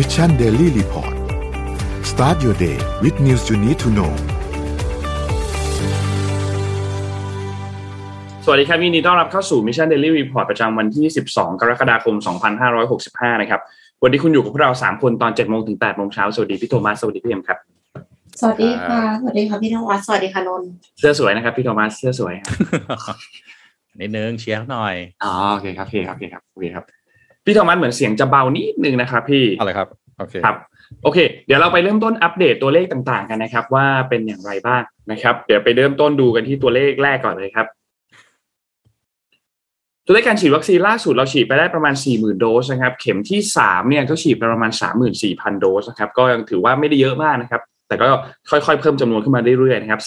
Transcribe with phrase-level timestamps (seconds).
[0.00, 1.14] Mission Daily Report
[2.10, 4.12] start your day with news you need to know
[8.44, 12.14] สวัสดีครับยินดีต้อนรับเข้าสู่ Mission Daily Report ประจำวันที่ 12 กรกฎาคม
[12.78, 13.60] 2565 นะครับ
[14.02, 17.58] วันนี้คุณอยู่กับพวกเรา 3 คนตอน7โมงถึง8โมงเช้า สวัสดีพี่โทมัส สวัสดีพี่เอ็มครับ
[18.40, 20.68] สวัสดีค่ะ สวัสดีค่ะพี่นวัดสวัสดีค่ะนนท์
[20.98, 23.16] เสื้อสวยนะครับพี่โทมัส เสื้อสวยครับ
[24.00, 24.94] นิดนึงเชียร์หน่อย
[25.24, 26.84] อ๋อโอเคครับโอเคครับโอเคครับโอเคครับ
[27.48, 30.56] พี่โทมัสเหมือนเสียงจะเบานิดนึงนะครับ พี่อะไรครับโอเคครับ
[31.02, 37.66] โอเค เดี๋ยวเราไปเริ่มต้นอัปเดตตัวเลขต่างๆ กันนะครับ ว่าเป็นอย่างไรบ้างนะครับ เดี๋ยวไปเริ่มต้นดูกันที่ตัวเลขแรกก่อนเลยครับ
[40.06, 44.70] ตัวเลขการฉีดวัคซีนล่าสุดเราฉีดไปได้ประมาณ 40,000 โดสนะครับ เข็มที่3เนี่ยก็ฉีดไปประมาณ
[45.16, 48.06] 34,000 โดสนะครับก็ยังถือว่าไม่ได้เยอะมากนะครับ แต่ก็
[48.50, 50.00] ค่อยๆ เพิ่มจำนวนขึ้นมาเรื่อยๆนะครับ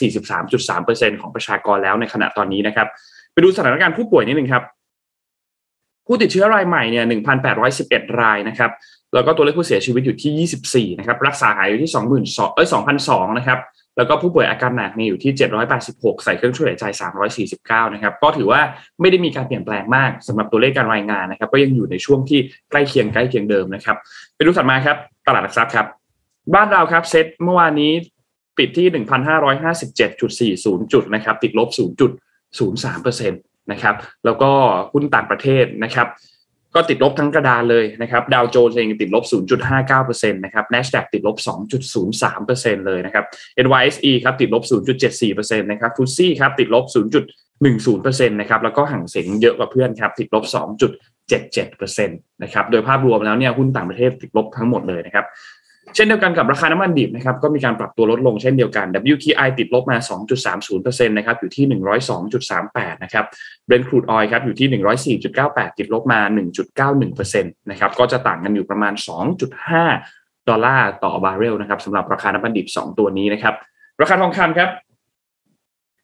[0.67, 2.87] 43.3%ของประชากรแล้วในขณะตอนนี้นะครับ
[3.33, 4.63] ไปดูสถานการณ์ผู้ป่วยนิดนึงครับ
[6.13, 7.05] ผู้ติดเชื้อรายใหม่เนี่ย
[7.61, 8.71] 1,811 รายนะครับ
[9.13, 12.67] แล้วก็ตัวเลขผู้เสียชีวิตอยู่ที่ 24 นะครับ รักษาหายอยู่ที่ 22,000เอ้ย
[13.01, 13.59] 2,002นะครับ
[13.97, 15.31] แล้วก็ผู้ป่วยอาการหนักเนี่ยอยู่ที่
[15.77, 16.85] 786 ใส่เครื่องช่วยหายใจ
[17.39, 18.61] 349 นะครับ ก็ถือว่า
[19.01, 22.39] ไม่ได้มีการเปลี่ยนแปลงมากสำหรับตัวเลขการรายงานนะครับ ก็ยังอยู่ในช่วงที่
[22.71, 23.97] ใกล้เคียงใกล้เคียงเดิมนะครับ
[24.35, 25.85] ไปดูถัดมาครับ ตลาดหลักทรัพย์ครับ
[26.53, 27.91] บ้านเราครับเซ็ตเมื่อวานนี้
[28.57, 28.87] ปิดที่
[30.63, 33.33] 1,557.40 จุดนะครับ ติดลบ 0.03%น
[33.71, 33.95] นะครับ
[34.25, 34.51] แล้วก็
[34.93, 36.07] หุ้นต่างประเทศนะครับ
[36.75, 39.23] ก็ติดลบทั้งกระดานเลยนะครับดาวโจนส์เองติดลบ
[39.79, 41.37] 0.59%นะครับ NASDAQ ติดลบ
[42.11, 43.25] 2.03%เลยนะครับ
[43.65, 44.63] NYSE ครับติดลบ
[45.11, 46.85] 0.74%นะครับฟุตซี่ครับติดลบ
[47.55, 50.43] 0.10%นะครับแล้วก็ห่างเสียงเยอะกว่าเพื่อนครับติดลบ
[51.27, 55.25] 2.77%นะครับโดยภาพรวมแล้วเนี่ยหุ้นต่างประเทศติดลบทั้งหมดเลยนะครับ
[55.95, 59.97] เช่นเดียวกันกับราคาน้ำมันดิบนะครับก็มีการปรับตัวลดลงเช่นเดียวกัน WTI ติดลบมา
[60.57, 61.65] 2.30%นะครับอยู่ที่
[62.35, 63.25] 102.38 นะครับ
[63.67, 66.19] Brent crude oil ครับอยู่ที่ 104.98 ติดลบมา
[66.79, 68.93] 1.91%นะครับก็จะต่างกันอยู่ประมาณ
[69.71, 73.55] 2.5 ดอลลาร์ต่อบาร์เรลนะครับสำหรับราคาน้ำมันดิบ 2 ตัวนี้นะครับ
[74.01, 74.69] ราคาทองคำครับ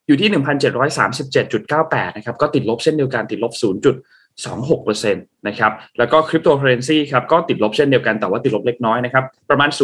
[0.08, 0.30] อยู่ที่
[1.24, 9.82] 1,737.98 นะครับก็ติดลบเช่นเดียวกันติดลบ 0 26%นะครับแล้วก็คริปโตเคอเรนซีครับก็ติดลบเช่นเดียวกันแต่ว่าติดลบเล็กน้อยนะครับประมาณ 0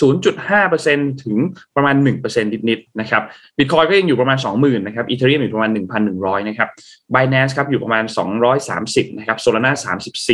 [0.00, 1.36] 0.5%ถึง
[1.76, 3.22] ประมาณ 1%นิดๆนะครับ
[3.58, 5.70] บิตคอยก็ยังอยู่ประมาณ 20,000นะครับ Ethereum อยู่ประมาณ
[6.10, 6.68] 1,100นะครับ
[7.14, 8.04] Binance ครับอยู่ประมาณ
[8.60, 9.72] 230นะครับ Solana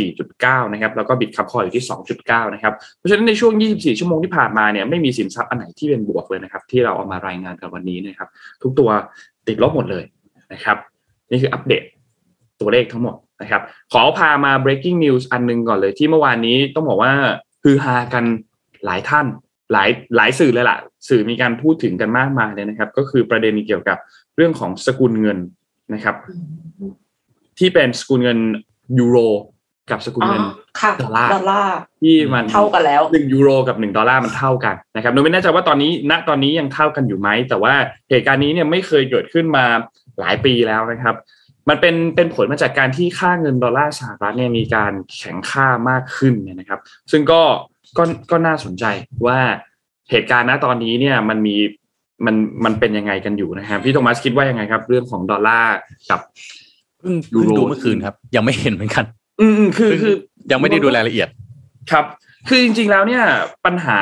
[0.01, 1.85] 34.9นะครับแล้วก็ Bitkub Coin อยู่ที่
[2.19, 8.29] 2.9นะครับเพราะฉะนั้นในช่วง 24 ชั่วโมงที่ผ่านมาเนี่ยไม่มีสินทรัพย์อันไหนที่เป็นบวกเลยนะครับที่เราเอามารายงานกันวันนี้นะครับ
[8.61, 8.89] ทุกตัว
[9.47, 10.03] ติดลบหมดเลย
[10.53, 10.77] นะครับ
[11.29, 11.83] นี่คืออัปเดต
[12.61, 13.61] ตัวเลขทั้งหมด นะครับ
[13.93, 17.11] ขอพามา breaking news อันนึงก่อนเลยที่เมื่อวานนี้ต้องบอกว่า
[17.63, 18.25] คือฮากัน
[18.85, 19.25] หลายท่าน
[19.71, 20.77] หลายหลายสื่อเลยล่ะ
[21.09, 23.97] สื่อมีการพูดถึงกันมากมายเลยนะครับ ก็คือประเด็นเกี่ยวกับ
[24.35, 25.39] เรื่องของสกุลเงิน
[25.93, 26.15] นะครับ
[27.59, 28.39] ที่เป็นสกุลเงิน
[28.99, 29.17] ยูโร
[29.91, 30.43] กับสกุลเงิน
[30.79, 37.73] ค่ะดอลลาร์ดอลลาร์ที่มันเท่ากันแล้วหนึ่งยูโรกับหนึ่งดอลลาร์มันเท่ากันนะครับโดยไม่แน่ใจว่าตอนนี้ณตอนนี้ยังเท่ากันอยู่ไหมแต่ว่า
[38.09, 39.65] เหตุการณ์นี้เนี่ยไม่เคยเกิดขึ้นมา
[40.19, 41.15] หลายปีแล้วนะครับ
[41.69, 46.79] มันเป็นเป็นผลมาจากการที่ค่าเงินดอลลาร์สหรัฐเนี่ยมีการแข็งค่ามากขึ้นเนี่ยนะครับ
[47.11, 47.41] ซึ่งก็
[47.97, 48.85] ก็ก็น่าสนใจ
[49.27, 49.39] ว่า
[50.11, 51.55] เหตุการณ์ณตอนนี้เนี่ยมันมี
[52.25, 52.35] มัน
[52.65, 55.75] มันเป็นยังไงกันอยู่นะครับพี่โทมัสคิดว่ายังไงครับ เรื่องของดอลลาร์
[56.09, 56.19] กับ
[56.99, 59.05] เพิ่งยูเพิ่งโรดูเมื่อคืนครับ ยังไม่เห็นเหมือนกัน
[59.41, 60.15] อืมอืมคือคือ
[60.51, 61.27] ยังไม่ได้ดูรายละเอียด
[61.91, 62.05] ครับ
[62.47, 63.23] คือจริงๆแล้วเนี่ย
[63.65, 63.99] ปัญหา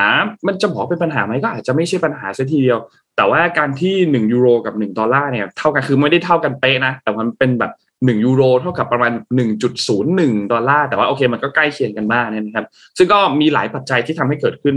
[0.48, 2.80] มันจะบอกเป็นปัญหาไหมก็อาจจะไม่ใช่ปัญหาซะทีเดียว
[3.16, 7.72] แต่ว่าการที่หนึ่งยูโรกับหนึ่งดอลลาร์เนี่ยเท่ากันคือไม่ได้เท่ากันเป๊ะนะ แต่มันเป็นแบบ
[8.06, 12.66] หนึ่งยูโรเท่ากับประมาณหนึ่งจุดศูนย์หนึ่งดอลลาร์แต่ว่าโอเคมันก็ใกล้เคียงกันมากเนี่ยนะครับ
[12.98, 14.76] ซึ่งก็มีหลายปัจจัยที่ทำให้เกิดขึ้น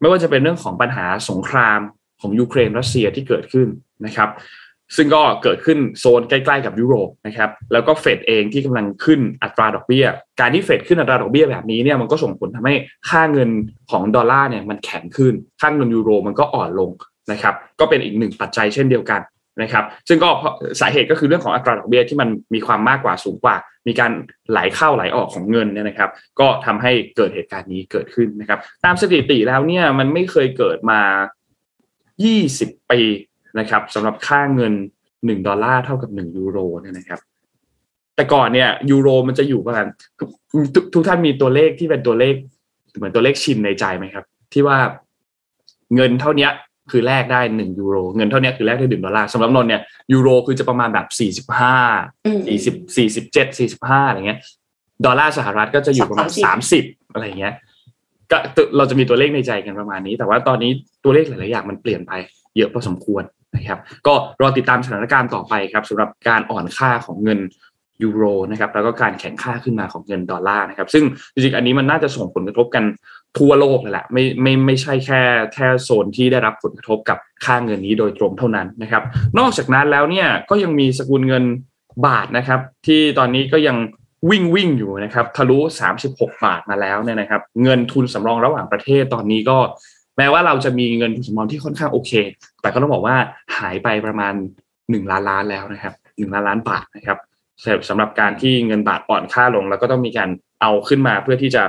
[0.00, 1.80] ไม่ว่าจะเป็นเรื่องของปัญหาสงคราม
[2.20, 3.68] ของยูเครนรัสเซียที่เกิดขึ้น
[4.06, 4.28] นะครับ
[4.96, 10.06] ซึ่งก็เกิดขึ้นโซนใกล้ๆกับยุโรปนะครับแล้วก็เฟดเองที่กำลังขึ้นอัตราดอกเบี้ย
[10.40, 12.74] การที่เฟดขึ้นอัตราดอกเบี้ยแบบนี้เนี่ยมันก็ส่งผลทำให้
[13.08, 13.50] ค่าเงิน
[13.90, 16.90] ของดอลลาร์เนี่ยมันแข็งขึ้นค่าเงินยูโรมันก็อ่อนลง
[17.32, 19.20] นะครับก็เป็นอีกหนึ่งปัจจัยเช่นเดียวกัน
[19.62, 20.28] นะครับซึ่งก็
[20.80, 23.56] สาเหตุก็คือเรื่องของอัตราดอกเบี้ยที่มันมีความมากกว่าสูงกว่า
[23.86, 24.12] มีการ
[24.50, 26.10] ไหลเข้าไหลออกของเงินเนี่ยนะครับ
[26.40, 31.00] ก็ทำให้เกิดเหตุการณ์นี้เกิดขึ้นนะครับ ตามสถิติแล้วเนี่ยมันไม่เคยเกิดมา
[32.18, 33.00] 20 ปี
[33.58, 34.72] นะครับสำหรับค่าเงิน
[35.10, 37.20] 1ดอลลาร์เท่ากับ1ยูโรเนี่ยนะครับ
[38.16, 39.86] แต่ก่อนเนี่ยยูโรมันจะอยู่ประมาณ
[40.18, 42.34] ทุกทุกท่านมีตัวเลขที่เป็นตัวเลข
[42.96, 44.78] เหมือนตัวเลขชินในใจไหมครับ ที่ว่า
[45.94, 46.50] เงินเท่าเนี้ย
[46.90, 49.82] คือแลกได้หนึ่งยูโร เงินเท่าเนี้ยคือแลกได้หนึ่งดอลลาร์สำหรับนนท์เนี่ย
[50.12, 51.76] ยูโรคือจะประมาณแบบสี่สิบห้า
[52.26, 54.38] อืมสี่สิบสี่สิบเจ็ดสี่สิบห้าอะไรเงี้ย
[55.04, 57.54] ดอลลาร์สหรัฐก็จะอยู่ประมาณสามสิบอะไรเงี้ย
[58.30, 58.38] ก็
[58.76, 60.70] เราจะมีตัวเลขในใจกันประมาณนี้ แต่ว่าตอนนี้
[61.04, 62.12] ตัวเลขหลาย ๆ อย่างมันเปลี่ยนไป
[62.56, 63.22] เยอะพอสมควร
[63.56, 67.40] นะครับก็รอติดตามสถานการณ์ต่อไปครับสำหรับการอ่อนค่าของเงิน
[68.02, 72.84] ยูโรนะครับแล้วก็การแข่งค่าขึ้นมาของเงินดอลลาร์นะครับซึ่งจริงๆอันนี้มันน่าจะส่งผลกระทบกัน
[73.38, 75.20] ทั่วโลกเลยแหละไม่ไม่ไม่ใช่แค่
[75.54, 79.02] แค่โซนที่ได้รับผลกระทบกับค่าเงินนี้โดยตรงเท่านั้นนะครับ
[79.38, 81.44] นอกจากนั้นแล้วเนี่ยก็ยังมีสกุลเงิน
[82.06, 83.76] บาทนะครับ ที่ตอนนี้ก็ยัง
[84.30, 85.58] วิ่งวิ่งอยู่นะครับทะลุ
[86.00, 89.58] 36 บาทมาแล้วเนี่ยนะครับ เงินทุนสำรองระหว่างประเทศตอนนี้ก็
[90.16, 92.12] แม้ว่าเราจะมีเงินทุนสำรองที่ค่อนข้างโอเค
[92.60, 93.16] แต่ก็ต้องบอกว่า
[93.58, 94.34] หายไปประมาณ
[94.72, 97.18] 1ล้านล้านแล้วนะครับ1ล้านล้านบาทนะครับ
[97.88, 100.28] สำหรับการที่เงินบาทอ่อนค่าลง แล้วก็ต้องมีการ
[100.60, 101.62] เอาขึ้นมาเพื่อที่จะ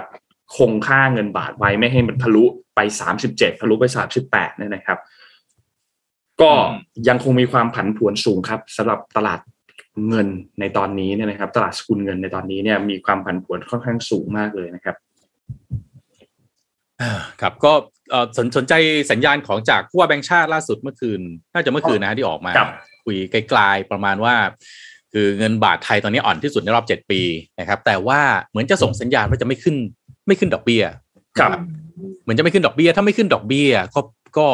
[0.58, 2.44] คงค่าเงินบาทไว้ไม่ให้มันทะลุ
[2.76, 2.80] ไป
[3.20, 3.86] 37ทะลุไป
[4.22, 5.00] 38เนี่ยนะครับ
[6.42, 6.52] ก็
[7.08, 9.40] ยังคงมีความผันผวนสูงครับสำหรับตลาด
[10.10, 10.28] เงิน
[10.60, 14.96] ในตอนนี้เนี่ยนะครับ ตลาดสกุลเงินในตอนนี้เนี่ยมีความผันผวนค่อนข้างสูงมากเลยนะครับ
[17.42, 17.74] ครับก็
[18.38, 18.74] สนสนใจ
[19.12, 21.22] สัญญาณของจากผู้ว่าแบงค์ชาติล่าสุดเมื่อคืน
[21.54, 22.52] น่าจะเมื่อคืนนะที่ออกมา
[23.06, 24.36] คุยไกลๆประมาณว่า
[25.14, 27.22] คือเงินบาทไทยตอนนี้อ่อนที่สุดในรอบเจ็ดปี
[27.60, 28.20] นะครับ แต่ว่า
[28.50, 29.76] เหมือนจะส่งสัญญาณว่าจะไม่ขึ้น
[30.28, 30.84] ไม่ขึ้นดอกเบี้ย
[31.40, 31.52] ครับ
[32.22, 34.02] เหมือนจะไม่ขึ้นดอกเบี้ย ถ้าไม่ขึ้นดอกเบี้ยก็
[34.38, 34.48] ก็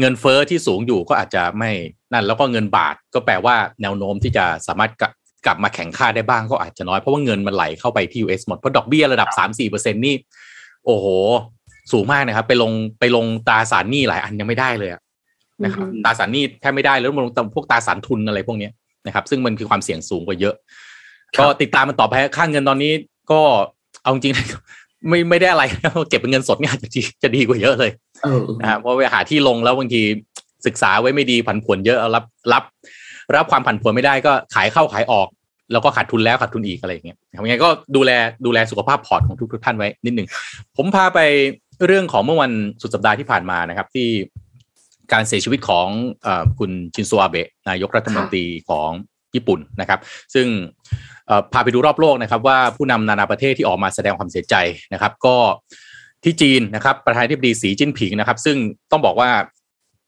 [0.00, 1.70] เงินเฟอ้อที่สูงอยู่ก็อาจจะไม่
[2.12, 4.90] นั่น แล้วก็เงินบาทก็แปลว่าแนวโน้มที่จะสามารถ
[5.46, 10.14] กลับมาแข่งค่าได้บ้างก็อาจจะน้อยเพราะว่าเงินมันไหลเข้าไปที่ US หมดเพราะดอกเบี้ยระดับสามสี่เปอร์เซ็นนี่
[10.86, 11.06] โอ้โห
[11.92, 14.90] สูงมากนะครับ ไปลงไปลงตราสารหนี้หลายอันยังไม่ได้เลย
[15.64, 18.68] นะครับตราสารหนี้แทบไม่ได้แล้วลงพวกตราสารทุนอะไรพวกนี้
[19.06, 20.54] นะครับ ซึ่งมันคือความเสี่ยงสูงกว่าเยอะ
[21.38, 22.92] ก็ติดตามมันต่อไปค่าเงินตอนนี้
[23.32, 23.40] ก็
[24.02, 24.34] เอาจริง
[25.08, 25.64] ไม่ไม่ได้อะไร
[26.08, 27.90] เก็บเป็นเงินสดเนี่ยจะดีจะดีกว่าเยอะเลย
[28.60, 30.02] นะครับเพราะไปหาที่ลงแล้วบางที
[30.66, 32.64] ศึกษาไว้ไม่ดีผันผวนเยอะรับรับ
[33.36, 35.28] รับความผันผวนไม่ได้ก็ขายเข้าขายออก
[35.72, 38.10] แล้วก็ขาดทุนแล้วขาดทุนอีกอะไรอย่างเงี้ยทำยังไงก็ดูแล
[38.46, 40.28] ดูแลสุขภาพพอร์ตของทุกทุกท่านไว้นิดหนึ่ง
[40.76, 41.18] ผมพาไป
[41.86, 44.08] เรื่องของเมื่อวันสุดสัปดาห์ที่ผ่านมานะครับ ที่
[45.12, 45.86] การเสียชีวิตของ
[46.26, 46.28] อ
[46.58, 48.90] คุณชินโซอาเบะนายกรัฐมนตรีของ
[49.34, 50.00] ญี่ปุ่นนะครับ
[50.34, 50.46] ซึ่ง
[51.52, 54.54] พาไปดูรอบโลกนะครับ ว่าผู้นำนานาประเทศที่ออกมาแสดงความเสียใจ
[54.92, 55.36] นะครับ ก็
[56.24, 58.56] ที่จีนนะครับ ประธานาธิบดีสีจิ้นผิงนะครับ ซึ่ง
[58.90, 59.30] ต้องบอกว่า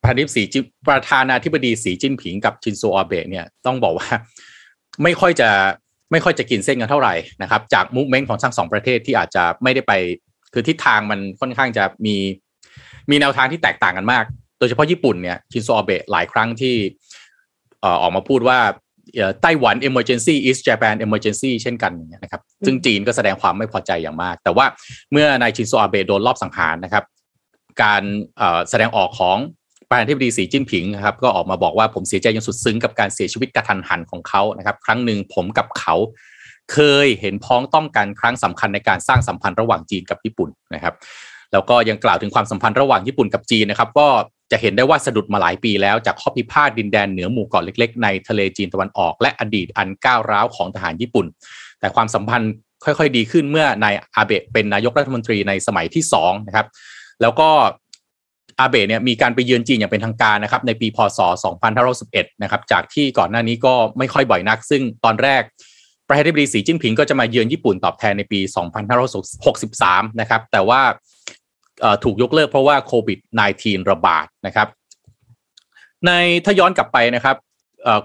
[0.00, 0.42] ประธานาธิบดีสี
[0.88, 4.08] ประธานาธิบดีสีจิ้นผิงกับชินโซอาเบะเนี่ยต้องบอกว่า
[5.02, 5.50] ไม่ค่อยจะ
[6.12, 9.92] ไม่ค่อยจะกินเส้นกันเท่าไหร่นะครับ จากมุกเม้งของทั้งสองประเทศที่อาจจะไม่ได้ไป
[10.52, 12.16] คือทิศทางมันค่อนข้างจะมี
[13.10, 14.24] มีแนวทางที่แตกต่างกันมาก
[14.58, 16.74] โดยเฉพาะญี่ปุ่นเนี่ยชินโซอาเบะหลายครั้งที่
[18.02, 18.58] ออกมาพูดว่า
[19.42, 24.66] ไต้หวัน emergency is Japan emergency เช่นกันนะครับ ซึ่งจีนก็แสดงความไม่พอใจอย่างมาก แต่ว่า
[25.12, 27.04] เมื่อนายชินโซอาเบะโดนรอบสังหารนะครับ
[27.82, 28.02] การ
[28.70, 29.38] แสดงออกของ
[29.88, 35.94] ประธานาธิบดีสีจิ้นผิงนะครับก็ออกมาบอกว่าผมเสียใจอย่างสุดซึ้งกับการเสียชีวิตกระทันหันของเขานะครับ ครั้งหนึ่งผมกับเขา
[36.72, 40.94] เคยเห็นพ้องต้องกันครั้งสำคัญในการสร้างสัมพันธ์ระหว่างจีนกับญี่ปุ่นนะครับ
[41.52, 44.08] แล้วก็ยังกล่าวถึงความสัมพันธ์ระหว่างญี่ปุ่นกับจีนนะครับก็
[44.52, 51.26] จะเห็นได้ว่าสะดุดมาหลายปีแล้วจากข้อพิพาทดินแดนเหนือหมู่เกาะเล็กๆ ในทะเลจีนตะวันออก และอดีตอันก้าวร้าวของทหารญี่ปุ่น
[51.80, 52.52] แต่ความสัมพันธ์
[52.84, 56.66] ค่อยๆ ดีขึ้นเมื่อนายอาเบะเป็นนายกรัฐมนตรีในสมัยที่2นะครับ
[57.22, 57.48] แล้วก็
[58.60, 61.18] อาเบะเนี่ยมีการไปเยือนจีนอย่างเป็นทางการนะครับในปีพศ
[61.80, 65.42] 2511 นะครับจากที่ก่อนหน้านี้ก็ไม่ค่อยบ่อยนัก ซึ่งตอนแรก
[66.12, 68.40] ประธานาธิบดีสีจิ้นผิงก็จะมาเยือนญี่ปุ่นตอบแทนในปี
[69.70, 70.80] 2563 นะครับ แต่ว่า
[72.04, 73.18] ถูกยกเลิกเพราะว่าโควิด
[73.54, 74.68] -19 ระบาดนะครับ
[76.06, 76.10] ใน
[76.44, 77.36] ถ้าย้อนกลับไปนะครับ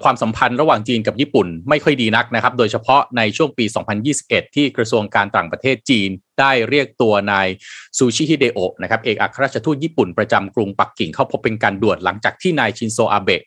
[0.04, 3.66] ความสัมพันธ์ระหว่างจีนกับญี่ปุ่นไม่ค่อยดีนักนะครับ โดยเฉพาะในช่วงปี
[4.10, 6.10] 2021 ที่กระทรวงการต่างประเทศจีน
[6.40, 7.48] ได้เรียกตัวนาย
[7.98, 13.44] ซูชิฮิเดโอะนะครับเอกอัครราชทูตญี่ปุ่นประจำกรุงปักกิ่งเข้าพบเป็นการด่วนหลังจากที่นายชินโซอาเบะ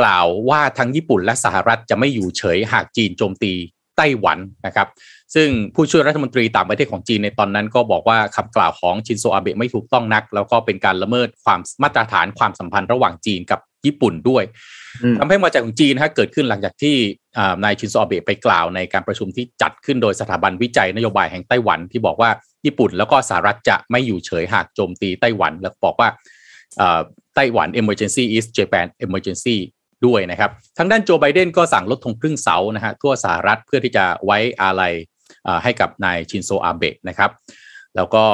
[0.00, 3.52] กล่าวว่าทั้งญี่ปุ่นและสหรัฐจะไม่อยู่เฉยหากจีนโจมตี
[4.00, 4.88] ไต้หวันนะครับ
[5.34, 14.44] ซึ่งผู้ช่วยรัฐมนตรีต่างประเทศของจีนในตอนนั้นก็บอกว่าคำกล่าวของชินโซอาเบะไม่ถูกต้องนัก แล้วก็เป็นการละเมิดความมาตรฐานความสัมพันธ์ระหว่างจีนกับญี่ปุ่นด้วย
[15.18, 16.96] ทำให้มาจากของจีนฮะเกิดขึ้นหลังจากที่
[17.64, 22.30] นายชินโซอาเบะไปกล่าวในการประชุมที่จัดขึ้นโดยสถาบันวิจัยนโยบายแห่งไต้หวันที่บอกว่า
[22.66, 26.08] ญี่ปุ่น แล้วก็สหรัฐจะไม่อยู่เฉยหากโจมตีไต้หวันแล้วบอกว่า
[27.34, 29.56] Taiwan emergency is Japan emergency
[30.06, 34.92] ด้วยนะครับทางด้านโจไบเดนก็สั่งลดธงครึ่งเสานะฮะทั่วสหรัฐเพื่อที่จะไว้อาลัย
[35.62, 37.30] ให้กับนายชินโซอาเบะนะครับ
[37.96, 38.24] แล้วก็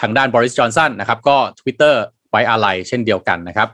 [0.00, 1.94] ทางด้านบอริสจอห์นสันนะครับก็ Twitter
[2.30, 3.68] ไว้อาลัยเช่นเดียวกันนะครับ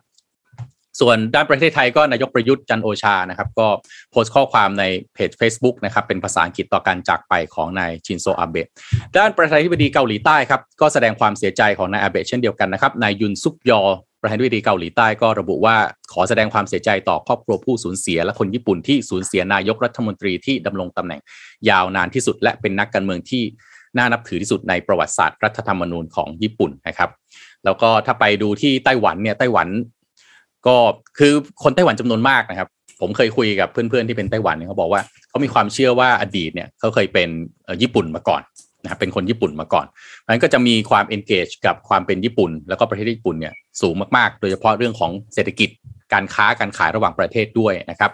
[1.01, 3.67] ส่วนด้านประเทศไทยก็นายกประยุทธ์จันทร์โอชานะครับ ก็
[4.11, 8.69] โพสต์ข้อความในเพจ Facebook นะครับเป็นภาษาอังกฤษต่อการจากไปของนายชินโซอาเบะ
[9.19, 13.81] ด้านประธานาธิบดีเกาหลีใต้ครับก็แสดงความเสียใจของนายอาเบะเช่นเดียวกันนะครับนายยุนซอกยอ
[14.25, 15.77] ประธานาธิบดีเกาหลีใต้ก็ระบุว่า
[16.13, 21.21] ขอแสดงความเสียใจต่อครอบครัวผู้สูญเสีย และคนญี่ปุ่นที่สูญเสียนายกรัฐมนตรีที่ดำรงตำแหน่ง
[21.71, 23.43] ยาวนานที่สุด และเป็นนักการเมืองที่
[23.97, 27.11] น่านับถือที่สุดในประวัติศาสตร์รัฐธรรมนูญของญี่ปุ่นนะครับ
[27.65, 29.69] แล้วก็ถ้าไปดูที่ไต้หวันเนี่ยไต้หวัน
[30.67, 30.77] ก็
[31.19, 32.69] คือคนไต้หวันจำนวนมากนะครับ
[33.01, 37.29] ผมเคยคุยกับเพื่อนๆที่เป็นไต้หวันเนี่ยเขาบอกว่าเขามีความเชื่อว่าอดีตเนี่ยเขาเคยเป็น
[37.83, 38.43] ญี่ปุ่นมาก่อน
[38.85, 39.87] นะครับเป็นคนญี่ปุ่นมาก่อน
[40.29, 45.71] นั้นก็จะมีความ engage กับความเป็นญี่ปุ่น แล้วก็ประเทศญี่ปุ่นเนี่ยสูงมากๆ โดยเฉพาะเรื่องของเศรษฐกิจ
[46.13, 48.11] การค้าการขายระหว่างประเทศด้วยนะครับ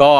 [0.00, 0.12] ก็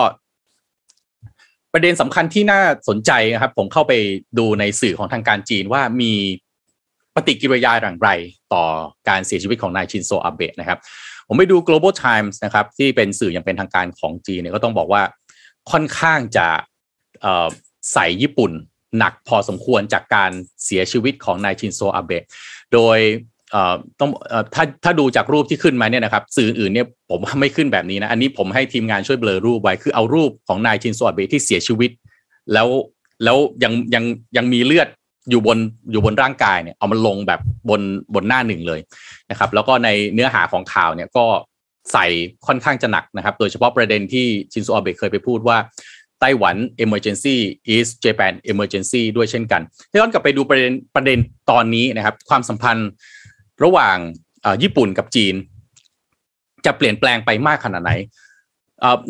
[1.72, 3.92] ประเด็นสำคัญที่น่าสนใจนะครับ ผมเข้าไป
[4.38, 6.12] ดูในสื่อของทางการจีนว่ามี
[7.14, 8.08] ปฏิกิริยาอย่างไร
[8.52, 8.64] ต่อ
[9.08, 10.78] การเสียชีวิตของนายชินโซอาเบะนะครับ
[11.28, 15.02] ผมไปดู global times นะครับ ที่เป็นสื่ออย่างเป็นทางการของจีนเนี่ยก็ต้องบอกว่า
[15.70, 16.46] ค่อนข้างจะ
[17.92, 18.52] ใส่ญี่ปุ่น
[18.98, 20.30] หนักพอสมควรจากการ
[20.64, 22.24] เสียชีวิตของนายชินโซอาเบะ
[22.72, 22.98] โดย
[24.00, 24.10] ต้อง
[24.54, 31.90] ถ้าถ้าดูจากรูปที่ขึ้นมาเนี่ยนะครับสื่ออื่นเนี่ยผมไม่ขึ้นแบบนี้นะ อันนี้ผมให้ทีมงานช่วยเบลอรูปไว้ คือเอารูปของนายชินโซอาเบะที่เสียชีวิต
[32.52, 32.68] แล้ว
[33.24, 34.04] แล้วยังยัง
[34.36, 34.88] ยังมีเลือด
[35.30, 35.58] อยู่บน
[35.92, 37.80] อยู่บนร่างกายเนี่ยเอามันลงแบบบน
[38.14, 38.80] บนหน้าหนึ่งเลย
[39.30, 41.24] นะครับ แล้วก็ในเนื้อหาของข่าวเนี่ยก็
[41.92, 42.06] ใส่
[42.46, 45.56] ค่อนข้างจะหนักนะครับ โดยเฉพาะประเด็นที่ชินโซอาเบะเคยไปพูดว่า
[46.22, 47.36] ไต้หวัน emergency
[47.76, 49.62] is Japan emergency ด้วยเช่นกัน
[50.00, 51.18] ย้อนกลับไปดูประเด็นประเด็น
[51.50, 52.90] ตอนนี้นะครับ ความสัมพันธ์
[53.64, 53.96] ระหว่าง
[54.62, 55.34] ญี่ปุ่นกับจีน
[56.66, 57.92] จะเปลี่ยนแปลงไปมากขนาดไหน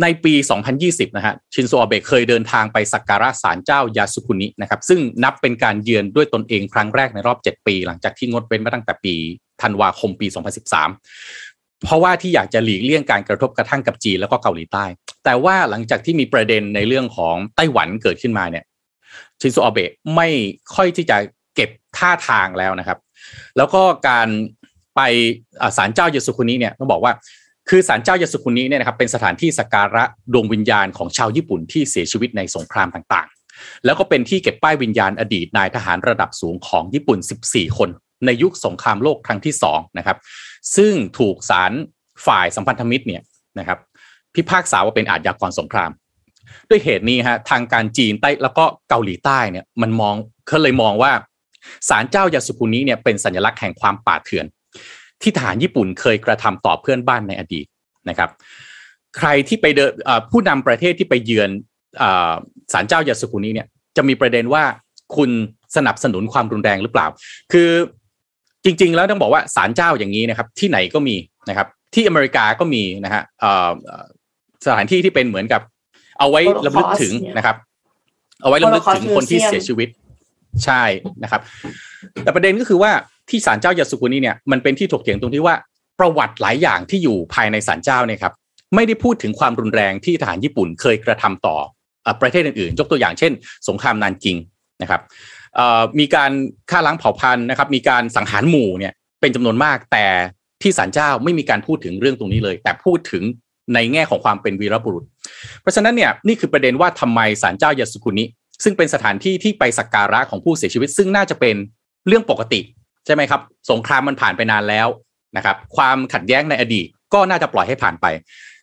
[0.02, 0.34] ในปี
[0.74, 9.14] 2020 นะฮะ ชินโซอาเบะเคยเดินทางไปสักการะศาลเจ้ายาสุคุนินะครับ ซึ่งนับเป็นการเยือนด้วยตนเองครั้งแรกในรอบ 7 ปี หลังจากที่งดเว้นมาตั้งแต่ปี
[9.62, 10.26] ธันวาคมปี
[11.04, 14.84] 2013 เพราะว่าที่อยากจะหลีกเลี่ยงการกระทบกระทั่งกับจีนแล้วก็เกาหลีใต้
[15.24, 18.64] แต่ว่าหลังจากที่มีประเด็นในเรื่องของไต้หวันเกิดขึ้นมาเนี่ย
[19.40, 20.28] ชินโซอาเบะไม่
[20.74, 21.16] ค่อยที่จะ
[21.54, 22.98] เก็บท่าทางแล้วนะครับ
[23.56, 24.28] แล้วก็การ
[24.96, 25.00] ไป
[25.76, 27.12] ศาลเจ้ายาสุคุนิเนี่ยต้องบอกว่า
[27.68, 37.90] คือศาลเจ้ายาสุคุนิเนี่ยนะครับเป็นสถานที่สักการะดวงวิญญาณของชาวญี่ปุ่นที่เสียชีวิตในสงครามต่างๆ แล้วก็เป็นที่เก็บป้ายวิญญาณอดีตนายทหารระดับสูงของญี่ปุ่น 14 คน
[38.26, 40.18] ในยุคสงครามโลกครั้งที่2นะครับ
[40.76, 41.72] ซึ่งถูกศาล
[42.26, 43.22] ฝ่ายสัมพันธมิตรเนี่ย
[43.58, 43.78] นะครับ
[44.34, 45.90] พิพากษาว่าเป็นอาชญากรสงคราม
[46.68, 50.14] ด้วยเหตุนี้ฮะทางการจีนใต้แล้วก็เกาหลีใต้เนี่ยมันมอง
[50.48, 51.12] เขาเลยมองว่า
[51.88, 54.46] ศาลเจ้ายาสุคุนิเนี่ยเป็นสัญลักษณ์แห่งความป่าเถื่อน
[55.22, 57.66] ที่ทหารญี่ปุ่นเคยกระทำต่อเพื่อนบ้านในอดีต
[58.08, 58.30] นะครับ
[59.18, 59.92] ใครที่ไปเดิน
[60.30, 61.50] ผู้นำประเทศที่ไปเยือน
[62.72, 64.64] ศาลเจ้ายาสุกุนีเนี่ยจะมีประเด็นว่า
[65.16, 65.30] คุณ
[65.76, 67.06] สนับสนุนความรุนแรงหรือเปล่า
[67.52, 67.70] คือ
[68.64, 71.16] จริง ๆ แล้วต้องบอกว่าศาลเจ้าอย่างนี้นะครับ ที่ไหนก็มี
[71.48, 73.22] นะครับ ที่อเมริกาก็มีนะฮะ
[74.64, 75.62] สถานที่ที่เป็นเหมือนกับ
[76.18, 77.56] เอาไว้ระลึกถึงนะครับ
[78.42, 79.88] เอาไว้ระลึกถึงคนที่เสียชีวิต
[80.64, 80.82] ใช่
[81.22, 81.40] นะครับ
[82.22, 82.90] แต่ประเด็นก็คือว่า
[83.30, 85.54] ที่ศาลเจ้ายาสุกุนีเนี่ยมันเป็นที่ถกเถียงตรงที่ว่า
[85.98, 88.32] ประวัติหลายอย่างที่อยู่ภายในศาลเจ้าเนี่ยครับ
[88.74, 91.56] ไม่ได้พูดถึงความรุนแรงที่ทหารญี่ปุ่นเคยกระทำต่อ
[92.20, 93.32] ประเทศอื่นๆยกตัวอย่างเช่น
[93.68, 94.36] สงครามนานกิง
[94.82, 95.00] นะครับ
[95.98, 96.32] มีการ
[96.70, 100.06] ฆ่าล้างเผ่าพันธุ์นะครับ มีการสังหารหมู่เนี่ยเป็นจำนวนมากแต่
[100.62, 103.22] ที่ศาลเจ้าไม่มีการพูดถึงเรื่องตรงนี้เลย แต่พูดถึง
[103.74, 105.04] ในแง่ของความเป็นวีรบุรุษ
[105.60, 108.24] เพราะฉะนั้นเนี่ยนี่คือประเด็นว่าทำไมศาลเจ้ายาสุกุนิ
[108.64, 111.56] ซึ่งเป็นสถานที่ที่ไปสักการะของผู้เสียชีวิต ซึ่งน่าจะเป็น
[112.08, 112.60] เรื่องปกติ
[113.06, 113.40] ใช่ไหมครับ
[113.70, 114.88] สงครามมันผ่านไปนานแล้ว
[115.36, 118.06] นะครับ ความขัดแย้งในอดีตก็น่าจะปล่อยให้ผ่านไป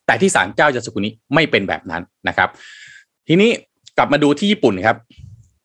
[0.06, 2.50] แต่ที่ศาลเจ้าจัสุกุนิไม่เป็นแบบนั้นนะครับ
[3.27, 3.50] ทีนี้
[3.98, 4.98] กลับมาดูที่ญี่ปุ่นครับ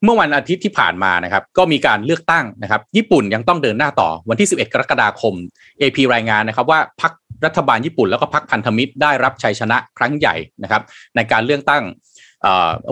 [0.04, 5.34] เมื่อวันอาทิตย์ที่ผ่านมานะครับ ก็มีการเลือกตั้งนะครับ ญี่ปุ่นยังต้องเดินหน้าต่อวันที่ 11 กรกฎาคม
[5.80, 7.12] AP รายงานนะครับว่าพรรค
[7.46, 10.82] รัฐบาลญี่ปุ่นแล้วก็พรรคพันธมิตรได้รับชัยชนะครั้งใหญ่นะครับ
[11.16, 11.82] ในการเลือกตั้ง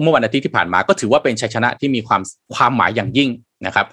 [0.02, 2.22] เมื่อวันอาทิตย์ที่ผ่านมาก็ถือว่าเป็นชัยชนะที่มีความ
[2.54, 3.30] ความหมายอย่างยิ่ง
[3.66, 3.86] นะครับ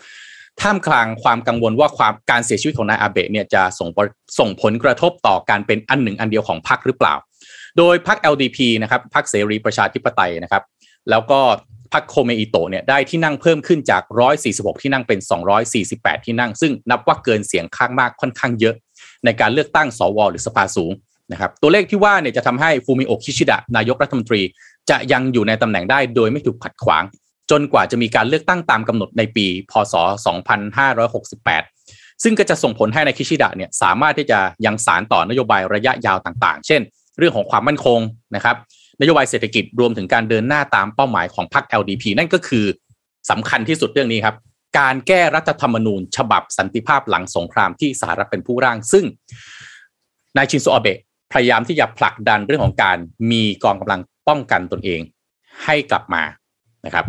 [0.62, 3.90] ท่ามกลางความกังวลว่าความการเสียชีวิตของนายอาเบะเนี่ยจะส่ง
[4.40, 7.16] ส่งผลกระทบต่อการเป็นอันหนึ่งอันเดียวของพรรคหรือเปล่า
[7.78, 10.64] โดยพรรค LDP นะครับพรรคเสรีประชาธิปไตยนะครับ
[11.10, 11.40] แล้วก็
[11.94, 14.04] พรรคโคเมอิโตะเนี่ยได้ที่นั่งเพิ่มขึ้นจาก
[14.44, 15.20] 146 ที่นั่งเป็น
[15.74, 18.76] 248 ที่นั่ง ซึ่งนับว่าเกินเสียงข้างมากค่อนข้างเยอะ
[19.26, 20.92] ในการเลือกตั้งสวหรือสภาสูง
[21.32, 24.42] นะครับตัวเลขที่ว่าเนี่ยจะทำให้ฟูมิโอคิชิดะนายกรัฐมนตรี
[24.90, 27.04] จะยังอยู่ในตำแหน่งได้โดยไม่ถูกขัดขวาง
[27.52, 29.94] จนกว่าจะมีการเลือกตั้งตามกำหนดในปี พศ
[30.90, 36.82] 2568 ซึ่งก็จะส่งผลให้ในคิชิดะเนี่ยสามารถที่จะยังสารต่อนโยบายระยะยาวต่างๆ เช่น
[37.18, 38.00] เรื่องของความมั่นคง
[38.36, 38.56] นะครับ
[39.02, 42.66] นโยบายเศรษฐกิจรวมถึงการเดินหน้าตามเป้าหมายของพรรค LDP นั่นก็คือ
[43.30, 44.36] สำคัญที่สุดเรื่องนี้ครับ
[44.78, 49.06] การแก้รัฐธรรมนูญ ฉบับสันติภาพหลังสงครามที่สหรัฐเป็นผู้ร่าง ซึ่ง
[50.38, 51.00] นายชินโซอาเบะ
[51.34, 52.98] พยายามที่จะผลักดันเรื่องของการ
[53.32, 55.02] มีกองกำลังป้องกันตนเอง
[55.66, 56.24] ให้กลับมา
[56.86, 57.06] นะครับ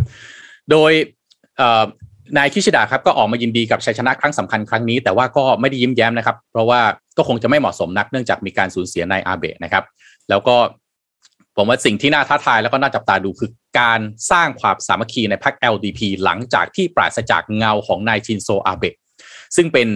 [0.71, 0.93] โดย
[2.37, 6.81] นายคิชิดะครับก็ออกมายินดีกับชัยชนะครั้งสำคัญครั้งนี้ แต่ว่าก็ไม่ได้ยิ้มแย้มนะครับ เพราะว่า
[7.17, 9.85] ก็คงจะไม่เหมาะสมนักเนื่องจากมีการสูญเสียนายอาเบะนะครับ
[10.29, 10.57] แล้วก็
[11.57, 18.97] ผมว่าสิ่งที่น่าท้าทายแล้วก็น่าจับตาดูคือการสร้างความสามัคคีในพรรค LDP หลังจากที่ปราศจากเงาของนายชินโซอาเบะ
[19.57, 19.89] ซึ่งเป็น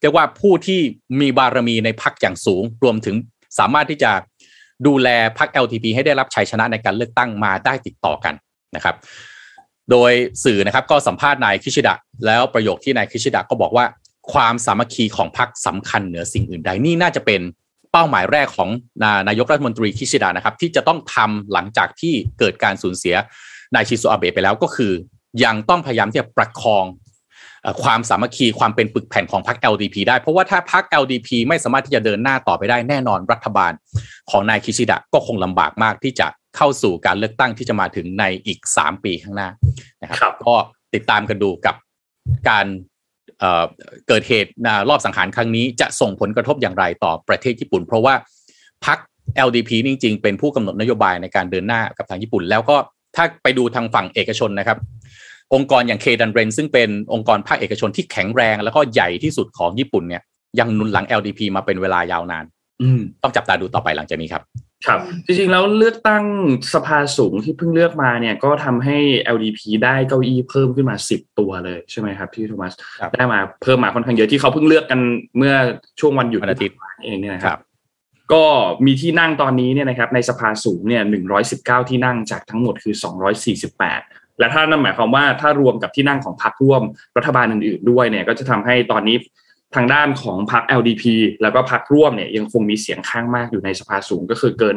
[0.00, 0.80] เรียกว่าผู้ที่
[1.20, 3.16] มีบารมีในพรรคอย่างสูง รวมถึง
[3.58, 4.12] สามารถที่จะ
[4.86, 8.34] ดูแลพรรค LTP ให้ได้รับชัยชนะในการเลือกตั้งมาได้ติดต่อกัน
[8.76, 8.96] นะครับ
[9.90, 10.12] โดย
[10.44, 11.94] สื่อนะครับก็สัมภาษณ์นายคิชิดะ
[12.26, 13.84] แล้วประโยคที่นายคิชิดะก็บอกว่า
[14.32, 17.40] ความสามัคคีของพรรคสำคัญเหนือสิ่งอื่นใดนี่น่าจะเป็น
[17.92, 18.70] เป้าหมายแรกของ
[19.28, 23.14] นายกรัฐมนตรีคิชิดะนะครับ ที่จะต้องทำหลังจากที่เกิดการสูญเสีย
[23.74, 24.92] นายชิโซอาเบะไปแล้วก็คือ
[25.44, 26.84] ยังต้องพยายามที่จะประคอง
[27.82, 33.72] ความสามัคคีความเป็นปึกแผ่นของพรรค LDP ได้ เพราะว่าถ้าพรรค LDP ไม่สามารถที่จะเดินหน้าต่อไปได้แน่นอนรัฐบาล
[34.30, 39.48] ของนายคิชิดะก็คงลำบากมากที่จะเข้าสู่การเลือกตั้งที่จะมาถึงในอีก 3 ปีข้างหน้า
[40.02, 40.54] นะครับ ก็
[40.94, 41.74] ติดตามกันดูกับ
[42.48, 42.66] การ
[44.08, 44.50] เกิดเหตุ
[44.88, 48.14] รอบสังหารครั้งนี้จะส่งผลกระทบอย่างไรต่อประเทศญี่ปุ่น เพราะว่า
[48.86, 48.98] พรรค
[49.46, 52.76] LDP จริงๆ เป็นผู้กำหนดนโยบายในการเดินหน้ากับทางญี่ปุ่น แล้วก็
[53.16, 54.78] ถ้าไปดูทางฝั่งเอกชนนะครับ
[55.54, 60.22] องค์กรอย่างเคดันเรนซึ่งเป็นองค์กรภาคเอกชนที่แข็งแรง แล้วก็ใหญ่ที่สุดของญี่ปุ่นเนี่ย
[60.58, 62.44] ยังนุนหลัง LDP มาเป็นเวลายาวนาน
[63.22, 64.42] ต้องจับตาดูต่อไปหลังจากนี้ครับ
[64.86, 66.24] ครับ จริงๆ แล้วเลือกตั้ง
[66.74, 68.98] สภาสูงที่เพิ่งเลือกมาเนี่ยก็ทำให้
[69.34, 72.72] LDP ได้เก้าอี้เพิ่มขึ้นมาสิบตัวเลยใช่ไหมครับพี่โทมัส
[73.14, 75.00] ได้มาเพิ่มมาค่อนข้างเยอะที่เขาเพิ่งเลือกกัน
[75.38, 75.54] เมื่อ
[76.00, 77.60] ช่วงวันหยุดอาทิตย์เองเนี่ยนะครับ
[78.32, 78.44] ก็
[78.86, 84.00] มีที่นั่งตอนนี้เนี่ยนะครับในสภาสูงเนี่ยหนึ่งร้อยสิบเก้าที่นั่งจากทั้งหมดคือสองร้อยสี่สิบแปด
[84.38, 86.82] และถ้านั่นหมายความว่าถ้ารวมกับที่นั่งของพรรคร่วม
[87.16, 89.16] รัฐบาลอื่นๆด้วยเนี่ยก็จะทำให้ตอนนี้
[89.74, 91.04] ทางด้านของพรรค LDP
[91.42, 94.74] แล้วก็พรรคร่วมเนี่ยยังคงมีเสียงข้างมากอยู่ในสภาสูงก็คือเกิน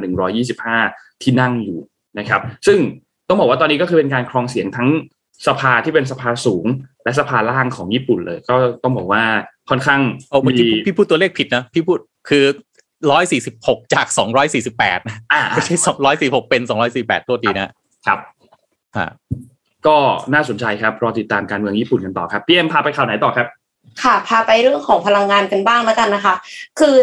[0.59, 1.79] 125 ที่นั่งอยู่
[2.19, 2.79] นะครับ ซึ่ง
[3.27, 4.89] ต้องบอกว่าตอนนี้ก็คือเป็นการครองเสียงทั้ง
[5.47, 6.65] สภาที่เป็นสภาสูง
[7.03, 9.23] และสภาล่างของญี่ปุ่นเลย ก็ต้องบอกว่า
[9.69, 10.01] ค่อนข้าง
[10.45, 11.99] มีพี่พูดตัวเลขผิดนะพี่พูด
[12.29, 12.45] คือ
[13.19, 14.07] 146จาก
[14.57, 15.17] 248นะ
[15.53, 15.75] ไม่ใช่
[16.11, 16.61] 246เป็น
[16.95, 17.69] 248ตัวดีนะ
[18.07, 18.19] ครับ
[19.87, 19.97] ก็
[20.33, 23.47] น่าสนใจครับรอติดตามการเมืองญี่ปุ่นกันต่อครับพี่เอ็มพาไปข่าวไหนต่อครับ
[24.04, 26.36] ค่ะ พาไปเรื่องของพลังงานกันบ้างแล้วกันนะคะ
[26.80, 26.96] คือ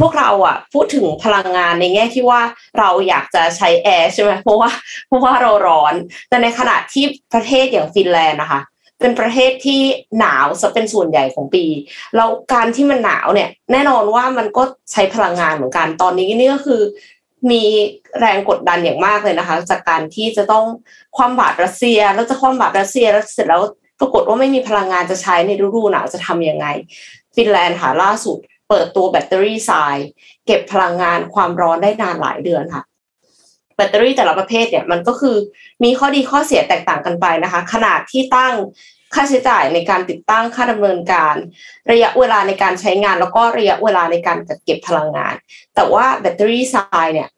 [0.00, 2.40] พวกเราอะพูดถึงพลังงานในแง่ที่ว่า
[2.78, 4.70] เราอยากจะใช้แอร์ใช่ไหมเพราะว่า
[5.06, 5.94] เพราะว่าเราร้อน
[6.28, 8.60] แต่ในขณะที่ประเทศอย่างฟินแลนด์นะคะ
[9.00, 9.80] เป็นประเทศที่
[10.18, 11.64] หนาวซะเป็นส่วนใหญ่ของปี
[12.16, 16.82] แล้วการที่มันหนาวเนี่ยแน่นอนว่ามันก็ใช้พลังงานเหมือนกันตอนนี้นี่ก็คือ
[17.50, 17.62] มี
[18.20, 20.64] แรงกดดันอย่างมากเลยนะคะ จากการที่จะต้อง
[21.16, 23.62] คว่ำบาตรรัสเซียแล้วจะคว่ำบาตรรัสเซียแล้วเสร็จแล้ว
[24.00, 26.66] ปรากฏว่าไม่มีพลังงานจะใช้ในฤดูหนาวจะทำยังไง
[27.34, 29.96] ฟินแลนด์ค่ะล่าสุด เปิดตัวแบตเตอรี่ทราย
[30.46, 32.82] เก็บพลังงานความร้อนได้นานหลายเดือนค่ะ
[33.76, 35.36] แบตเตอรี่แต่ละประเภทเนี่ยมันก็คือ
[35.84, 38.54] มีข้อดีข้อเสียแตกต่างกันไปนะคะ ขนาดที่ตั้ง
[39.14, 41.34] ค่าใช้จ่ายในการติดตั้งค่าดำเนินการ
[41.90, 45.34] ระยะเวลาในการใช้งาน แล้วก็ระยะเวลาในการจัดเก็บพลังงาน
[45.74, 47.28] แต่ว่าแบตเตอรี่ทรายเนี่ย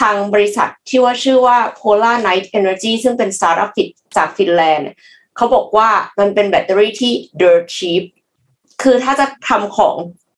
[0.00, 3.70] ทางบริษัทที่ว่าชื่อว่า Polar Night Energy ซึ่งเป็นสตาร์ทอัพ
[4.16, 4.88] จากฟินแลนด์
[5.36, 8.02] เขาบอกว่ามันเป็นแบตเตอรี่ที่ dirt cheap
[8.82, 9.96] คือถ้าจะทำของ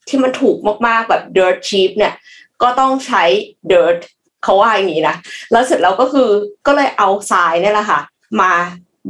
[0.09, 0.57] ที่มันถูก
[0.87, 2.15] มากๆแบบ dirt cheap เนี่ย
[2.63, 3.25] ก็ต้องใช้
[3.73, 3.99] dirt
[4.43, 5.17] เขาว่าอย่างนี้นะ
[5.53, 6.31] แล้วเสร็จแล้วก็คือ
[6.67, 8.01] ก็เลยเอาทรายนี่แหละค่ะ
[8.41, 8.53] มา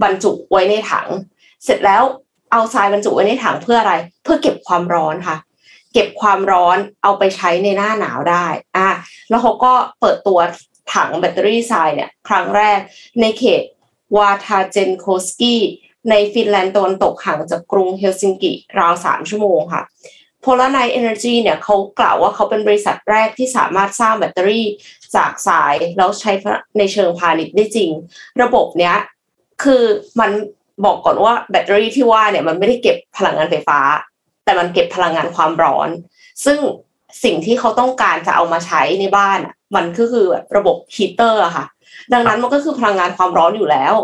[0.03, 1.09] บรรจุไว้ในถัง
[1.65, 2.03] เสร็จแล้ว
[2.53, 5.37] เอาทรายบรรจุไว้ในถังเพื่ออะไร เพื่อเก็บความร้อนค่ะ
[5.93, 8.47] เก็บความร้อนเอาไปใช้ในหน้าหนาวได้
[8.77, 8.89] อะ
[9.29, 10.39] แล้วเขาก็เปิดตัว
[10.95, 12.79] ถังแบตเตอรี่ทรายเนี่ย ครั้งแรก
[13.21, 13.63] ในเขต
[14.17, 15.63] วาทาเจนโคสกี้
[16.11, 19.83] ในฟินแลนด์ตะวันตกห่างจากกรุงเฮลซิงกิราวสามชั่วโมงค่ะ
[20.45, 24.67] Polar Night Energy เนี่ยเขากล่าวว่าเขาเป็นบริษัทแรกที่สามารถสร้างแบตเตอรี่
[25.17, 26.33] จากทรายแล้วใช้
[26.79, 27.91] ในเชิงพาณิชย์ได้จริง
[28.43, 28.97] ระบบเนี้ย
[29.63, 29.85] คือ
[30.21, 30.31] มัน
[30.85, 33.81] บอกก่อนว่าแบตเตอรี่ที่ว่าเนี่ยมันไม่ได้เก็บพลังงานไฟฟ้า
[34.45, 35.89] แต่มันเก็บพลังงานความร้อน
[36.45, 36.59] ซึ่ง
[37.25, 39.39] สิ่งที่เขาต้องการจะเอามาใช้ในบ้าน
[39.77, 41.65] มันก็คือระบบฮีเตอร์อะค่ะ
[42.13, 43.95] ดังนั้นมันก็คือพลังงานความร้อนอยู่แล้ว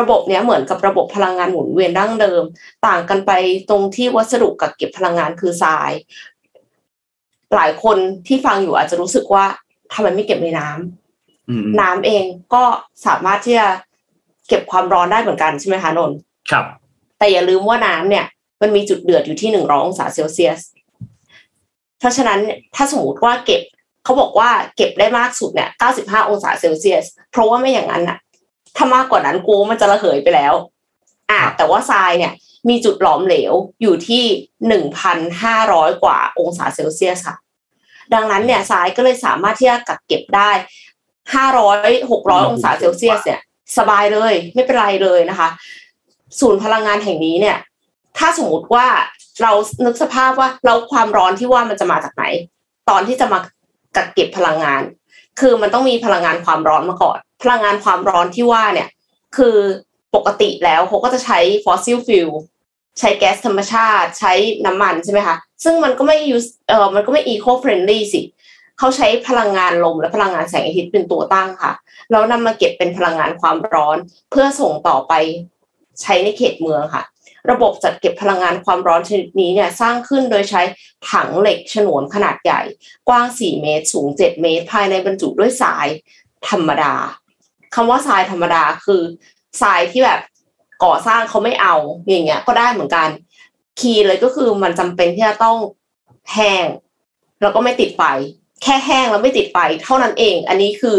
[0.00, 2.42] ระบบนี้เหมือนกับระบบพลังงานหมุนเวียนดั้งเดิม
[2.86, 3.32] ต่างกันไป
[3.68, 5.90] ตรงที่วัสดุกับเก็บพลังงานคือทราย
[7.54, 9.44] หลายคนที่ฟังอยู่อาจจะรู้สึกว่า
[9.92, 12.64] ทำไมไม่เก็บในน้ำน้ำเองก็
[13.06, 13.68] สามารถที่จะ
[14.48, 16.18] เก็บความร้อนได้เหมือนกันใช่ไหมคะนนท์
[16.50, 16.64] ครับ
[17.18, 18.24] แต่อย่าลืมว่าน้ำเนี่ย
[18.62, 20.60] มันมีจุดเดือดอยู่ที่หนึ่งร้อยองศาเซลเซียส
[21.98, 22.40] เพราะฉะนั้น
[22.74, 23.62] ถ้าสมมติว่าเก็บ
[24.04, 28.18] เขาบอกว่าเก็บได้มากสุดเนี่ย 95 องศาเซลเซียส เพราะว่าไม่อย่างนั้นอะ
[28.76, 30.54] ถ้ามากกว่านั้นกูมันจะระเหยไปแล้ว
[31.30, 32.32] อ่าแต่ว่าทรายเนี่ย
[32.68, 34.24] มีจุดหลอมเหลวอยู่ที่
[35.10, 37.36] 1,500 กว่าองศาเซลเซียสค่ะ
[38.14, 40.50] ดังนั้นเนี่ยทรายก็เลยสามารถที่จะกักเก็บได้
[41.34, 43.40] 500 600 องศาเซลเซียสเนี่ย
[43.78, 45.48] สบายเลยไม่เป็นไรเลยนะคะ
[46.40, 47.58] ศูนย์พลังงานแห่งนี้เนี่ย
[48.18, 48.86] ถ้าสมมติว่า
[49.42, 49.52] เรา
[49.84, 52.24] นึกสภาพว่าเราความร้อนที่ว่ามันจะมาจากไหน
[52.90, 53.38] ตอนที่จะมา
[53.96, 54.82] กักเก็บพลังงาน
[55.40, 58.88] คือมันต้องมีพลังงานความร้อนมาก่อน พลังงานความร้อนที่ว่าเนี่ย
[59.36, 59.56] คือ
[60.14, 62.28] ปกติแล้วเขาก็จะใช้ fossil fuel
[62.98, 64.32] ใช้แก๊สธรรมชาติ ใช้
[64.66, 66.36] น้ำมันใช่ไหมคะ ซึ่งมันก็ไม่ยู
[66.68, 68.22] เออมันก็ไม่ eco-friendly สิ
[68.78, 71.72] เขาใช้พลังงานลมและพลังงานแสงอาทิตย์เป็นตัวตั้งค่ะ
[72.10, 73.96] แล้วนำมาเก็บเป็นพลังงานความร้อน
[74.30, 75.12] เพื่อส่งต่อไป
[76.02, 77.02] ใช้ในเขตเมืองค่ะ
[77.50, 80.62] ระบบจัดเก็บพลังงานความร้อนชนิดนี้เนี่ยสร้างขึ้นโดยใช้
[81.10, 82.60] ถังเหล็กฉนวนขนาดใหญ่
[83.08, 85.86] กว้าง 4 เมตร สูง 7 เมตร ภายในบรรจุด้วยทราย
[86.48, 86.94] ธรรมดา
[87.74, 89.02] คำว่าทรายธรรมดาคือ
[89.62, 90.20] ทรายที่แบบ
[90.84, 91.74] ก่อสร้างเขาไม่เอา
[92.08, 93.08] อย่างเงี้ย ก็ได้เหมือนกัน
[93.80, 95.58] คีย์เลยก็คือมันจำเป็นที่จะต้อง
[96.32, 96.66] แห้ง
[97.42, 98.02] แล้วก็ไม่ติดไฟ
[98.62, 100.96] แค่แห้งแล้วไม่ติดไฟเท่านั้นเอง อันนี้คือ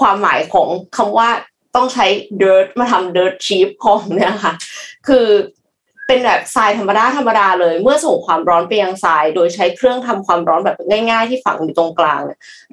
[0.00, 1.28] ความหมายของคำว่า
[1.76, 2.06] ต้องใช้
[2.42, 4.54] dirt มาทำ dirt cheap ของเนี่ยค่ะ
[5.08, 5.26] คือ
[6.12, 12.20] เป็นแบบทรายธรรมดาธรรมดาเลย เมื่อส่งความร้อนไปยังทราย โดยใช้เครื่องทำความร้อนแบบง่าย ๆ ที่ฝังอยู่ตรงกลาง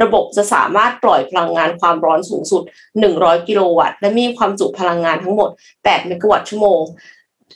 [0.04, 2.64] ระบบจะสามารถปล่อยพลังงานความร้อนสูงสุด
[3.06, 6.82] 100 กิโลวัตต์ และมีความจุพลังงานทั้งหมด 8 เมกะวัตต์ชั่วโมง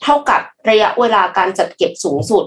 [0.04, 2.46] เท่ากับระยะเวลาการจัดเก็บสูงสุด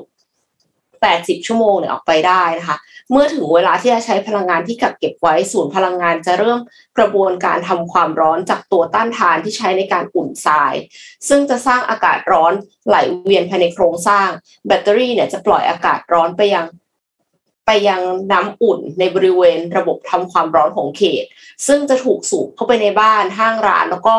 [0.72, 2.76] 80 ชั่วโมงเนี่ยออกไปได้นะคะ
[3.10, 6.60] เมื่อถึงเวลาที่จะใช้พลังงานที่กักเก็บไว้ศูนย์พลังงานจะเริ่ม
[6.98, 10.74] กระบวนการทำความร้อนจากตัวต้านทานที่ใช้ในการอุ่นทราย
[11.28, 12.52] ซึ่งจะสร้างอากาศร้อน
[12.86, 14.28] ไหลเวียนภายในโครงสร้าง
[14.66, 16.66] แบตเตอรี่เนี่ยจะปล่อยอากาศร้อนไปยัง
[17.66, 21.24] ไปยังน้ำอุ่นในบริเวณระบบทำความร้อนของเขต
[21.66, 24.14] ซึ่งจะถูกสูบเข้าไปในบ้านห้างร้าน แล้วก็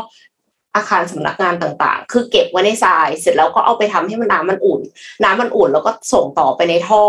[0.76, 4.82] อาคารสำนักงานต่างๆ คือเก็บไว้ในทราย เสร็จแล้วก็เอาไปทำให้มันน้ำมันอุ่น
[5.24, 7.04] น้ำมันอุ่นแล้วก็ส่งต่อไปในท่อ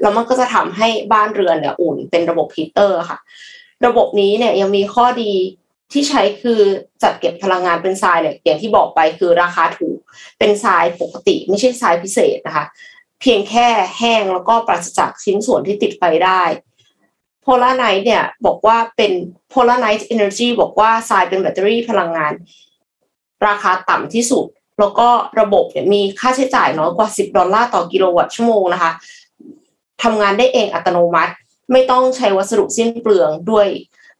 [0.00, 3.18] แล้วมันก็จะทำให้บ้านเรือนเนี่ยอุ่น เป็นระบบฮีเตอร์ค่ะ
[3.86, 5.32] ระบบนี้เนี่ยยังมีข้อดี
[5.92, 6.60] ที่ใช้คือ
[7.02, 9.98] จัดเก็บพลังงานเป็นทรายเนี่ยอย่างที่บอกไปคือราคาถูก
[10.38, 12.64] เป็นทรายปกติ ไม่ใช่ทรายพิเศษนะคะ
[13.20, 16.42] เพียงแค่แห้งแล้วก็ปราศจากชิ้นส่วนที่ติดไฟได้
[17.42, 19.12] Polar Night เนี่ยบอกว่าเป็น
[19.50, 22.32] Polar Night Energy บอกว่าทรายเป็นแบตเตอรี่พลังงาน
[23.46, 24.46] ราคาต่ำที่สุด
[24.80, 25.08] แล้วก็
[25.40, 28.92] ระบบเนี่ยมีค่าใช้จ่ายน้อยกว่า 10 ดอลลาร์ต่อกิโลวัตต์ชั่วโมงนะคะ
[30.02, 31.32] ทำงานได้เองอัตโนมัติ
[31.72, 33.66] ไม่ต้องใช้วัสดุสิ้นเปลืองด้วย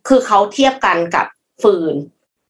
[0.09, 1.27] คือเขาเทียบกันกับ
[1.63, 1.95] ฟืน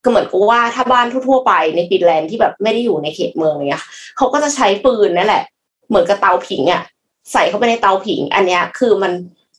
[0.03, 3.83] ก็เหมือนกับว่าถ้าบ้านทั่วๆไปในฟินแลนด์ที่แบบไม่ได้อยู่ในเขตเมืองเนี่ย
[4.17, 5.43] เขาก็จะใช้ฟืนนั่นแหละ
[5.89, 6.83] เหมือนกับเตาผิงอะ
[7.33, 9.13] ใส่เข้าไปในเตาผิง อันนี้คือมัน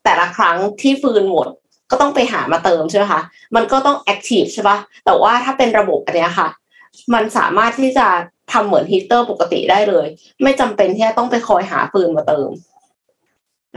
[0.04, 1.48] แต่ละครั้งที่ฟืนหมด
[1.92, 3.22] ก็ต้องไปหามาเติมใช่ไหมคะ
[3.56, 6.48] มันก็ต้อง active ใช่ปะแต่ว่าถ้าเป็นระบบอันนี้ค่ะ
[7.14, 8.08] มันสามารถที่จะ
[8.52, 10.08] ทำเหมือนฮีเตอร์ปกติได้เลย
[10.44, 12.50] ไม่จำเป็นที่จะต้องไปคอยหาฟืนมาเติม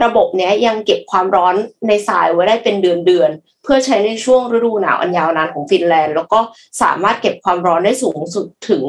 [0.03, 1.55] ระบบเนี้ยยังเก็บความร้อน
[1.87, 3.29] ในทรายไว้ได้เป็นเดือนเดือน
[3.63, 6.39] เพื่อใช้ในช่วงฤดูหนาวอันยาวนานของฟินแลนด์ แล้วก็
[6.81, 8.83] สามารถเก็บความร้อนได้สูงสุดถึง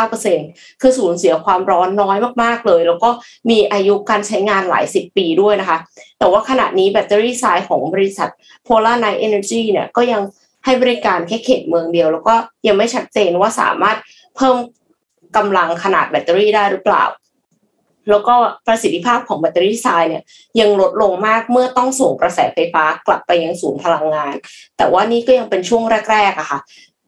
[0.00, 3.10] 99%คือสูญเสียความร้อนน้อยมากๆเลย แล้วก็
[3.50, 5.78] มีอายุการใช้งานหลายสิบปีด้วยนะคะ
[6.18, 8.28] แต่ว่าขณะนี้แบตเตอรี่ทรายของบริษัท
[8.66, 10.22] Polar Night Energy เนี่ยก็ยัง
[10.64, 12.34] ให้บริการแค่เขตเมืองเดียว แล้วก็
[12.66, 13.96] ยังไม่ชัดเจนว่าสามารถ
[14.36, 14.56] เพิ่ม
[15.36, 17.04] กำลังขนาดแบตเตอรี่ได้หรือเปล่า
[18.10, 18.34] แล้วก็
[18.66, 20.22] ประสิทธิภาพของแบตเตอรี่ทรายเนี่ย
[20.60, 24.34] ยังลดลงมากเมื่อต้องส่งกระแสไฟฟ้ากลับไปยังศูนย์พลังงาน
[24.76, 26.60] แต่ว่านี่ก็ยังเป็นช่วงแรกๆอะค่ะ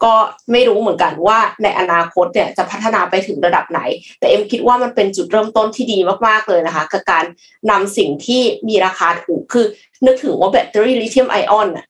[0.05, 0.15] ก็
[0.53, 3.81] ไม่รู้เหมือนกันว่าในอนาคตเนี่ยจะพัฒนาไปถึงระดับไหน
[4.19, 7.25] แต่เอ็มคิดว่ามันเป็นจุดเริ่มต้นที่ดีมากๆเลยนะคะกับการ
[7.71, 9.67] นำสิ่งที่มีราคาถูกคือ
[10.07, 11.87] นึกถึงว่าแบตเตอรี่ลิเธียมไอออนน่ะ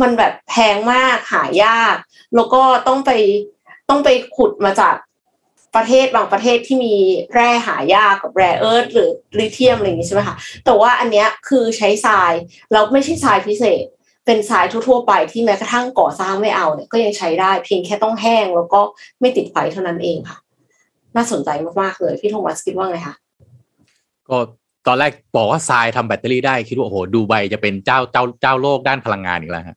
[0.00, 1.96] มันแบบแพงมากหายาก
[2.34, 3.10] แล้วก็ต้องไป
[3.88, 4.94] ต้องไปขุดมาจาก
[5.76, 6.94] ประเทศบางประเทศที่มี
[7.34, 12.32] แร่หายากกับแร่เอิร์ธหรือลิเทียมอะไรอย่างนี้ใช่ไหมคะแต่ว่าอันเนี้ยคือใช้ทราย
[12.72, 13.84] แล้วไม่ใช่ทรายพิเศษ
[14.26, 18.80] เป็นทรายทั่วๆไปที่แม้กระทั่งก่อสร้างไม่เอาเนี่ยก็ยังใช้ได้เพียงแค่ต้องแห้งแล้วก็
[19.20, 20.38] ไม่ติดไฟเท่านั้นเองค่ะ
[21.16, 23.14] น่าสนใจมากๆเลยพี่โทมัสคิดว่าไงคะ
[24.28, 24.38] ก็
[24.86, 29.76] ตอนแรกบอกว่าทรายทำแบตเตอรี่ได้คิดว่าโอ้โหดูไบจะเป็นเจ้าเจ้าเจ้าโลกด้านพลังงานอีกแล้วฮะ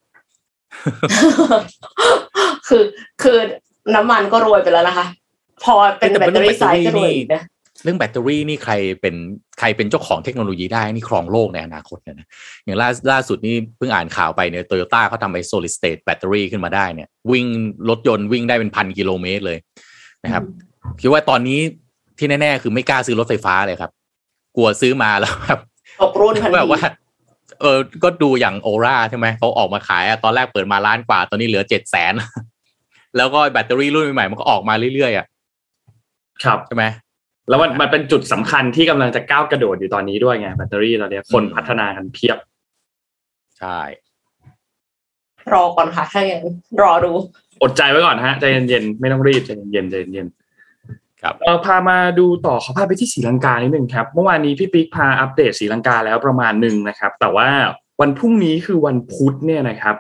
[2.68, 2.84] คือ
[3.22, 3.38] คือ
[3.96, 5.08] น้ำมันก็รวยไปแล้วนะคะ
[5.64, 7.44] พอเป็นแบตเตอรี่ทรายก็รวยนะ
[7.84, 9.16] เรื่องแบตเตอรี่นี่ใครเป็น
[9.60, 12.28] ใครเป็นเจ้าของเทคโนโลยีได้นี่ครองโลกในอนาคตเนี่ยนะ
[12.64, 17.46] อย่างล่าล่าสุดนี่เพิ่งอ่านข่าวไปเนี่ยโตโยต้าเขาทำไอ้ solid state แบตเตอรี่ขึ้นมาได้เนี่ย วิ่ง
[17.90, 19.58] รถยนต์วิ่งได้เป็นพันกิโลเมตรเลย
[20.24, 20.44] นะครับ
[21.02, 21.60] คิดว่าตอนนี้
[22.18, 23.92] ที่แน่ ๆ คือไม่กล้าซื้อรถไฟฟ้าเลยครับ
[24.56, 25.60] กลัวซื้อมาแล้วแบบ
[26.02, 26.82] ตกรุ่นแบบว่า
[27.62, 32.14] เออก็ดูอย่างโอราใช่ไหมเขาออกมาขายตอนแรกเปิดมาล้านกว่า ตอนนี้เหลือเจ็ดแสน
[33.18, 35.26] แล้วก็แบตเตอรี่รุ่นใหม่ๆมันก็ออกมาเรื่อยๆอะ
[36.44, 36.86] ครับใช่ไหม
[37.50, 42.38] แล้วมันมันเป็นจุดสำคัญที่กำลังจะก้าวกระโดดอยู่ตอนนี้ด้วยไงแบตเตอรี่ตอนนี้คนพัฒนากันเพียบ
[43.60, 43.80] ใช่
[45.54, 46.42] รอก่อนค่ะถ้าอย่าง
[46.82, 47.12] รอดู
[47.62, 50.39] อดใจไว้ก่อนฮะใจเย็นๆไม่ต้องรีบใจเย็นๆใจเย็นครับเรา
[51.66, 57.50] พามาดูต่อขอพาไปที่ศรีลังกานิดนึงครับ เมื่อวานนี้พี่ปิ๊กพาอัปเดตศรีลังกาแล้วประมาณหนึ่งนะครับ แต่ว่า
[58.02, 59.96] วันพรุ่งนี้คือวันพุธเนี่ยนะครับ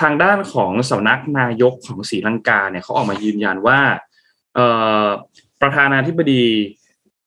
[0.00, 3.78] ทางด้านของสำนักนายกของศรีลังกาเนี่ยเขาออกมายืนยันว่า
[5.60, 6.44] ประธานาธิบดี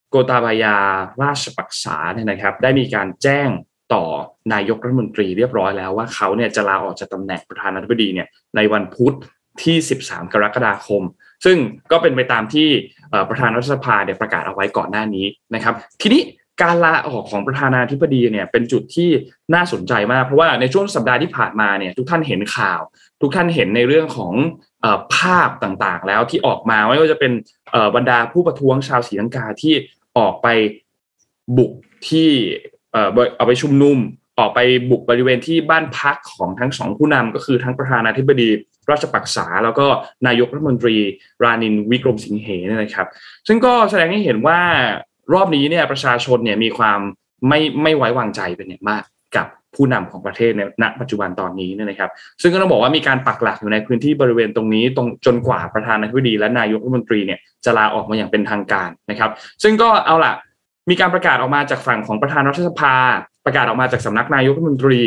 [0.09, 0.77] โกตาบายา
[1.21, 3.49] ราชปักษาเนี่ยนะครับ ได้มีการแจ้ง
[3.93, 4.05] ต่อ
[4.53, 9.15] นายกรัฐมนตรีเรียบร้อยแล้วว่าเขาเนี่ยจะลาออกจากตำแหน่งประธานาธิบดีเนี่ยในวันพุธ
[9.63, 11.03] ที่ 13 กรกฎาคม
[11.45, 11.57] ซึ่ง
[11.91, 12.67] ก็เป็นไปตามที่
[13.29, 16.21] ประธานรัฐสภาเนี่ยประกาศเอาไว้ก่อนหน้านี้นะครับ ทีนี้
[16.61, 19.09] การลาออกของประธานาธิบดีเนี่ยเป็นจุดที่
[19.53, 22.81] น่าสนใจมาก เพราะว่าในช่วงสัปดาห์ที่ผ่านมาเนี่ยทุกท่านเห็นข่าว
[23.21, 24.33] ทุกท่านเห็นในเรื่องของ
[25.15, 27.31] ภาพต่างๆ แล้วที่ออกมาไม่ว่าจะเป็น
[27.95, 29.73] บรรดาผู้ประท้วงชาวศรีลังกาที่
[30.17, 30.47] ออกไป
[31.57, 31.71] บุก
[32.09, 32.29] ที่
[33.35, 33.97] เอาไปชุมนุม
[34.39, 38.49] ออกไปบุกบริเวณที่บ้านพักของทั้งสองผู้นำก็คือทั้งประธานาธิบดี
[38.91, 39.85] ราชปักษา แล้วก็
[40.27, 40.95] นายกรัฐมนตรี
[41.43, 43.07] รานินวิกรมสิงเหนนะครับ
[43.47, 44.59] ซึ่งก็แสดงให้เห็นว่า
[45.33, 46.99] รอบนี้เนี่ยประชาชนเนี่ยมีความ
[47.47, 49.03] ไม่ไม่ไว้วางใจเป็นอย่างมาก
[49.35, 52.09] กับผู้นำของประเทศในณปัจจุบันตอนนี้นะครับ
[52.41, 59.31] ซึ่งก็ต้องบอกว่ามีการปักหลักอยู่ในพื้นที่บริเวณตรงนี้ตรงจนกว่าประธานาธิบดีและนายกรัฐมนตรีเนี่ยจะลาออกมาอย่างเป็นทางการนะครับ
[59.63, 60.33] ซึ่งก็เอาล่ะ
[60.89, 62.95] มีการประกาศออกมาจากฝั่งของประธานรัฐสภา
[63.45, 64.99] ประกาศออกมาจากสำนักนายกรัฐมนตรี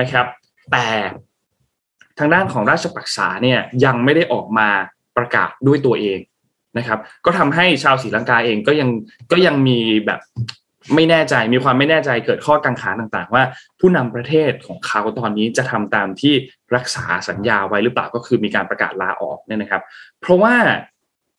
[0.00, 0.26] นะครับ
[0.72, 0.86] แต่
[2.18, 4.68] ทางด้านของราชปักษาเนี่ยยังไม่ได้ออกมา
[5.16, 6.20] ประกาศด้วยตัวเอง
[6.78, 8.88] นะครับ ก็ทำให้ชาวศรีลังกาเองก็ยัง
[9.32, 10.20] ก็ยังมีแบบ
[10.94, 13.44] ไม่แน่ใจมีความไม่แน่ใจเกิดข้อกังขาต่างๆ ว่า
[13.80, 16.34] ผู้นำประเทศของเขาตอนนี้จะทำตามที่
[16.76, 19.82] รักษาสัญญาไว้หรือเปล่าก็คือมีการประกาศลาออกเนี่ยนะครับ
[20.20, 20.54] เพราะว่า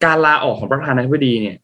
[0.06, 1.58] การลาออกของประธานาธิบดีเนี่ย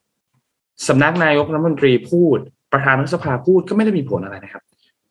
[0.88, 2.38] สำนักนายกรัฐมนตรีพูด
[2.72, 4.62] ประธานรัฐสภาพูดก็ไม่ได้มีผลอะไรนะครับ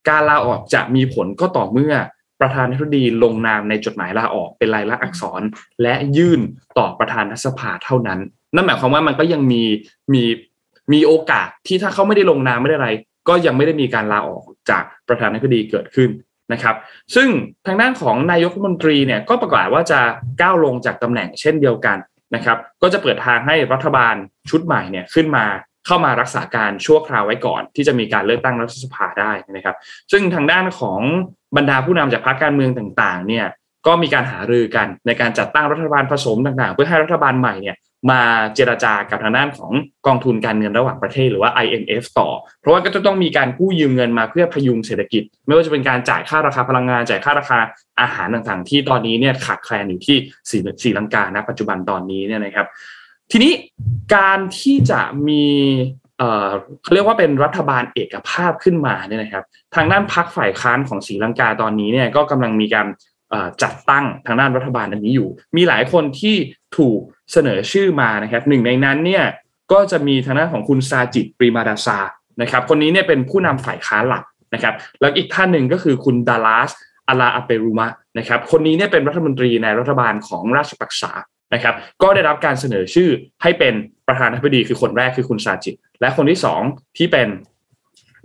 [0.09, 1.93] การลาออกจะมีผลก็ต่อเมื่อ
[2.41, 5.41] ประธานาธิบดีลงนามในจดหมายลาออกเป็นลายลักษณ์อักษร
[5.81, 6.41] และยื่น
[6.77, 8.19] ต่อประธานรัฐสภาเท่านั้น
[8.55, 9.63] นั่นหมายความว่ามันก็ยังมี
[10.13, 10.23] มี
[10.93, 12.91] มีโอกาสที่ถ้าเขาไม่ได้ลงนามไม่ได้อะไร
[13.27, 16.09] ก็ยังไม่ได้มีการลาออกจากประธานาธิบดีเกิดขึ้น
[16.53, 16.75] นะครับ
[17.15, 17.29] ซึ่ง
[17.65, 19.99] ทางด้านของนายกรัฐมนตรีเนี่ยก็ประกาศว่าจะ
[20.41, 21.97] ก้าวลงจากตำแหน่งเช่นเดียวกัน
[22.35, 24.15] นะครับ ก็จะเปิดทางให้รัฐบาล
[24.49, 25.45] ชุดใหม่เนี่ยขึ้นมา
[25.85, 29.75] เข้ามารักษาการชั่วคราวไว้ก่อน ที่จะมีการเลือกตั้งรัฐสภาได้นะครับ
[30.11, 30.99] ซึ่งทางด้านของ
[31.57, 33.45] บรรดาผู้นำจากพรรคการเมืองต่างๆ เนี่ย
[33.87, 37.77] ก็มีการหารือกันในการจัดตั้งรัฐบาลผสมต่างๆ เพื่อให้รัฐบาลใหม่เนี่ย
[38.11, 38.21] มา
[38.55, 39.71] เจราจากับทางด้านของ
[40.07, 42.29] กองทุนการเงินระหว่างประเทศหรือว่า IMF ต่อ
[42.61, 47.59] เพราะว่าก็จะต้องมีการกู้ยืมเงินมาเพื่อพยุงเศรษฐกิจ ไม่ว่าจะเป็นการจ่ายค่าราคาพลังงาน จ่ายค่าราคา
[48.01, 50.17] อาหารต่างๆ ที่ตอนนี้เนี่ยขาดแคลนอยู่ที่
[50.81, 52.67] สีลังกาณปัจจุบันตอนนี้เนี่ยนะครับ
[53.31, 53.53] ทีนี้
[54.15, 55.45] การที่จะมี
[56.83, 59.43] เขาเรียกว่าเป็นรัฐบาลเอกภาพขึ้นมาเนี่ยนะครับ
[59.75, 62.88] ทางด้านพักฝ่ายค้านของศรีลังกาตอนนี้เนี่ยก็กำลังมีการ
[63.63, 66.35] จัดตั้งทางด้านรัฐบาลอันนี้อยู่ มีหลายคนที่
[66.77, 66.99] ถูก
[67.31, 69.23] เสนอชื่อมานะครับหนึ่งในนั้นเนี่ย
[69.71, 71.99] ก็จะมีทางด้านของคุณซาจิตปริมาดาซา
[72.41, 76.71] นะครับ คนนี้เนี่ยเป็นผู้นำฝ่ายค้านหลักนะครับ แล้วอีกท่านหนึ่งก็คือคุณดาลัส
[77.07, 81.11] อาลาอเปรุมะนะครับ คนนี้เนี่ยเป็นรัฐมนตรีในรัฐบาลของราชปักษา
[81.53, 83.10] นะครับ ก็ได้รับการเสนอชื่อ
[83.43, 83.73] ให้เป็น
[84.08, 86.62] ประธานาธิบดีคือคนแรกคือคุณซาจิตและคนที่สอง
[86.97, 87.27] ที่เป็น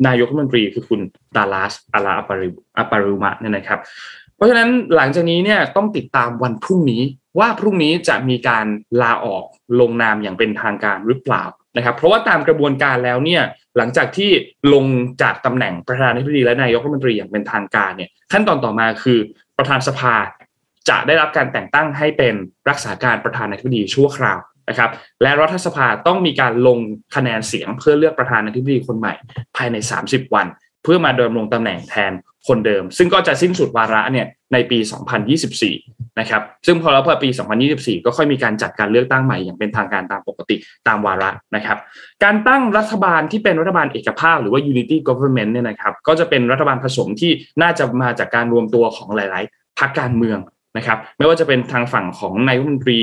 [0.06, 1.00] นายกรัฐมนตรีคือคุณ
[1.36, 2.22] ดาลัสอาลาอ
[2.90, 3.80] ปารุมะเนี่ยนะครับ
[4.36, 7.02] เพราะฉะนั้นหลังจากนี้เนี่ยต้องติดตามวันพรุ่งนี้
[7.38, 8.66] ว่าพรุ่งนี้จะมีการ
[9.02, 9.44] ลาออก
[9.80, 11.44] ลงนามอย่างเป็นทางการหรือเปล่า
[11.76, 13.42] นะครับ เพราะว่าตามกระบวนการแล้วเนี่ย
[13.76, 14.30] หลังจากที่
[14.72, 14.84] ลง
[15.22, 19.18] จากตำแหน่งประธานาธิบดีและนายกรัฐมนตรีอย่างเป็นทางการเนี่ยขั้นตอนต่อมาคือ
[19.58, 20.14] ประธานสภา
[20.88, 22.34] จะได้รับการแต่งตั้งให้เป็น
[22.68, 24.38] รักษาการประธานาธิบดีชั่วคราว
[24.68, 24.90] นะครับ
[25.22, 26.78] และรัฐสภาต้องมีการลง
[27.16, 29.14] คะแนนเสียงเพื่อเลือกประธานาธิบดีคนใหม่
[29.56, 30.46] ภายใน 30 วัน
[30.84, 32.12] เพื่อมาเดิมลงตำแหน่งแทน
[32.48, 34.78] คนเดิม ซึ่งก็จะสิ้นสุดวาระเนี่ยในปี
[35.48, 37.28] 2024 นะครับซึ่งพอแล้วพอปี
[37.66, 40.56] 2024 ก็ค่อยมีการจัดการเลือกตั้งใหม่อย่างเป็นทางการตามปกติ
[40.88, 41.78] ตามวาระนะครับ
[42.24, 50.38] การตั้งรัฐบาลที่เป็นรัฐบาลเอกภาพหรือว่า unity government เนี่ยนะครับก็จะเป็นรัฐบาลผสมที่น่าจะมาจากการรวมตัวของหลาย ๆพรรคการเมือง
[50.76, 53.00] นะครับไม่ว่าจะเป็นทางฝั่งของนายรัฐมนตรี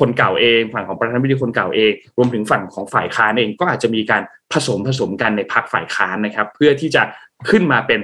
[0.00, 7.02] คนเก่าเอง ฝั่งของประธานาธิบดีคนเก่าเอง รวมถึงฝั่งของฝ่ายค้านเอง ก็อาจจะมีการผสมผสมกันในพรรคฝ่ายค้านนะครับ เพื่อที่จะ
[7.50, 8.00] ขึ้นมาเป็น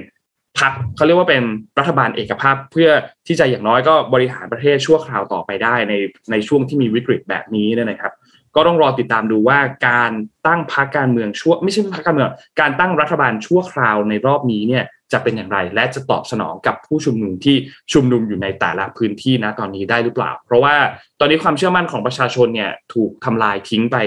[0.59, 1.43] พักเขาเรียกว่าเป็น
[1.79, 2.89] รัฐบาลเอกภาพเพื่อ
[3.27, 5.93] ที่จะอย่างน้อยก็บริหารประเทศชั่วคราวต่อไปได้ใน
[6.31, 8.13] ในช่วงที่มีวิกฤตแบบนี้นะครับ
[8.55, 10.11] ก็ต้องรอติดตามดูว่าการ
[10.47, 12.27] ตั้งพรรคการเมืองชั่วไม่ใช่พรรคการเมือง
[12.59, 17.55] การตั้งรัฐบาลชั่วคราวในรอบนี้เนี่ย จะเป็นอย่างไร และจะตอบสนองกับผู้ชุมนุมที่
[17.93, 20.75] ชุมนุมอยู่ในแต่ละพื้นที่นะตอนนี้ได้หรือเปล่า เพราะว่า
[21.19, 23.97] ตอนนี้ความเชื่อมั่นของประชาชนเนี่ยถูกทำลายทิ้งไป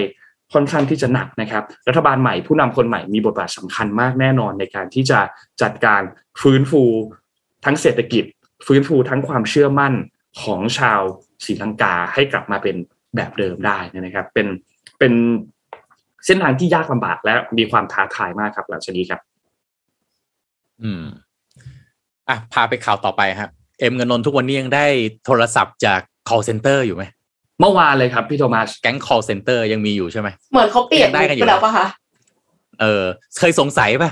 [0.53, 5.19] ค่อนข้างที่จะหนักนะครับ รัฐบาลใหม่ผู้นำคนใหม่มีบทบาทสำคัญมากแน่นอนในการที่จะ
[5.61, 6.01] จัดการ
[6.41, 6.83] ฟื้นฟู
[7.65, 8.23] ทั้งเศรษฐกิจ
[8.67, 9.93] ฟื้นฟูทั้งความเชื่อมั่น
[10.43, 11.01] ของชาว
[11.45, 12.75] ศรีลังกาให้กลับมาเป็น
[13.15, 14.47] แบบเดิมได้นะครับ เป็น
[14.99, 15.13] เป็น
[16.25, 19.21] เส้นทางที่ยากลำบากและมีความท้าทายมากครับหลังจากนี้ครับ
[20.83, 21.03] อืม
[22.29, 24.85] อะ พาไปข่าวต่อไปครับ เอ็มเงินนนทุกวันนี้ยังได้
[25.25, 27.03] โทรศัพท์จาก call center อยู่ไหม
[27.59, 31.87] เมื่อวานเลยครับพี่โทมัส แก๊ง call center ยังมีอยู่ใช่ไหม เหมือนเขาเปลี่ยนได้กันอยู่แล้วปะคะ
[32.81, 33.03] เออ
[33.39, 34.09] เคยสงสัยป่ะ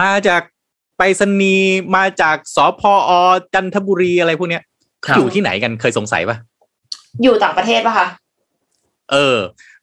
[0.00, 0.42] มาจาก
[0.98, 3.14] ไปรษณีย์มาจากสพอ
[3.54, 4.62] จันทบุรีอะไรพวกเนี้ย
[5.06, 6.36] ครับอยู่ที่ไหนกันเคยสงสัยปะ
[7.22, 8.06] อยู่ต่างประเทศปะคะ
[9.12, 9.38] เออ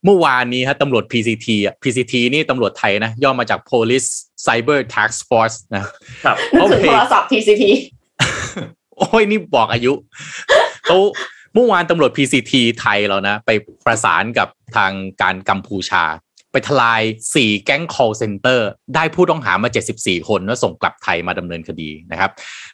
[0.05, 4.09] เมื่อวานนี้ฮะตำรวจ PCT อะ PCT นี่ตำรวจไทยนะ ย่อมาจาก Police
[4.45, 5.83] Cyber Task Force นะ
[6.25, 7.63] ครับนึกถึงโอเคโทรศัพท์ TCP
[8.97, 9.93] โอ้ยนี่บอกอายุ
[10.85, 10.97] เขา
[11.53, 13.49] เมื่อวานตำรวจ PCT ไทยเรานะ ไป
[13.85, 16.03] ประสานกับทางการกัมพูชา
[16.51, 17.01] ไปทลาย
[17.35, 18.59] 4 แก๊ง call center
[18.95, 22.31] ได้ผู้ต้องหามา 74 คนแล้วส่งกลับไทยมาดำเนินคดีนะครับ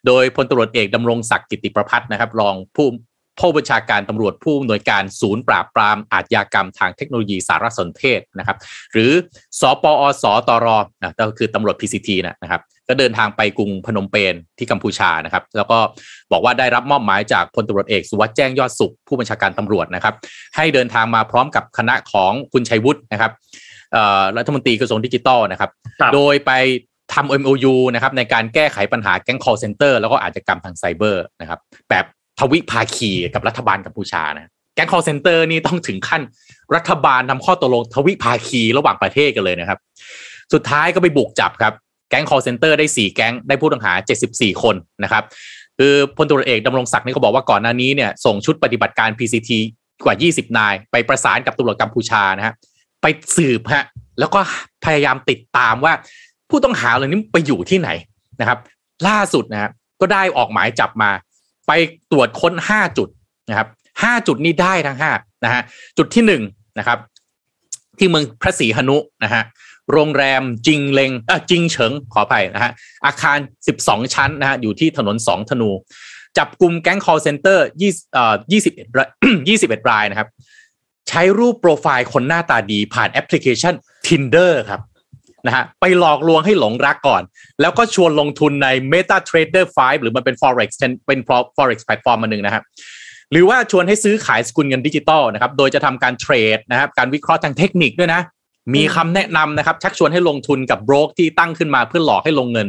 [0.07, 2.87] โดยพลตำรวจเอกดำรงศักดิ์กิติประพัฒน์นะครับ รองผู้
[3.39, 8.57] ผู้บัญชาการตำรวจผู้อำนวยการศูนย์ปราบปรามอาชญากรรมทางเทคโนโลยีสารสนเทศนะครับ
[8.93, 9.11] หรือ
[9.59, 10.67] สปอสตร
[10.99, 15.79] นะก็คือตำรวจ PCT นะนะครับก็เดินทางไปกรุงพนมเปญที่กัมพูชานะครับ แล้วก็
[16.31, 20.13] บอกว่าได้รับมอบหมายจากพลตำรวจเอกสุวัสด์แจ้งยอดสุข ผู้บัญชาการตำรวจนะครับ
[20.55, 23.31] ให้เดินทางมาพร้อมกับคณะของคุณชัยวุฒินะครับ
[23.91, 25.69] เอ่อรัฐมนตรีกระทรวงดิจิทัลนะครับ
[26.01, 26.51] ครับ โดยไป
[27.13, 32.05] ทำ MOU นะครับในการแก้ไขปัญหาแก๊ง call center แล้วก็อาชญากรรมทางไซเบอร์นะครับแบบ
[32.39, 36.21] ทวิภาคีกับรัฐบาลกัมพูชานะแก๊ง call center นี่ต้องถึงขั้น
[36.75, 39.79] รัฐบาลทำข้อตกลงทวิภาคีระหว่างประเทศกันเลยนะครับ
[40.53, 41.73] สุดท้ายก็ไปบุกจับครับ
[42.09, 43.93] แก๊ง call center ได้ 4 แก๊งได้ผู้ต้องหา
[44.27, 45.23] 74 คนนะครับ
[45.77, 49.51] คือพลตำรวจเอกดำรงศักดิ์นี่ก็บอกว่าก่อนหน้านี้เนี่ยส่งชุดปฏิบัติการ PCT
[50.05, 52.53] กว่า 20 นาย ไปประสานกับตำรวจกัมพูชานะฮะ
[53.01, 53.85] ไปสืบฮะ
[54.19, 54.39] แล้วก็
[54.85, 55.93] พยายามติดตามว่า
[56.49, 57.89] ผู้ต้องหาเหล่านี้ไปอยู่ที่ไหน
[58.39, 58.59] นะครับ
[59.07, 59.69] ล่าสุดนะฮะ
[60.01, 61.11] ก็ได้ออกหมายจับมา
[61.69, 61.73] ไป
[62.11, 63.09] ตรวจค้น5จุด
[63.49, 65.61] นะครับ5จุดนี้ได้ทั้ง5นะฮะ
[65.97, 66.99] จุดที่1นะครับ
[67.97, 69.43] ที่เมืองพระศรีหนุนะฮะ
[69.91, 72.71] โรงแรมจิงเลงเอ่อจิงเฉิงขออภัยนะฮะ
[73.05, 73.37] อาคาร
[73.75, 75.69] 12 ชั้นนะฮะอยู่ที่ถนน 2 ธนู
[76.37, 79.09] จับกลุ่มแก๊ง call center 20เอ่อ21ราย
[79.47, 80.27] 21 รายนะครับ
[81.09, 83.73] ใช้รูปโปรไฟล์คนหน้าตาดีผ่านแอปพลิเคชัน
[84.07, 84.81] Tinder ครับ
[85.47, 87.21] นะฮะไปหลอกลวงให้หลงรักก่อน
[87.61, 90.69] แล้วก็ชวนลงทุนใน MetaTrader 5 หรือมันเป็น forex
[91.07, 91.19] เป็น
[91.57, 92.63] forex แพลตฟอร์มมาหนึ่งนะครับ
[93.31, 98.21] หรือว่าชวนให้ซื้อขายสกุลเงินดิจิตอลนะครับ โดยจะทำการเทรดนะครับ การวิเคราะห์ทางเทคนิคด้วยนะ
[98.75, 102.67] มีคำแนะนำนะครับ ชักชวนให้ลงทุนกับโบรกที่ตั้งขึ้นมาเพื่อหลอกให้ลงเงิน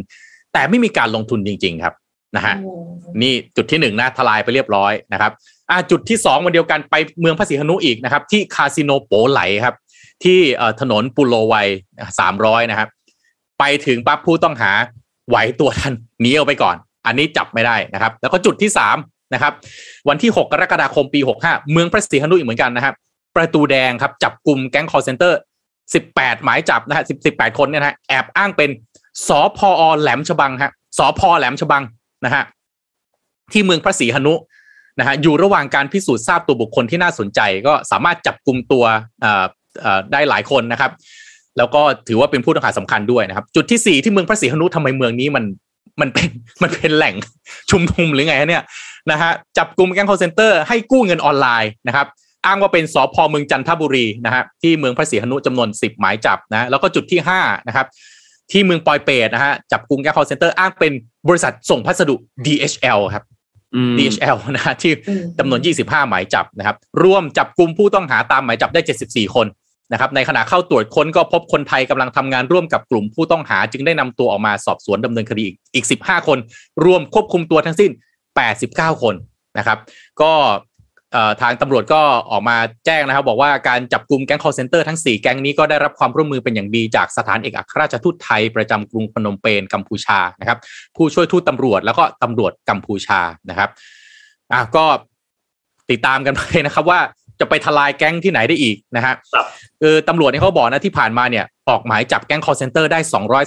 [0.52, 1.94] แต่ไม่มีการลงทุนจริง ๆ ครับ
[2.36, 2.54] นะฮะ
[3.22, 5.32] นี่จุดที่หนึ่งนะทลายไปเรียบร้อยนะครับ
[5.70, 9.74] อ่าจุดที่สองวันเดียวกันไปเมืองพระสีหนุอีกนะครับ ที่คาสิโนโปไหลครับ
[10.24, 10.40] ที่
[10.80, 11.54] ถนนปุโรไว
[12.18, 12.88] สามร้อยนะครับ
[13.58, 14.72] ไปถึงปั๊บผู้ต้องหา
[15.28, 18.96] ไหวตัวทันหนีออกไปก่อน อันนี้จับไม่ได้นะครับ แล้วก็จุดที่สาม
[19.34, 19.52] นะครับ
[20.08, 22.94] วันที่ 6 กรกฎาคมปี65เมืองพระศรีหนุอีกเหมือนกันนะครับ
[23.36, 25.38] ประตูแดงครับจับกลุ่มแก๊งคอร์เซนเตอร์
[25.90, 28.70] 18 หมายจับนะฮะ10 18คนเนี่ยนะฮะแอบอ้างเป็น
[29.28, 31.82] สพอแหลมฉบังฮะสพแหลมฉบัง
[32.24, 32.42] นะฮะ
[33.52, 34.34] ที่เมืองพระศรีหนุ
[34.98, 38.84] นะฮะอยู่ระหว่างการพิสูจน์ทราบตัวบุคคลที่น่าสนใจ ก็สามารถจับกลุ่มตัว
[39.24, 39.44] อ่อเอ่อ
[40.12, 40.90] ได้หลายคนนะครับ
[41.58, 45.44] แล้วก็ถือว่าเป็นผู้ต้องหาสำคัญด้วยนะครับ จุดที่สี่ที่เมืองพระสีหนุทำไมเมืองนี้มัน
[46.00, 46.28] มันเป็น
[46.62, 47.14] มันเป็นแหล่ง
[47.70, 48.64] ชุมนุมหรือไงฮะเนี่ย
[49.10, 52.06] นะฮะจับกุมแก๊ง call center ให้กู้เงินออนไลน์นะครับ
[52.46, 57.86] อ้างว่าเป็นสภ.เมืองจันทบุรีนะฮะที่เมืองพระสีหนุจำนวน10หมายจับนะแล้วก็จุดที่5นะครับ
[58.52, 60.92] ที่เมืองปอยเปตนะฮะจับกุมแก๊ง call center อ้างเป็น
[61.28, 62.14] บริษัทส่งพัสดุ
[62.46, 63.24] DHL ครับ
[63.98, 69.46] DHL นะฮะที่อืมจำนวน 25 หมายจับนะครับรวมจับกลุ่มผู้ต้องหาตามหมายจับได้ 74 คน
[69.92, 76.38] นะครับ ในขณะเข้าตรวจค้นก็พบคนไทยกำลังทำงานร่วมกับกลุ่มผู้ต้องหา จึงได้นำตัวออกมาสอบสวนดำเนินคดีอีกอีก 15 คน
[76.84, 77.90] รวมควบคุมตัวทั้งสิ้น
[78.46, 79.14] 89 คน
[79.58, 79.78] นะครับ
[80.20, 80.52] ก็เอ่อ
[81.42, 90.58] ทางตำรวจก็ออกมาแจ้งนะครับ บอกว่าการจับกลุ่มแก๊ง call center ทั้ง 4 แก๊งนี้ก็ได้รับความร่วมมือเป็นอย่างดีจากสถานเอกอัครราชทูตไทยประจำกรุงพนมเปญกัมพูชานะครับ
[90.96, 93.20] ผู้ช่วยทูตตำรวจแล้วก็ตำรวจกัมพูชา
[93.50, 93.68] นะครับ
[94.52, 94.84] อะก็
[95.90, 97.00] ติดตามกันไปนะครับว่า
[97.40, 99.46] จะไปทลายแก๊งที่ไหนได้อีกนะฮะครับ
[99.80, 102.98] เออตำรวจเนี่ยเขาบอกนะที่ผ่านมาเนี่ยออกหมายจับแก๊ง call center ได้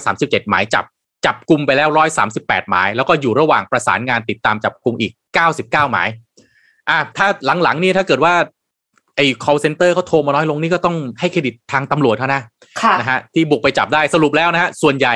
[0.02, 0.84] 237 หมายจับ
[1.26, 1.88] จับกลุ่มไปแล้ว
[2.30, 5.12] 138 หมาย แล้วก็อยู่ระหว่างประสานงานติดตามจับกลุ่มอีก
[5.52, 6.08] 99 หมาย
[6.88, 7.26] อะถ้า
[7.62, 8.34] หลังๆนี่ถ้าเกิดว่า
[9.16, 12.42] ไอ้ call center เขาโทรมาน้อยลงนี่ก็ต้องให้เครดิตทางตำรวจเขานะ
[12.82, 15.14] ค่ะนะฮะที่บุกไปจับได้สรุปแล้วนะฮะส่วนใหญ่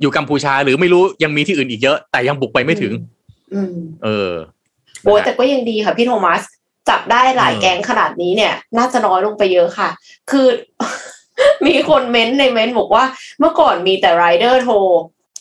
[0.00, 2.92] อยู่กัมพูชาหรือไม่รู้ยังมีที่อื่นอีกเยอะ แต่ยังบุกไปไม่ถึง
[3.54, 4.32] อืมเออ
[5.04, 6.42] โอ้ยแต่ก็ยังดีค่ะพี่โทมัส
[6.88, 9.88] จับได้หลายเออแก๊งขนาดนี้เนี่ย น่าจะน้อยลงไปเยอะค่ะ
[10.30, 10.46] คือ
[11.66, 13.04] มีคนเม้นต์ในเม้นต์บอกว่า
[13.40, 14.74] เมื่อก่อนมีแต่ไรเดอร์โทร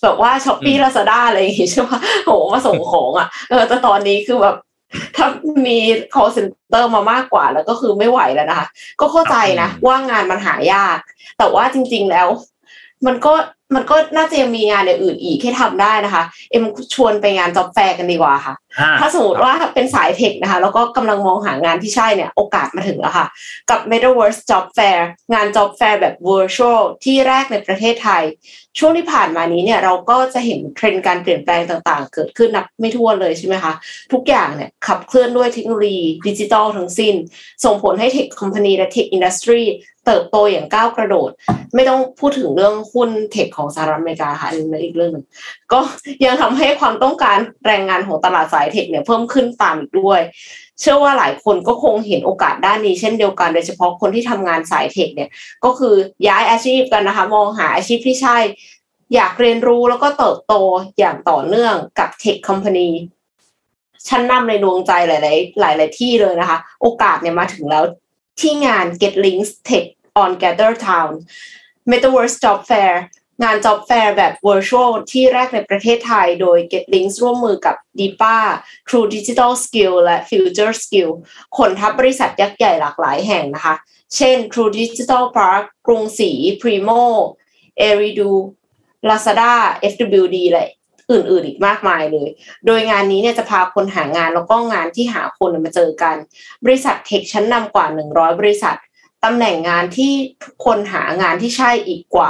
[0.03, 1.91] แบบว่า Shopee Lazada อะไรอย่างงี้ใช่ไหม
[2.25, 4.55] โหมาส่งของอะเออแต่ตอนนี้คือแบบ
[5.15, 5.27] ถ้า
[5.65, 5.77] มี
[6.13, 8.67] call center มามากกว่า แล้วก็คือไม่ไหวแล้วนะคะ
[9.01, 10.97] ก็เข้าใจนะอืมว่างานมันหายาก
[11.37, 12.27] แต่ว่าจริง ๆแล้ว
[13.05, 13.33] มันก็
[13.75, 16.63] มันก็น่าจะยังมีงานอื่นอีกให้ทำได้นะคะ เอ็ม
[16.93, 18.55] ชวนไปงาน job fair กันดีกว่าค่ะ
[18.99, 23.25] ถ้าสมมติว่าเป็นสาย tech นะคะ แล้วก็กำลังมองหางานที่ใช่เนี่ยโอกาสมาถึงแล้วค่ะ
[23.69, 24.99] กับ Metaverse Job Fair
[25.33, 28.23] งาน Job Fair แบบ virtual ที่แรกในประเทศไทย
[28.79, 33.73] ช่วงที่ผ่านมานี้เนี่ยเราก็จะเห็นเทรนด์การเปลี่ยนแปลงต่างๆ เกิดขึ้นนับไม่ถ้วนเลยใช่ไหมคะ
[34.13, 37.15] ทุกอย่างเนี่ยขับเคลื่อนด้วยเทคโนโลยีดิจิทัลทั้งสิ้น
[37.63, 39.63] ส่งผลให้ Tech Company และ Tech Industry
[40.05, 41.31] เติบโตอย่างก้าวกระโดด
[41.75, 45.25] ไม่ต้องพูดถึงเรื่องหุ้น Tech ของสหรัฐอเมริกาค่ะอันนี้อีกเรื่องหนึ่ง
[45.73, 45.79] ก็
[46.25, 50.21] ยังทำให้ความต้องการแรงงานของตลาดสาย Tech เนี่ยเพิ่มขึ้นตามอีกด้วย
[50.79, 55.29] เชื่อว่าหลายคนก็คงเห็นโอกาสด้านนี้เช่นเดียวกันโดยเฉพาะคนที่ทำงานสาย Tech เนี่ย
[55.65, 55.95] ก็คือ
[56.27, 58.37] ย้ายอาชีพกันนะคะ มองหาอาชีพที่ใช่
[59.15, 60.53] อยากเรียนรู้แล้วก็เติบโต
[60.99, 62.89] อย่างต่อเนื่องกับเทคคอมพานี
[64.07, 67.83] ชั้นนำในดวงใจหลาย ๆ หลาย ๆ ที่เลยนะคะ โอกาสเนี่ยมาถึงแล้ว
[68.39, 69.85] ที่งาน Get Links Tech
[70.21, 71.11] on Gather Town
[71.91, 72.93] Metaverse Job Fair
[73.43, 78.37] งาน Job Fair แบบ Virtual ที่แรกในประเทศไทยโดย Get Links ร่วมมือกับ DIPA
[78.87, 81.09] True Digital Skill และ Future Skill
[81.57, 83.75] ขนทับบริษัทยักษ์ใหญ่หลากหลายแห่งนะคะ
[84.15, 86.31] เช่น True Digital Park กรุงศรี
[86.61, 87.01] Primo
[87.87, 88.31] Eridu
[89.09, 89.53] Lazada
[89.91, 90.65] FWD และ
[91.11, 92.29] อื่นๆ อีกมากมายเลย
[92.65, 96.15] โดยงานนี้เนี่ยจะพาคนหางานแล้วก็งานที่หาคนมาเจอกัน
[96.65, 98.77] บริษัทเทคชั้นนำกว่า 100 บริษัท
[99.25, 100.13] ตำแหน่งงานที่
[100.43, 102.29] ทุกคนหางานที่ใช่อีกกว่า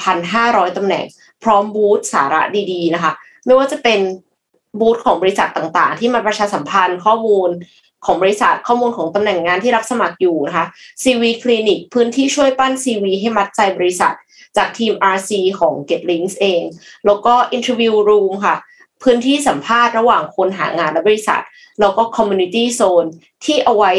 [0.00, 1.04] 1,500 ตำแหน่ง
[1.42, 2.42] พร้อมบูธสาระ
[2.72, 3.12] ดีๆนะคะ
[3.44, 4.00] ไม่ว่าจะเป็น
[4.80, 7.50] บูธของบริษัทต่างๆ ที่มาประชาสัมพันธ์ข้อมูล
[8.06, 10.66] ของบริษัทข้อมูลของตำแหน่งงานที่รับสมัครอยู่นะคะ
[11.02, 14.14] CV Clinic พื้นที่ช่วยปั้น CV ให้มัดใจบริษัท
[14.56, 15.30] จากทีม RC
[15.60, 16.62] ของ GetLinks เอง
[17.06, 18.56] แล้วก็ Interview Room ค่ะ
[19.02, 21.42] พื้นที่สัมภาษณ์ระหว่างคนหางานและบริษัท
[21.80, 23.08] แล้วก็ Community Zone
[23.44, 23.92] ที่เอาไว้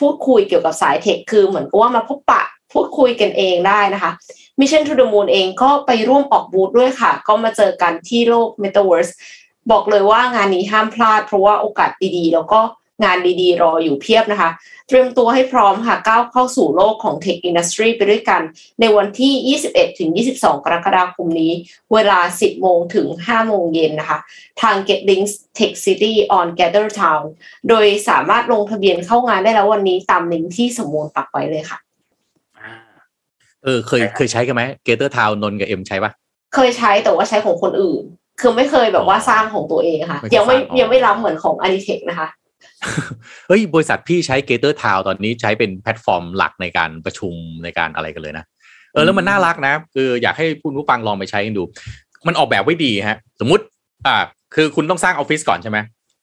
[0.00, 2.42] พูดคุยเกี่ยวกับสายเทคคือเหมือนกับว่ามาพบปะ
[2.72, 4.12] พูดคุยกันเองได้นะคะ
[4.60, 9.12] Mission to the Moon เองก็ไปร่วมออกบูธด้วยค่ะ ก็มาเจอกันที่โลก Metaverse
[9.70, 12.60] บอกเลยว่างานนี้ห้ามพลาดเพราะว่าโอกาสดีๆ แล้วก็
[13.04, 14.50] งานดีๆ รออยู่เพียบนะคะ
[14.88, 18.40] เตรียมตัวให้พร้อมค่ะก้าวเข้าสู่โลกของ Tech Industry ไปด้วยกัน
[18.80, 21.52] ในวันที่ 21 ถึง 22 กรกฎาคมนี้
[21.92, 24.18] เวลา 10 โมงถึง 5 โมงเย็นนะคะ
[24.62, 27.24] ทาง GetLinks Tech City on Gather Town
[27.68, 31.78] โดยสามารถลงทะเบียนเข้างานได้แล้ววันนี้ตามลิงก์ที่สมูลปักไว้เลยค่ะ
[33.64, 36.12] เออเคยเคยใช้กันไหม Gather Town นนท์กับเอ็มใช้ปะ
[36.54, 38.02] เคยใช้แต่ว่าใช้ของคนอื่น
[38.40, 42.28] คือไม่เคยแบบว่าสร้างของตัวเองค่ะไม่ได้ยังไม่สร้างอ๋อยังไม่รับเหมือนของ a n i t e c h นะคะ
[43.48, 48.44] เฮ้ยบริษัทพี่ใช้ Gather Town ตอนนี้ใช้เป็นแพลตฟอร์มหลักในการประชุมในการอะไรกันเลยนะ
[48.92, 51.62] เออแล้วมันน่ารักนะคืออยากให้ผู้ผู้ฟังลองไปใช้กันดู
[52.26, 53.64] มันออกแบบไว้ดีฮะ สมมติ
[54.06, 54.16] อ่า
[54.54, 55.78] คือคุณต้องสร้างออฟฟิศก่อนใช่ไหม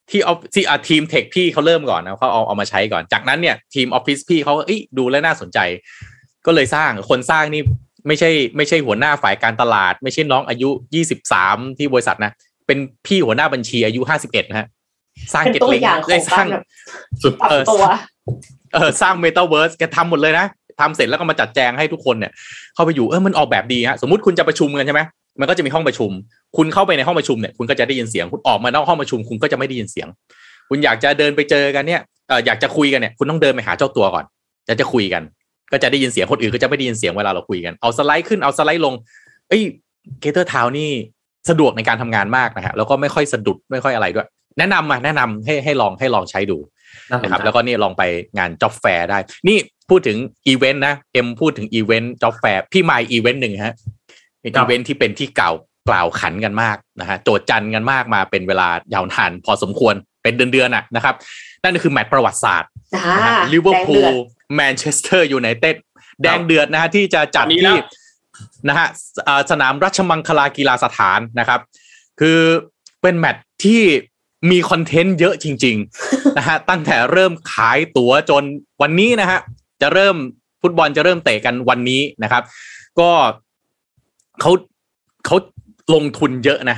[0.10, 5.60] ที่ออฟที่อ่าทีม Tech พี่เขาเริ่มก่อนนะเขาเอาเอามาใช้ก่อนจากนั้นเนี่ยทีมออฟฟิศพี่เขาเอ้ยดูแล้วน่าสนใจ
[6.46, 7.62] ก็เลยสร้างคนสร้างนี่
[8.08, 12.32] ไม่ใช่ไม่ใช่หัวหน้าฝ่ายการตลาด ไม่ใช่น้องอายุยี่สิบสามที่บริษัทนะ
[12.68, 12.78] เป็น
[13.08, 14.68] พี่หัวหน้าบัญชีอายุห้าสิบเอ็ดนะฮะ
[15.34, 16.64] สร้างเป็นเก็ตตัวลิงอย่างขได้องสร้างการแบบ
[17.24, 17.86] สุดปรับเออตัว
[18.74, 20.46] เออสร้างเมตาเวิร์สแกทำหมดเลยนะ
[20.80, 22.32] ทำเสร็จแล้วก็มาจัดแจงให้ทุกคนเนี่ย
[22.76, 25.02] เข้าไปอยู่เออมันออกแบบดีฮะสมมติคุณจะประชุมกันใช่ไหม
[25.40, 26.12] มันก็จะมีห้องประชุม
[26.58, 30.08] คุณเข้าไปในห้องประชุมเนี่ยคุณก็จะได้ยินเสียงคุณออกมานอกห้องประชุม คุณก็จะไม่ได้ยินเสียง
[30.70, 34.26] คุณอยากจะเดินไปเจอกันเนี่ยเอออยากจะคุยกันเนี่ยคุณต้องเดินไปหาเจ้าตัวก่อน
[34.68, 35.24] จะจะคุยกัน
[35.72, 38.94] ก็จะได้ยินเสียงคนอื่นก็จะไม่ได้ยินเสียงเวลาเราคุยกันเอาสไลด์ขึ้นเอาสไลด์ลง
[39.50, 39.62] เอ้ย
[40.20, 40.92] Gather Town นี่
[41.50, 44.28] สะดวกในการทำงานมากนะฮะแล้วก็ไม่ค่อยสะดุดไม่ค่อยอะไรด้วย
[44.58, 46.58] แนะนำมาแนะนำให้ให้ลองให้ลองใช้ดู
[47.24, 48.04] นะครับแล้วก็นี่ลองไป
[48.38, 49.58] งาน job fair ได้ นี่
[49.90, 50.18] พูดถึง
[50.48, 53.76] อีเวนต์นะเอ็มพูดถึงอีเวนต์ job fair พี่มาอีเวนต์หนึ่งฮะ
[54.42, 55.54] เป็นอีเวนต์ที่เป็นที่กล่าว
[55.90, 61.16] กล่าวขานกันมากนะฮะโจทย์จันกันมากมาเป็นเวลายาวนานพอสมควรเป็นเดือนๆน่ะนะครับ
[61.64, 64.14] นั่นก็คือแมตช์ประวัติศาสตร์อ่าลิเวอร์พูแดงเดือด
[64.56, 65.76] แมนเชสเตอร์ยูไนเต็ด
[66.24, 67.80] แดงเดือดนะฮะที่จะจัดอันนี้ที่
[68.70, 68.88] นะฮะ
[69.52, 71.60] สนามราชมังคลากีฬาสถานนะครับ
[72.20, 72.40] คือ
[73.02, 73.82] เป็นแมตช์ที่
[74.52, 78.44] มีคอนเทนต์เยอะจริงๆนะฮะตั้งแต่เริ่มขายตั๋วจน
[78.82, 79.40] วันนี้นะฮะ
[79.82, 80.16] จะเริ่ม
[80.62, 82.44] ฟุตบอลจะเริ่มเตะกันวันนี้นะครับ
[83.00, 83.10] ก็
[84.42, 84.52] เขา
[85.26, 85.38] เขา
[85.94, 86.78] ลงทุนเยอะนะ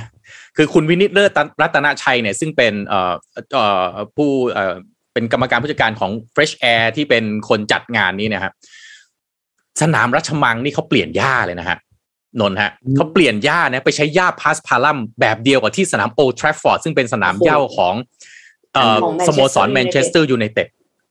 [0.56, 1.30] คือคุณวินิตเลิศ
[1.62, 3.12] รัตนชัยเนี่ยซึ่งเป็นเอ่อ
[3.52, 3.86] เอ่อ
[4.16, 4.74] ผู้เอ่อ
[5.12, 8.52] เป็นกรรมการผู้จัดการของ Fresh Air ที่เป็นคนจัดงานนี้นะครับ
[9.82, 11.78] สนามราชมังนี่เขาเปลี่ยนหญ้าเลยนะฮะ
[12.40, 17.94] นนท์ฮะอืมเขาเปลี่ยนหญ้าเนี่ยไปใช้หญ้า paspalum แบบเดียวกับที่สนามโอลด์แทรฟฟอร์ดซึ่งเป็นสนามหญ้าของ
[18.74, 20.68] เอ่อของสโมสร Manchester แมนเชสเตอร์ยูไนเต็ด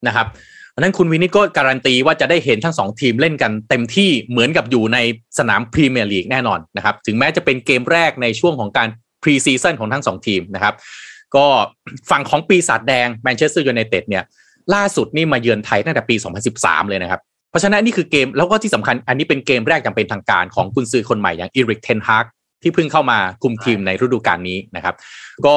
[0.08, 0.28] นะครับ
[0.72, 4.98] เพราะฉะนั้นคุณวินิตก็การันตีว่าจะได้เห็นทั้งสองทีมเล่นกันเต็มที่เหมือนกับอยู่ใน
[5.40, 8.88] สนามพรีเมียร์ลีกแน่นอนนะครับถึงแม้จะเป็นเกมแรกในช่วงของการ
[9.24, 10.74] pre-season ของทั้งสองทีมนะครับ
[11.36, 11.46] ก็
[12.10, 14.24] ฝั่งของปีศาจแดงแมนเชสเตอร์ยูไนเต็ดเนี่ย
[14.74, 16.16] ล่าสุดนี่มาเยือนไทยตั้งแต่ปี
[16.54, 17.22] 2013 เลยนะครับ
[17.56, 22.26] เพราะฉะนั้นนี่คือเกมแล้วก็ที่สำคัญอันนี้เป็นเกมแรกอย่างเป็นทางการของกุนซือคนใหม่อย่างอีริกเทนฮาก
[22.64, 24.96] ที่เพิ่งเข้ามาคุมทีมในฤดูกาลนี้นะครับ
[25.46, 25.56] ก็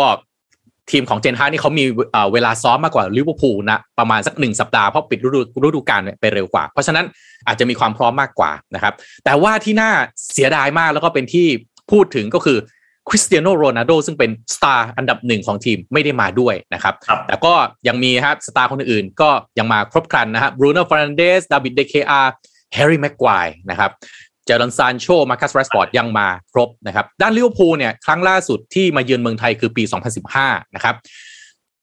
[0.90, 1.84] ทีมของเทนฮากนี่เขามี
[2.32, 7.04] เวลาซ้อมมากกว่าลิเวอร์พูลนะประมาณสักหนึ่งสัปดาห์เพราะปิดฤดูฤดูกาลไปเร็วกว่า เพราะฉะนั้น
[7.46, 8.94] อาจจะมีความพร้อมมากกว่านะครับ
[9.24, 9.90] แต่ว่าที่น่า
[10.32, 11.46] เสียดายมากแล้วก็เป็นที่
[11.90, 12.58] พูดถึงก็คือ
[13.08, 16.94] คริสเตียโนโรนัลโดซึ่งเป็นสตาร์อันดับหนึ่งของทีมไม่ได้มาด้วยนะครับ
[17.26, 17.54] แต่ก็
[17.88, 22.32] ยังมีครับสตาร์คนอื่นก็ยังมาครบครันนะครับบรูโน่แฟร์นันด์สดาบิดเดเคอา
[22.74, 23.90] แฮร์รี่แม็กไกวร์นะครับ
[24.46, 29.82] เจดอนซานโช มาร์คัสแรชฟอร์ดยังมาครบนะครับ ด้านลิเวอร์พูลเนี่ย ครั้งล่าสุดที่มาเยือนเมืองไทยคือปี
[30.28, 30.94] 2015 นะครับ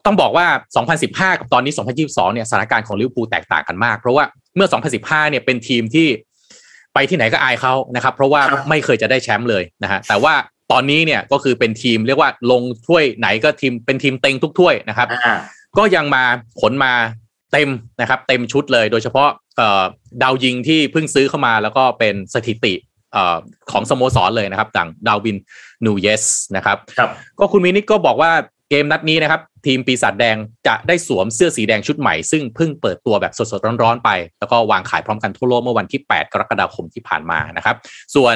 [0.05, 0.47] ต้องบอกว่า
[0.93, 1.73] 2015 กับตอนนี้
[2.03, 4.23] 2022 เนี่ย สถานการณ์ของลิเวอร์พูลแตกต่างกันมาก เพราะว่า
[4.55, 4.67] เมื่อ
[4.99, 6.07] 2015 เนี่ย เป็นทีมที่
[6.93, 10.34] ไปที่ไหนก็อายเขานะครับ เพราะว่าไม่เคยจะได้แชมป์เลยนะฮะ แต่ว่า
[10.72, 15.07] ตอนนี้เนี่ยก็คือเป็นทีมเรียกว่าลงถ้วยไหนก็ทีมเป็นทีมเต็งทุกถ้วยนะครับ
[15.78, 16.24] ก็ยังมา
[16.61, 16.93] ขนมา
[17.53, 17.70] เต็ม
[18.01, 19.30] นะครับ เต็มชุดเลยโดยเฉพาะ
[20.24, 22.74] ดาวยิงที่เพิ่งซื้อเข้ามาแล้วก็เป็นสถิติ
[23.72, 25.38] ของสโมสรเลยนะครับดังดาร์วิน
[25.86, 26.25] นูนเญซ
[26.55, 27.09] นะครับครับ
[27.39, 28.32] ก็คุณมินิกก็บอกว่า
[28.70, 30.38] เกมนัดนี้นะครับ ทีมปีศาจแดง
[30.68, 34.09] จะได้สวมเสื้อสีแดงชุดใหม่ ซึ่งเพิ่งเปิดตัวแบบสดๆร้อนๆไป
[34.39, 37.76] แล้วก็วางขายพร้อมกันทั่วโลกเมื่อวันที่ 8 กรกฎาคมที่ผ่านมานะครับ
[38.16, 38.36] ส่วน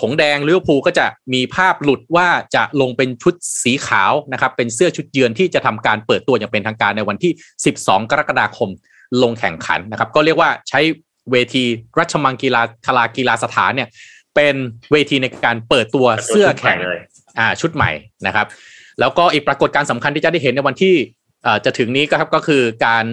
[0.00, 7.32] หงแดงลิเวอร์พูลก็จะมีภาพหลุดว่าจะลงเป็นชุดสีขาวนะครับเป็นเสื้อชุดเยือนที่จะทำการเปิดตัวอย่างเป็นทางการในวันที่
[7.74, 8.70] 12 กรกฎาคม
[9.22, 10.80] ลงแข่งขันนะครับก็เรียกว่าใช้
[11.30, 11.64] เวที
[11.98, 13.88] รัชมังกีฬาคลากีฬาสถานเนี่ย
[14.34, 14.54] เป็น
[14.92, 16.78] เวทีในการเปิดตัวเสื้อแข่ง
[17.38, 17.90] อ่าชุดใหม่
[18.26, 18.46] นะครับ
[19.00, 20.94] แล้วก็อีกปรากฏการณ์สำคัญที่จะได้เห็นในวันที่
[21.64, 23.04] จะถึงนี้ก็ครับก็คือการ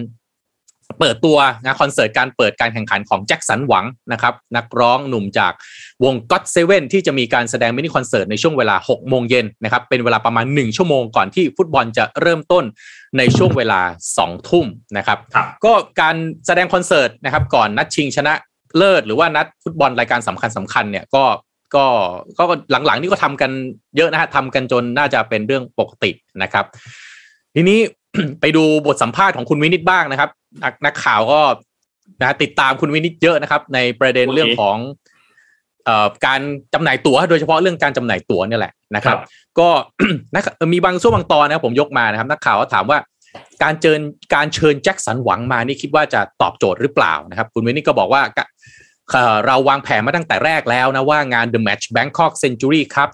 [1.00, 5.54] เปิดตัวงานคอนเสิร์ตการเปิดการแข่งขันของแจ็คสันหวังนะครับนักร้องหนุ่มจาก
[6.04, 12.64] วงก็ d เซเว่นที่จะมีการแสดงมินิคอนเสิร์ตในช่วงเวลา 6 โมงเย็นนะครับเป็นเวลาประมาณ 1 ชั่วโมงก่อนที่ฟุตบอลจะเริ่มต้น
[13.18, 13.82] ในช่วงเวลา
[14.16, 14.66] 2 ทุ่ม
[14.98, 15.20] นะครับ
[15.66, 16.16] ก็การ
[16.48, 18.34] แสดงคอนเสิร์ตนะครับก่อนนัดชิงชนะ
[18.78, 21.24] เลิศหรือว่านัดฟุตบอลรายการสำคัญสำคัญเนี่ยก็
[21.76, 21.86] ก็
[22.38, 23.52] ก็หลังๆนี่ก็ทำกัน
[23.98, 26.12] เยอะนะฮะทำกันจนน่าจะเป็นเรื่องปกติ
[26.42, 26.66] นะครับ
[27.56, 27.80] ทีนี้
[28.42, 30.30] ไปดูบทสัมภาษณ์ของคุณวินิตบ้างนะครับ
[30.64, 31.42] นักนักข่าวก็
[32.22, 34.78] นะติดตามคุณวินิตเยอะนะครับ ในประเด็นเรื่องของ
[35.86, 36.42] เอ่อการ
[36.74, 39.18] จำหน่ายตั๋วโดยเฉพาะเรื่องการจำหน่ายตั๋วนี่แหละนะครับ
[39.60, 39.70] ก็
[40.34, 40.42] นะ
[40.74, 42.98] มีบางช่วงบางตอนนะครับผมยกมานะครับ นักข่าวก็ถามว่า
[43.64, 44.00] การเชิญ
[44.36, 48.22] การเชิญแจ็คสันหวังมานี่คิดว่าจะตอบโจทย์หรือเปล่านะครับ คุณวินิตก็บอกว่า
[49.46, 53.10] เราวางแผนมาตั้งแต่แรกแล้วนะว่างาน The Match Bangkok Century Cup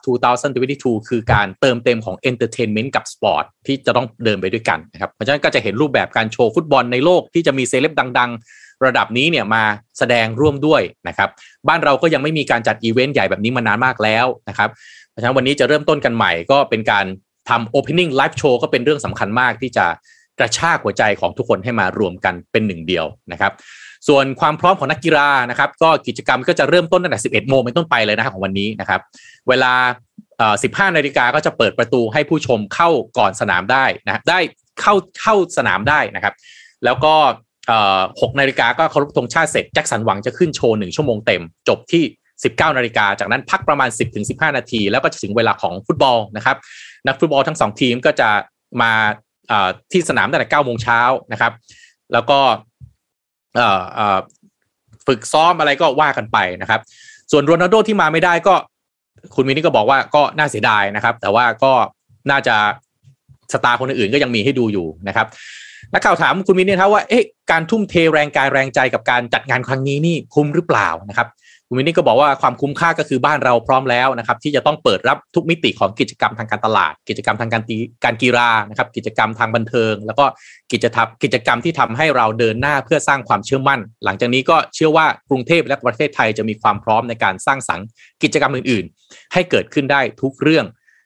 [0.51, 9.63] 2022 คือการเติมเต็มของ Entertainment กับสปอร์ตที่จะต้องเดินไปด้วยกันนะครับเพราะฉะนั้นก็จะเห็นรูปแบบการโชว์ฟุตบอลในโลกที่จะมีเซเลบดัง ๆ ระดับนี้เนี่ยมา
[9.97, 11.29] แสดงร่วมด้วยนะครับ
[11.67, 14.69] บ้านเราก็ยังไม่มีการจัดอีเวนต์ใหญ่แบบนี้มานานมากแล้วนะครับ
[15.09, 17.05] เพราะฉะนั้นวันนี้จะเริ่มต้นกันใหม่ก็เป็นการ
[17.49, 19.85] ทำ Opening Live Show ก็เป็นเรื่องสำคัญมากที่จะ
[20.39, 23.51] กระชากหัวใจของทุกคนให้มารวมกันเป็นหนึ่งเดียวนะครับ
[24.07, 29.01] ส่วนความพร้อมของนักกีฬานะครับ ก็กิจกรรมก็จะเริ่มต้นตั้งแต่ 11 โมงเป็นต้นไปเลยนะครับของวันนี้นะครับ
[29.49, 29.73] เวลา
[30.41, 34.39] 15 นาฬิกาก็จะเปิดประตูให้ผู้ชมเข้าก่อนสนามได้นะได้
[34.81, 36.33] เข้าเข้าสนามได้นะครับ
[36.85, 37.13] แล้วก็
[37.77, 42.03] 6นาฬิกาก็เคารพธงชาติเสร็จแจ็คสันหวังจะขึ้นโชว์1ชั่วโมงเต็ม จบที่
[42.41, 43.89] 19 นาฬิกา จากนั้นพักประมาณ
[44.23, 46.57] 10-15 นาที แล้วก็จะถึงเวลาของฟุตบอลนะครับ
[47.07, 48.29] นักฟุตบอลทั้งสองทีมก็จะ
[48.81, 48.91] มา
[49.91, 51.53] ที่สนามตั้งแต่9โมงเช้านะครับ
[52.13, 52.39] แล้วก็
[55.07, 56.81] ฝึกซ้อมอะไรก็ว่ากันไปนะครับ
[57.31, 58.53] ส่วนโรนัลโดที่มาไม่ได้ก็
[59.35, 61.71] คุณมินี่ก็บอกว่าก็น่าเสียดายนะครับ แต่ว่าก็
[62.31, 62.55] น่าจะ
[63.53, 65.27] สตาร์คนอื่นก็ยังมีให้ดูอยู่นะครับ
[65.93, 71.27] นักข่าวถามคุณมินี่ครับว่าเอ๊ะการทุ่มเทแรงกายแรงใจกับการจัดงานครั้งนี้นี่คุ้มหรือเปล่านะครับ
[71.71, 77.63] คุณวินนี่ก็บอกว่าความคุ้มค่าก็คือบ้านเราพร้อมแล้วนะครับ ที่จะต้องเปิดรับทุกมิติของกิจกรรมทางการตลาด กิจกรรมทางการ
[78.03, 80.25] การกีฬานะครับ กิจกรรมทางบันเทิง แล้วก็
[80.71, 87.85] กิจทับกิจกรรมที่ทำให้เราเดินหน้าเพื่อสร้างความเชื่อมั่น หลังจากนี้ก็เชื่อว่ากรุงเทพและประเทศไทยจะมีความพร้อมในการสร้างสรรค์
[88.23, 90.65] กิจกรรมอื่น ๆ ให้เกิดขึ้นได้ทุกเรื่อง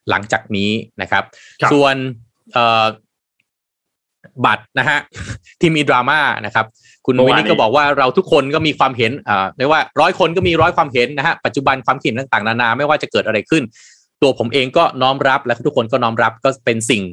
[0.10, 1.24] หลังจากนี้นะครับ
[1.72, 1.96] ส่วน
[4.46, 5.00] บัตรนะฮะ
[5.60, 6.66] ที่มีดราม่านะครับ
[7.06, 13.64] คุณวินิก็บอกว่าเราทุกคนก็มีความเห็นอ่าไม่ว่าร้อยคนก็มีร้อยความเห็นนะฮะปัจจุบันความเห็นต่างๆนานาไม่ว่าจะเกิดอะไรขึ้น
[14.22, 17.04] ตัวผมเองก็น้อมรับและทุกคนก็น้อมรับก็เป็นสิ่ง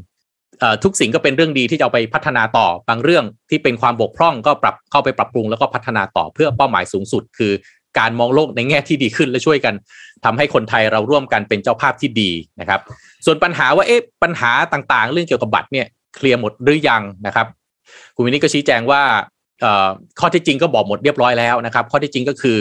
[0.85, 7.53] ทุกสิ่งก็เป็นเรื่องดีที่จะเอาไปพัฒนาต่อบางเรื่องที่เป็นความบกพร่องก็ปรับเข้าไปปรับปรุงแล้วก็พัฒนาต่อเพื่อเป้าหมายสูงสุด คือ
[7.99, 9.75] การมองโลกในแง่ที่ดีขึ้นและช่วยกัน
[10.25, 12.31] ทำให้คนไทยเราร่วมกันเป็นเจ้าภาพที่ดี
[12.61, 12.81] นะครับ
[13.27, 17.47] ส่วนปัญหาว่าเอ๊ะปัญหาต่างๆ เรื่องเกี่ยวกับบัตรเนี่ยเคลียร์หมดหรือยังนะครับ
[18.15, 19.03] คุณวินิก็ชี้แจงว่า
[20.21, 22.59] ข้อที่จริงก็บอกหมดเรียบร้อยแล้วนะครับ ข้อที่จริงก็คือ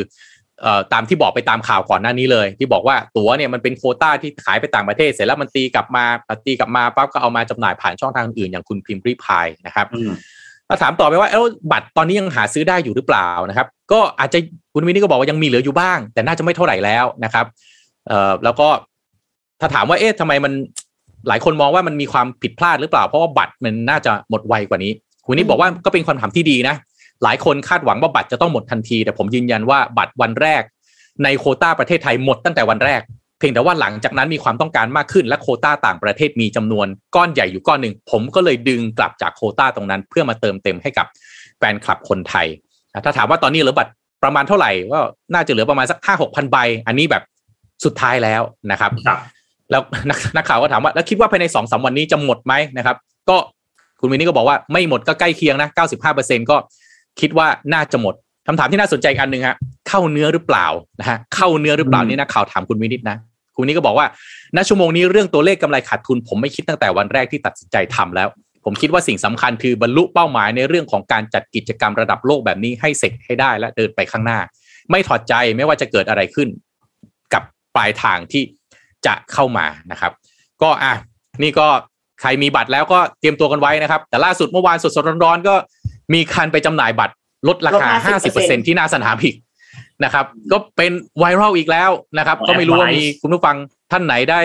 [0.93, 6.06] ตามที่บอกไปตามข่าวก่อนหน้านี้เลย ที่บอกว่าตั๋วเนี่ยมันเป็นโคต้าที่ขายไปต่างประเทศ เสร็จแล้วมันตีกลับมา
[6.45, 9.86] ตีกลับมาปั๊บก็เอามาจำหน่ายผ่านช่องทางอื่นอย่างคุณพิมพ์รีพายนะครับ
[10.68, 14.38] ถ้าถามต่อไปว่าเอ้าบัตรตอนนี้ยังหาซื้อได้อยู่หรือเปล่านะครับ ก็อาจจะ
[14.74, 17.45] คุณวินนี่ก็บอกว่ายังมีเหลืออยู่บ้าง แต่น่าจะไม่เท่าไหร่แล้วนะครับ
[18.08, 18.68] เอ่อแล้วก็
[19.62, 20.54] ถ้าถามว่าเอ๊ะทำไมมัน
[21.28, 24.91] หลายคนมองว่ามันมีความผิดพลาดหรือเปล่า เพราะว่าบัตรมันน่าจะหมดไวกว่านี้
[25.26, 26.76] คุณนี่บอกว่าก็เป็นคำถามที่ดีนะ
[27.24, 30.63] หลายคนคาดหวังว่าบัตรจะต้องหมดทันที แต่ผมยืนยันว่าบัตรวันแรก
[31.24, 33.01] ในโควต้าประเทศไทยหมดตั้งแต่วันแรก
[33.39, 41.07] เพียงแต่ว่าหลังจากนั้นมีความต้องการมากขึ้น และโควต้าต่างประเทศมีจำนวนก้อนใหญ่อยู่ก้อนหนึ่งผมก็เลยดึงกลับจากโควต้าตรงนั้น เพื่อมาเติมเต็มให้กับ
[41.57, 42.47] แฟนคลับคนไทย
[43.05, 43.91] ถ้าถามว่าตอนนี้เหลือบัตร
[44.24, 44.99] ประมาณเท่าไหร่ก็
[45.34, 46.57] น่าจะเหลือประมาณสักห้าหกพันใบ
[46.88, 47.24] อันนี้แบบ
[47.86, 48.41] สุดท้ายแล้ว
[48.72, 49.19] นะครับครับ
[49.72, 52.97] แล้วนักนักข่าวก็ถามว่าแล้วคิดว่าภายในสองสามวันนี้จะหมดไหมนะครับ
[53.30, 53.38] ก็
[53.99, 56.57] คุณวินนี่ก็บอกว่าไม่หมดก็ใกล้เคียงนะเก้าสิบห้าเปอร์เซ็นก็
[57.22, 58.15] คิดว่าน่าจะหมด
[58.47, 59.55] คำถามที่น่าสนใจอีกอันหนึ่งฮะ
[59.89, 60.67] เข้าเนื้อหรือเปล่า
[60.99, 63.17] นะฮะเข้าเนื้อหรือเปล่าอืมนี่นักข่าวถามคุณวินิตนะ
[63.55, 64.07] คุณวินิตก็บอกว่า
[64.55, 68.28] ณชั่วโมงนี้เรื่องตัวเลขกำไรขาดทุน ผมไม่คิดตั้งแต่วันแรกที่ตัดสินใจทำแล้ว
[68.65, 74.39] ผมคิดว่าสิ่งสำคัญคือบรรลุเป้าหมายในเรื่องของการจัดกิจกรรมระดับโลกแบบนี้ให้เสร็จให้ได้และเดินไปข้างหน้า
[74.91, 76.47] ไม่ถอดใจไม่ว่าจะเกิดอะไรขึ้น
[77.34, 77.43] กับ
[77.76, 78.43] ปลายทางที่
[79.05, 80.11] จะเข้ามานะครับ
[80.61, 80.93] ก็อะ
[81.43, 81.67] นี่ก็
[82.22, 85.55] ใครมีบัตรแล้วก็เตรียมตัวกันไว้นะครับ แต่ล่าสุดเมื่อวานสดๆร้อนๆก็
[86.14, 87.14] มีคันไปจำหน่ายบัตร
[87.47, 89.36] ลดราคาลด50%ที่หน้าสนามอีก
[90.04, 93.56] นะครับ ก็เป็นไวรัลอีกแล้วนะครับ ก็ไม่รู้ว่ามีคุณผู้ฟัง
[93.91, 94.39] ท่านไหนได้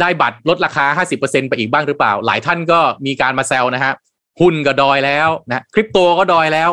[0.00, 3.92] ได้บัตรลดราคา 50%ไปอีกบ้างหรือเปล่า หลายท่านก็มีการมาแซวนะฮะ
[4.40, 6.70] หุ้นก็ดอยแล้วนะคริปโตก็ดอยแล้ว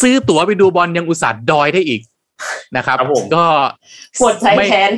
[0.00, 2.00] ซื้อตั๋วไปดูบอลยังอุตส่าห์ดอยได้อีก
[2.76, 3.44] นะครับครับผมก็
[4.20, 4.90] ปวดใจไม่แทน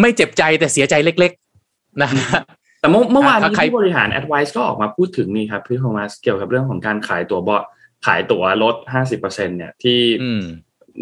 [0.00, 1.32] ไม่เจ็บใจแต่เสียใจเล็ก
[1.66, 2.40] ๆ นะฮะ
[2.80, 7.58] แต่เมื่อเมื่อวานถ้านี้ใครผู้บริหาร Advice ก็ออกมาพูดถึงนี่ครับพี่โทมัสเกี่ยวกับเรื่องของการขายตั๋วบอ
[8.06, 8.74] ขายตั๋วลด
[9.10, 10.44] 50%เนี่ยที่อืม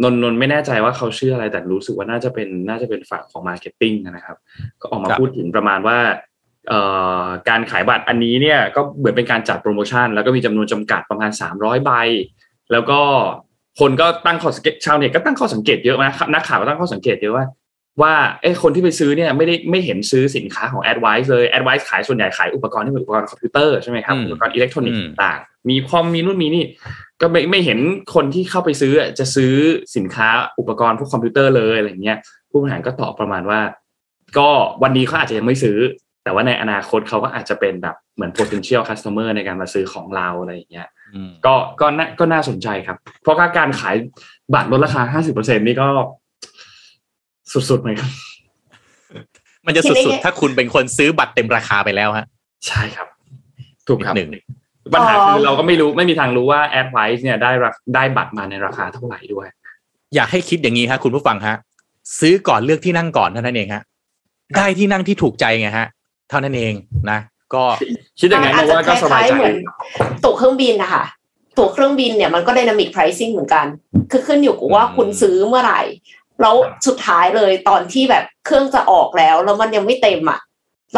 [0.03, 4.37] นนนนไม่แน่ใจว่าเขาชื่ออะไรแต่รู้สึกว่าน่าจะเป็นน่าจะเป็นฝั่งของ marketing นะครับ
[4.81, 5.99] ก็ออกมาครับพูดถึงประมาณว่า
[6.69, 6.81] เอ่
[7.23, 11.91] อการขายบัตรอันนี้เนี่ยก็เหมือนเป็นการจัดโปรโมชั่น แล้วก็มีจำนวนจำกัดประมาณ 300 ใบ
[12.73, 13.01] แล้วก็
[13.81, 17.45] คนก็ตั้งข้อสังเกตชาวเน็ตก็ตั้งข้อสังเกตเยอะมากครับนักข่าวก็ตั้งข้อสังเกตเยอะว่า
[18.03, 26.65] ว่าเอ้คนที่ไปซื้อเนี่ยไม่ได้ไม่เห็นซื้อสินค้าของ Advice เลย Advice ขายส่วนใหญ่ขายอุปกรณ์ที่เป็นอุปกรณ์คอมพิวเตอร์ใช่ไหมครับอืมอุปกรณ์อิเล็กทรอนิกส์อืมต่างๆมีคอมมีนู่นมีนี่
[27.21, 27.79] ก็ไม่ไม่เห็น
[28.15, 29.53] คนที่เข้าไปซื้อจะซื้อ
[29.97, 30.29] สินค้า
[30.59, 32.19] อุปกรณ์พวกคอมพิวเตอร์เลยอะไรเงี้ย
[32.51, 33.61] ผู้บริหารก็ตอบประมาณว่า
[34.39, 34.51] ก็
[34.83, 35.79] วันนี้เขาอาจจะยังไม่ซื้อ
[36.25, 43.97] แต่ว่าในอนาคตเขาก็อาจจะเป็นแบบเหมือน potential customer ในการมาซื้อของเราอะไรอย่างเงี้ยอืมก็ก็น่าก็น่าสนใจครับ เพราะการขาย
[44.55, 45.89] บัตรลดราคา 50%นี่ก็
[47.53, 48.11] สุดๆไหมครับ
[49.67, 52.27] มันจะคิดได้สุดไงๆถ้าคุณเป็นคนซื้อบัตรเต็มราคาไปแล้วฮะ
[52.67, 53.07] ใช่ครับ
[53.89, 54.31] ถูกนิครับดหนึ่ง
[54.95, 59.47] ปัญหาอ๋อคือเราก็ไม่รู้ไม่มีทางรู้ว่า Advice เนี่ยได้ราได้บัตรมาในราคาเท่าไหร่ด้วย
[60.15, 61.57] อยากให้คิดอย่างนี้ฮะคุณผู้ฟังฮะ
[62.21, 63.83] ซื้อก่อนเลือกที่นั่งก่อนเท่านั้นเองฮะ
[64.57, 65.87] ได้ที่นั่งที่ถูกใจไงฮะ
[66.31, 66.75] เท่านั้นเอง
[67.11, 67.19] นะ
[67.55, 67.63] ก็
[68.21, 69.55] คิดอย่างนั้นอาจเพราะจะว่าก็สบายใจคล้ๆเหมือน
[70.25, 71.05] ตั๋วเครื่องบินนะคะ
[71.59, 73.67] ตั๋วเครื่องบินเนี่ยมันก็ dynamic pricing เหมือนกัน
[74.11, 75.83] คือขึ้นอยู่กับว่าอืมคุณซื้อเมื่อไหร่
[76.41, 76.55] แล้ว
[76.87, 80.41] สุดท้ายเลยตอนที่แบบเครื่องจะออกแล้ว แล้วมันยังไม่เต็มอะ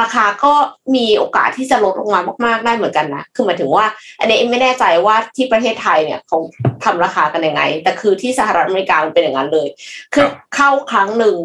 [0.00, 0.52] ราคาก็
[0.94, 3.84] มีโอกาสที่จะลดลงมามาก ๆ ได้เหมือนกันนะ คือหมายถึงว่า
[4.20, 6.38] อันนี้เอ็มไม่แน่ใจว่าที่ประเทศไทยเนี่ยเขา
[6.84, 9.68] ทำราคากันยังไง แต่คือที่สหรัฐอเมริกามันเป็นอย่างนั้นเลย
[10.14, 11.36] คือเข้าครั้งหนึ่ง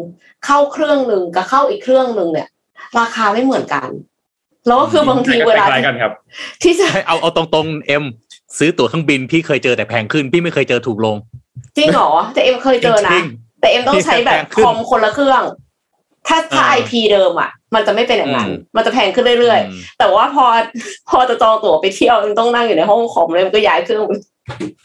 [0.46, 2.48] เข้าเครื่องหนึ่งกับเข้าอีกเครื่องหนึ่งเนี่ย
[2.98, 3.88] ราคาไม่เหมือนกัน
[4.66, 6.12] แล้วก็คือบางทีเวลาคล้ายๆกันครับ
[6.62, 8.04] ที่จะให้เอาเอาตรงๆเอ็ม
[8.58, 11.16] ซื้อตั๋วเครื่องบินพี่เคยเจอแต่แพงขึ้น พี่ไม่เคยเจอถูกลง
[11.76, 13.26] จริงเหรอแต่เอ็มเคยเจอนะจริง
[13.60, 15.42] แต่เอ็มต้องใช้แบบแพงขึ้นคอมคนละเครื่อง
[16.26, 20.44] ถ้าถ้าอ่าไอพีเดิมอะ มันจะไม่เป็นอย่างนั้นอืมมันจะแพงขึ้นเรื่อยอืมๆแต่ว่าพอ
[21.10, 24.12] พอจะจองตั๋วไปเที่ยวมันต้องนั่งอยู่ในห้องคอมเลยมันก็ย้ายเครื่องไป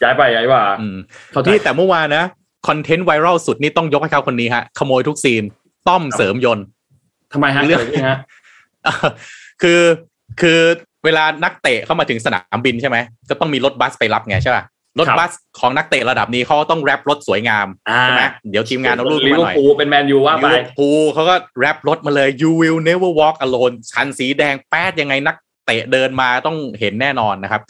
[0.02, 0.96] ย้ายไปย้ายมาอืม
[1.32, 2.24] เข้าใจนี่แต่เมื่อวานนะ
[2.68, 5.42] คอนเทนต์ไวรัลสุดนี่ต้องยกให้เขาคนนี้ฮะ ขโมยทุกซีน
[5.88, 6.64] ต้อมเสริมยนต์
[7.32, 8.18] ทำไมฮะเรื่องเกิดอะไรขึ้นฮะ
[9.62, 9.80] คือ
[10.40, 10.58] คือ
[11.04, 12.96] เวลานักเตะเข้ามาถึงสนามบินใช่ไหม
[13.28, 14.64] ก็ต้องมีรถบัสไปรับไงใช่ป่ะ
[14.98, 25.36] รถครับบัสของนักเตะระดับนี้เขาก็ต้อง wrap รถสวยงามอ่าใช่ไหมเดี๋ยวทีมงานเอารูปมาหน่อยลิเวอร์พูลเป็นแมนยูว่าไปลิเวอร์พูลเขาก็ wrap รถมาเลย you will never walk alone คันสีแดงแป๊ดยังไงนัก
[25.66, 27.62] เตะเดินมาต้องเห็นแน่นอนนะครับ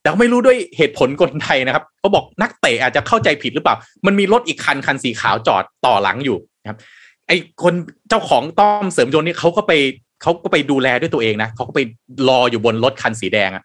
[0.00, 3.76] แต่ก็ไม่รู้ด้วยเหตุผลกลไกนะครับเขาบอกนักเตะอาจจะเข้าใจผิดหรือเปล่า
[4.06, 6.78] มันมีรถอีกคันคันสีขาวจอดต่อหลังอยู่นะครับ
[7.26, 7.74] ไอคน
[8.08, 9.72] เจ้าของต้อมเสริมยนต์นี่เขาก็ไป
[10.22, 11.80] เขาก็ไปดูแลด้วยตัวเองนะเขาก็ไป
[12.28, 13.64] รออยู่บนรถคันสีแดงอะ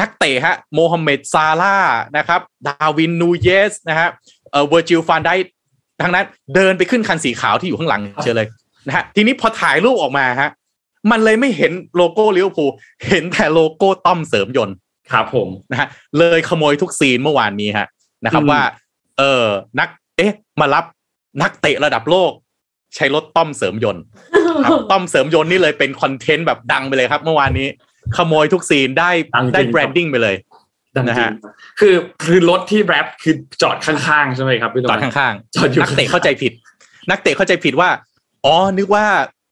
[0.00, 1.76] นักเตะฮะโมฮัมเหม็ดซาร่า
[2.16, 4.08] นะครับดาวินนูเยสนะฮะ
[4.50, 5.34] เอ่อเวอร์จิลฟานได้
[6.02, 6.24] ทั้งนั้น
[6.54, 8.48] เดินไปขึ้นคันสีขาวที่อยู่ข้างหลังเฉยเลย
[8.86, 10.50] นะฮะทีนี้พอถ่ายรูปออกมาฮะ
[11.10, 12.70] มันเลยไม่เห็นโลโก้ลิเวอร์พูล
[13.08, 14.76] เห็นแต่โลโก้ต้อมเสริมยนต์
[15.12, 15.88] ครับผมนะฮะ
[16.18, 17.86] เลยขโมยทุกซีนเมื่อวานนี้ฮะ
[18.24, 18.60] นะครับอืมว่า
[19.18, 19.46] เออ
[19.80, 20.84] นัก เอ๊ะ มารับ
[21.42, 22.32] นักเตะระดับโลก
[22.96, 24.02] ใช้รถต้อมเสริมยนต์
[24.64, 27.68] ครับต้อมเสริมยนต์นี่เลยเป็นคอนเทนต์แบบดังไปเลยครับ เมื่อวานนี้
[28.16, 30.36] ขโมยทุกซีนได้ดังจริงได้ branding ไปเลย
[30.96, 31.32] ดังจริฮะ
[31.80, 31.94] คือ
[32.24, 36.52] คือรถที่ wrap คือจอดข้างๆใช่ไหมครับพี่จอดโทมัสข้างจอดอยู่ๆนักเตะเข้าใจผิด
[37.10, 37.90] นักเตะเข้าใจผิดว่า
[38.46, 39.04] อ๋อนึกว่า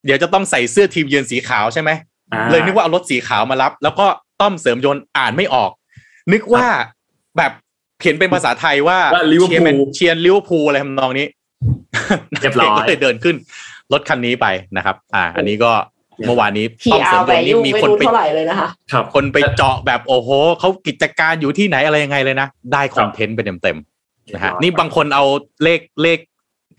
[0.04, 1.90] เดี๋ยวจะต้องใส่เสื้อทีมเยือนสีขาวใช่ไหม
[2.32, 4.06] อ่าเลยนึกว่าเอารถสีขาวมารับ แล้วก็
[4.40, 5.70] ต้อมเสริมยนต์อ่านไม่ออก
[6.32, 6.66] นึกว่า
[7.36, 7.52] แบบ
[8.00, 11.26] เขียนเป็นภาษาไทยว่าว่าลิเวอร์เชียร์แมนพูลเชียร์ลิเวอร์พูลอะไรทำนองนี้
[12.40, 13.36] เรียบร้อยนักตะก็เลยเดินขึ้น
[13.92, 14.46] รถคันนี้ไป
[14.76, 15.72] นะครับ อ่า อันนี้ก็
[16.26, 20.28] เมื่อวานนี้พีต้อมอาเสริมร์ยแวนต์ยูนี่มีไม่คนรู้ไปเท่าไหร่เลยนะคะครับคนไปเจาะแบบโอ้โห
[20.60, 25.24] เขากิจการอยู่ที่ไหนอะไรยังไงเลยนะ ได้คอนเทนต์ไปเต็มๆนะฮะนี่บางคนเอา
[25.64, 26.18] เลขเลข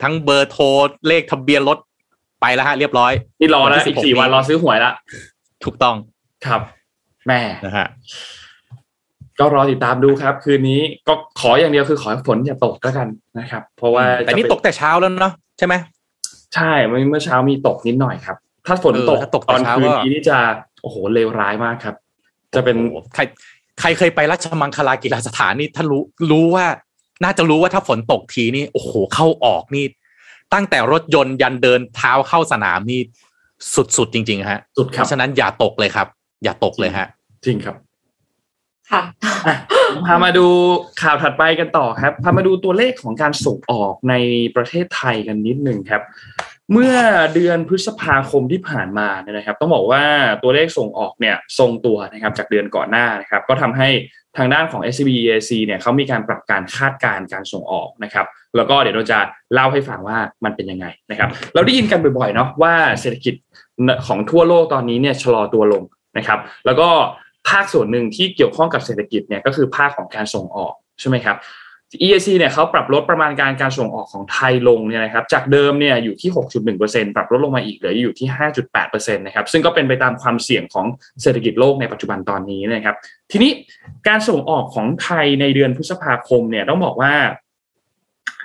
[0.03, 0.65] ทั้งเบอร์โทร
[1.07, 1.77] เลขทะเบียนรถ
[2.41, 4.91] ไปแล้วฮะเรียบร้อย นี่รอแล้ววันที่อีกสี่16วันรอซื้อหวยละ
[5.63, 5.95] ถูกต้อง
[6.45, 6.61] ครับ
[7.27, 7.87] แม่นะฮะ
[9.39, 13.07] ก็รอติดตามดูครับ คืนนี้ก็ขออย่างเดียวคือขอให้ฝนอย่าตกแล้วกัน
[13.39, 15.75] นะครับ เพราะว่าแต่นี่จะเป็ตกแต่เช้าแล้วเนาะใช่ไหม
[16.55, 20.37] ใช่เมื่อเช้ามีตกนิดหน่อยครับ ถ้าฝนเออตกถ้าตกตแต่อนเช้าคืนก็นี้นี่จะ
[20.81, 21.95] โอ้โหเลวร้ายมากครับ
[22.55, 23.21] จะเป็นโอ้โหใคร
[23.79, 26.01] ใครเคยไปราชมังคลากีฬาสถานนี่ถ้ารู้
[26.31, 26.65] รู้ว่า
[27.23, 29.85] น่าจะรู้ว่าถ้าฝนตกทีนี่โอ้โหเข้าออกนี่
[30.53, 32.99] ตั้งแต่รถยนต์ยันเดินเท้าเข้าสนามนี่
[33.97, 36.07] สุดๆจริง ๆ ฮะสุดคเพรับราะฉะนั้นอย่าตกเลยครับ
[36.43, 37.07] อย่าตกเลยฮะ
[37.45, 37.75] จริงครับ
[38.91, 39.01] ค่ะ
[39.47, 39.55] อะ
[40.05, 40.47] พามาดู
[41.01, 44.13] ข่าวถัดไปกันต่อครับพามาดูตัวเลขของการส่งออกใน
[44.55, 46.01] ประเทศไทยกันนิดหนึ่งครับ
[46.73, 46.95] เมื่อ
[47.33, 50.03] เดือนพฤษภาคมที่ผ่านมาเนี่ยนะครับ ต้องบอกว่า
[50.43, 53.89] ตัวเลขส่งออกเนี่ยทรงตัวนะครับจากเดือนก่อนหน้านะครับ ก็ทำให้
[54.37, 59.19] ทางด้านของ SCB EAC เนี่ยเขามีการปรับการคาดการณ์การส่งออกนะครับ แล้วก็เดี๋ยวเราจะ
[59.53, 63.33] เล่าให้ฟังว่ามันเป็นยังไงนะครับ เราได้ยินกันบ่อยๆเนาะว่าเศรษฐกิจ
[64.07, 65.83] ของทั่วโลกตอนนี้เนี่ยชะลอตัวลง
[66.17, 66.89] นะครับ แล้วก็
[67.49, 71.37] ภาคส่วนหนึ่งที่เกี่ยวข้องกับเศรษฐกิจเนี่ยก็คือภาคของการส่งออกใช่ไหมครับ
[72.01, 76.29] EAC เนี่ยเขาปรับลดประมาณการการส่งออกของไทยลงเนี่ยนะครับจากเดิมเนี่ยอยู่ที่
[76.73, 78.27] 6.1%ปรับลดลงมาอีกเหลืออยู่ที่
[78.71, 80.85] 5.8%นะครับซึ่งก็เป็นไปตามความเสี่ยงของ
[81.21, 82.95] เศรษฐกิจโลกในปัจจุบันตอนนี้นะครับ
[83.31, 83.51] ทีนี้
[84.07, 87.13] การส่งออกของไทยในเดือนพฤษภาคมเนี่ยต้องบอกว่า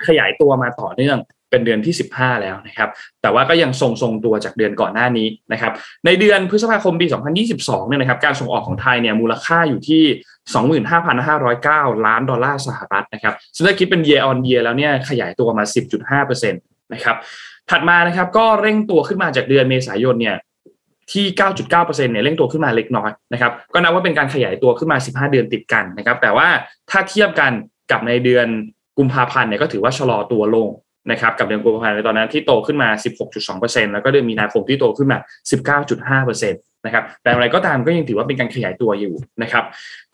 [0.07, 1.17] ขยายตัวมาต่อเนื่อง
[1.51, 2.89] เป็นเดือนที่ 15 แล้วนะครับ
[3.21, 5.71] แต่ว่าก็ยังทรงทรงตัวจากเดือนก่อนหน้านี้นะครับ
[6.05, 7.05] ในเดือนพฤษภาคมปี
[7.47, 10.03] 2022 เนี่ยนะครับ การส่งออกของไทยเนี่ยมูลค่าอยู่ที่
[10.83, 15.63] 25,509 ล้านดอลลาร์สหรัฐนะครับซึ่งถ้าคิดเป็น year on year แล้วเนี่ยขยายตัวมา
[16.09, 17.15] 10.5%นะครับ
[17.69, 20.37] ถัดมานะครับก็เร่งตัวขึ้นมาจากเดือนเมษายนเนี่ย
[21.11, 21.25] ที่
[21.67, 26.47] 9.9%เนี่ยเร่งตัวขึ้นมาเล็กน้อยนะครับ ก็นับว่าเป็นการขยายตัวขึ้นมา 15 เดือนติดกันนะครับ แต่ว่า
[26.89, 27.51] ถ้าเทียบกัน
[27.91, 28.47] กับในเดือน
[28.97, 30.69] กุมภาพันธ์เนี่ยก็ถือว่าชะลอตัวลง
[31.09, 32.89] นะครับกับเดือนกุมภาพันธ์ในตอนนั้นที่โตขึ้นมา
[33.41, 35.17] 16.2%แล้วก็เดือนมีนาคมที่โตขึ้นมา
[36.25, 36.51] 19.5%
[36.85, 39.63] นะครับแต่อะไรก็ตามก็ยังถือว่าเป็นการขยายตัวอยู่นะครับ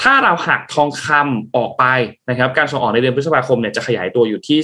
[0.03, 1.85] ถ้าเราหักทองคำออกไป
[2.29, 4.59] นะครับการส่งออกในเดือนพฤษภาคมเนี่ยจะขยายตัวอยู่ที่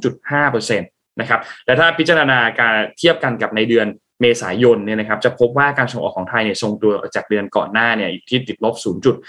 [0.00, 3.86] 12.5%นะครับและถ้าพิจารณาการเทียบกันกับในเดือน
[4.20, 8.74] เมษายนเนี่ยนะครับจะพบว่าการส่งออกของไทยเนี่ยทรงตัวจากเดือนก่อนหน้าเนี่ยอยู่ที่ติดลบ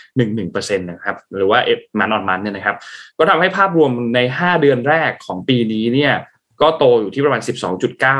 [0.08, 1.70] 0.11%นะครับหรือว่าเอ
[2.00, 2.76] มันออนมันเนี่ยนะครับ
[3.18, 6.14] ก็ทำให้ภาพรวมใน 5 เดือนแรกของปีนี้เนี่ย
[6.62, 7.42] ก็โตอยู่ที่ประมาณ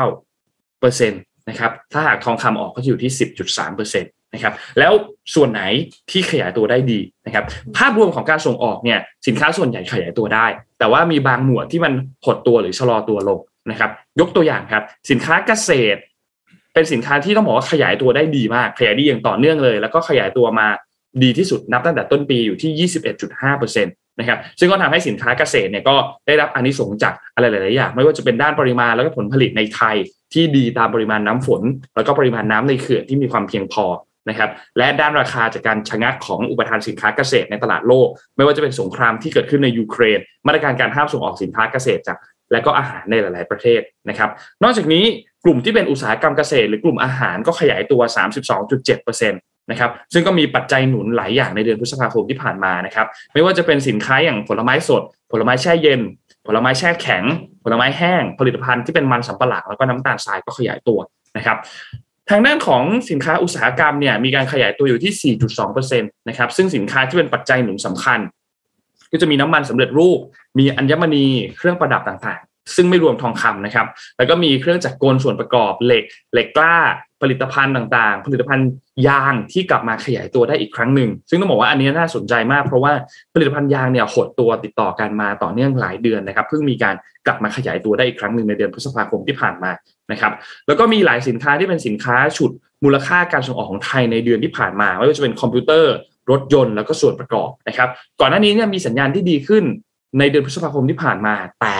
[0.00, 3.12] 12.9%นะครับถ้าหากทองคำออกก็จะอยู่ที่
[3.56, 4.92] 10.3%นะครับแล้ว
[5.34, 5.62] ส่วนไหน
[6.10, 7.44] ที่ขยายตัวได้ดีนะครับ
[7.76, 10.46] ภาพรวมของการส่งออกเนี่ยสินค้าส่วนใหญ่ขยายตัวได้
[10.78, 11.92] แต่ว่ามีบางหมวดที่มัน
[12.24, 16.00] หดตัวหรือชะลอตัวลงนะครับยกตัวอย่างครับสินค้าเกษตร
[16.74, 20.68] เป็นสินค้าที่ต้องบอกว่าขยายตัวได้ดีมาก ขยายดีอย่างต่อเนื่องเลย แล้วก็ขยายตัวมา
[21.22, 22.88] ดีที่สุดนับตั้งแต่ต้นปีอยู่ที่
[23.30, 25.96] 21.5%นะครับ ซึ่งก็ทำให้สินค้าเกษตรเนี่ยก็
[26.26, 29.96] ได้รับอานิสงส์จากอะไรหลายๆอย่าง ไม่ว่าจะเป็นด้านปริมาณแล้วก็ผลผลิตในไทย
[30.34, 31.62] ที่ดีตามปริมาณน้ำฝน
[31.94, 33.84] แล้วก็ปริมาณน้ำในเขื่อนที่มีความเพียงพอ
[34.28, 42.16] นะครับ และด้านราคาจากการชะงักของอุปทานสินค้าเกษตรในตลาดโลก ไม่ว่าจะเป็นสงครามที่เกิดขึ้นในยูเครน มาตรการการห้ามส่งออกสินค้าเกษตรจาก
[42.52, 44.30] และก็อาหารในหลาย ๆ ประเทศนะครับ
[44.62, 45.04] นอกจากนี้
[45.44, 48.00] กลุ่มที่เป็นอุตสาหกรรมเกษตร หรือกลุ่มอาหารก็ขยายตัว
[48.66, 56.00] 32.7%นะครับซึ่งก็มีปัจจัยหนุนหลายอย่างในเดือนพฤษภาคมที่ผ่านมานะครับ ไม่ว่าจะเป็นสินค้าอย่างผลไม้สด ผลไม้แช่เย็น
[56.46, 57.24] ผลไม้แช่แข็ง
[57.64, 60.98] ผลไม้แห้ง ผลิตภัณฑ์ที่เป็นมันสำปะหลังแล้วก็น้ำตาลทรายก็ขยายตัว
[61.36, 61.56] นะครับ
[62.30, 65.34] ทางด้านของสินค้าอุตสาหกรรมเนี่ยมีการขยายตัวอยู่ที่
[65.70, 68.20] 4.2%นะครับซึ่งสินค้าที่เป็นปัจจัยหนุนสำคัญ
[69.12, 70.18] ก็จะมีน้ำมันสำเร็จรูป
[70.58, 73.86] มีอัญมณีเครื่องประดับต่างๆ ซึ่งไม่รวมทองคำนะครับ
[74.16, 76.76] แล้วก็มีเครื่องจักรกลส่วนประกอบเหล็ก เหล็กกล้า
[77.22, 78.68] ผลิตภัณฑ์ต่างๆ ผลิตภัณฑ์
[79.08, 82.92] ยางที่กลับมาขยายตัวได้อีกครั้งหนึ่ง ซึ่งต้องบอกว่าอันนี้น่าสนใจมากเพราะว่า
[83.34, 86.94] ผลิตภัณฑ์ยางเนี่ยหดตัวติดต่อกันมาต่อเนื่องหลายเดือนนะครับ เพิ่งมีการ
[87.26, 89.70] กลับมาขยายตัวได้อีกครั้งหนึ่งในเดือนพฤษภาคมที่ผ่านมา
[90.12, 90.32] นะครับ
[90.66, 92.50] แล้วก็มีหลายสินค้าที่เป็นสินค้าฉุด
[92.84, 95.94] มูลค่าการส่งออกของไทยในเดือนที่ผ่านมาไม่ว่าจะเป็นคอมพิวเตอร์
[96.30, 97.88] รถยนต์แล้วก็ส่วนประกอบนะครับ
[98.20, 99.64] ก่อนหน้านี้เนี่ยมีสัญญาณที่ดีขึ้น
[100.18, 101.76] ในเดือนพฤษภาคมที่ผ่านมา แต่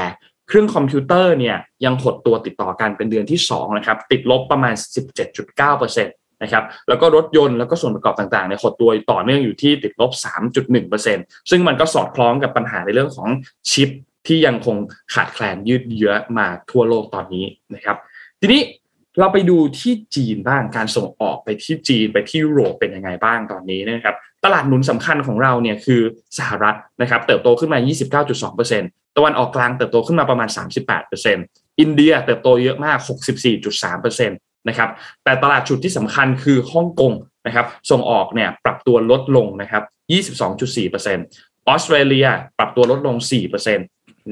[0.48, 4.74] เครื่องคอมพิวเตอร์เนี่ยยังหดตัวติดต่อกันเป็นเดือนที่2นะครับติดลบประมาณ
[5.20, 6.08] 17.9%น
[6.42, 10.10] นะครับแล้วก็รถยนต์แล้วก็ส่วนประกอบต่างๆเนี่ยหดตัวต่อเนื่องอยู่ที่ติดลบ
[10.80, 13.28] 3.1%ซึ่งมันก็สอดคล้องกับปัญหาในเรื่องของ
[13.70, 13.90] ชิป
[14.26, 14.76] ที่ยังคง
[15.14, 17.96] ขาดแคลนยืดเยื้อมาทั่วโลกตอนนี้นะครับ
[18.40, 18.62] ทีนี้
[19.18, 26.00] เราไปดูที่จีนบ้างการส่งออกไปที่จีนไปที่ยุโรปเป็นยังไงบ้างตอนนี้นะครับ ตลาดหนุนสำคัญของเราเนี่ยคือ
[26.38, 27.78] สหรัฐนะครับเติบโตขึ้นมา
[28.22, 30.48] 29.2%ตะวันออกกลางเติบโตขึ้นมาประมาณ
[31.14, 32.98] 38%อินเดียเติบโตเยอะมาก
[33.62, 34.90] 64.3%นะครับ
[35.24, 37.12] แต่ตลาดชุดที่สำคัญคือฮ่องกง
[37.46, 39.82] นะครับส่งออกเนี่ยปรับตัวลดลงนะครับ
[40.60, 42.26] 22.4%ออสเตรเลีย
[42.58, 43.16] ปรับตัวลดลง
[43.46, 43.80] 4%น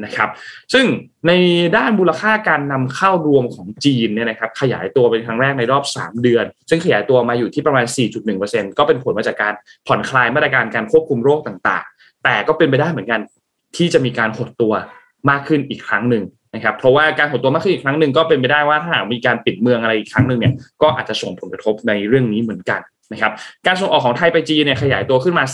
[0.05, 0.28] นะครับ
[0.72, 0.84] ซึ่ง
[1.26, 1.32] ใน
[1.76, 7.84] ด้านมูลค่าการนำเข้ารวมของจีนเนี่ยนะครับขยายตัวเป็นครั้งแรกในรอบ 3 เดือน ซึ่งขยายตัวมาอยู่ที่ประมาณ
[8.32, 9.55] 4.1%ก็เป็นผลมาจากการ
[9.86, 13.20] ผ่อนคลายมาตรการการควบคุมโรคต่างๆ แต่ก็เป็นไปได้เหมือนกัน
[13.76, 14.72] ที่จะมีการหดตัว
[15.30, 16.24] มากขึ้นอีกครั้งหนึ่ง
[16.55, 22.80] นะครับ เพราะว่าการหดตัวมากขึ้นอีกครั้งหนึ่งก็เป็นไปได้ว่าถ้าหากมีการปิดเมืองอะไรอีกครั้งหนึ่งเนี่ยก็อาจจะส่งผลกระทบในเรื่องนี้เหมือนกัน
[23.12, 23.32] นะครับ
[23.66, 25.44] การส่งออกของไทยไปจีนเนี่ยขยายตัวขึ้นมา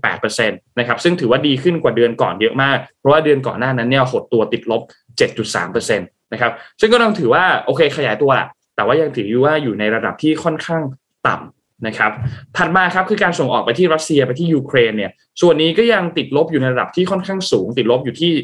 [0.00, 4.82] 3.8%นะครับซึ่งถือว่าดีขึ้นกว่าเดือนก่อนเยอะมาก เพราะว่าเดือนก่อนหน้านั้นเนี่ยหดตัวติดลบ
[5.20, 10.82] 7.3%นะครับซึ่งก็ต้องถือว่าโอเคขยายตัวแหละแต่ว่ายังถือว่าอยู่ในระดับที่ค่อนข้าง
[11.26, 12.12] ต่ำนะครับ
[12.56, 15.10] ถัดมาครับคือการส่งออกไปที่รัสเซียไปที่ยูเครนเนี่ย
[15.40, 18.34] ส่วนนี้ก็ยังติดลบอยู่ในระดับที่ค่อนข้างสูง ติดลบอยู่ที่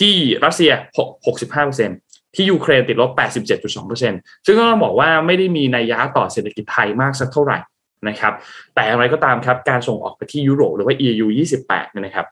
[0.00, 0.14] ที่
[0.44, 0.72] รัสเซีย
[1.52, 3.10] 65%ที่ยูเครนติดลบ
[3.58, 7.58] 87.2%ซึ่งก็ต้องบอกว่าไม่ได้มีนัยยะต่อเศรษฐกิจไทยมากสักเท่าไหร่
[8.08, 8.32] นะครับ
[8.74, 11.26] แต่อย่างไรก็ตามครับการส่งออกไปที่ยุโรปหรือว่า EU
[11.62, 12.26] 28เนี่ยนะครับ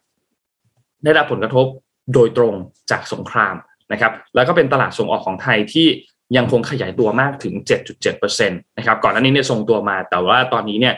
[1.04, 1.66] ได้รับผลกระทบ
[2.14, 2.54] โดยตรง
[2.90, 3.54] จากสงคราม
[3.92, 5.88] นะครับ แล้วก็เป็นตลาดส่งออกของไทยที่
[6.36, 7.54] ยังคงขยายตัวมากถึง
[8.00, 10.94] 7.7%นะครับ ก่อนหน้านี้เนี่ยทรงตัวมา แต่ว่าตอนนี้เนี่ย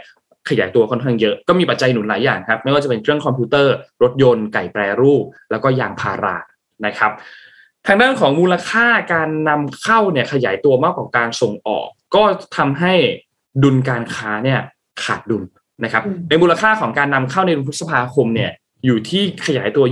[0.49, 6.37] ขยายตัวค่อนข้างเยอะ ก็มีปัจจัยหนุนหลายอย่างครับ ไม่ว่าจะเป็นเครื่องคอมพิวเตอร์ รถยนต์ ไก่แปรรูป แล้วก็ยางพารา
[6.87, 7.13] นะครับ
[7.87, 12.23] ทางด้านของมูลค่าการนำเข้าเนี่ยขยายตัวมากกว่าการส่งออก ก็
[12.57, 12.95] ทำให้
[13.63, 14.61] ดุลการค้าเนี่ย
[15.05, 15.45] ขาดดุล
[15.85, 18.51] นะครับ ในมูลค่าของการนำเข้าในเดือนพฤษภาคมเนี่ย
[18.87, 19.85] อยู่ที่ขยายตัว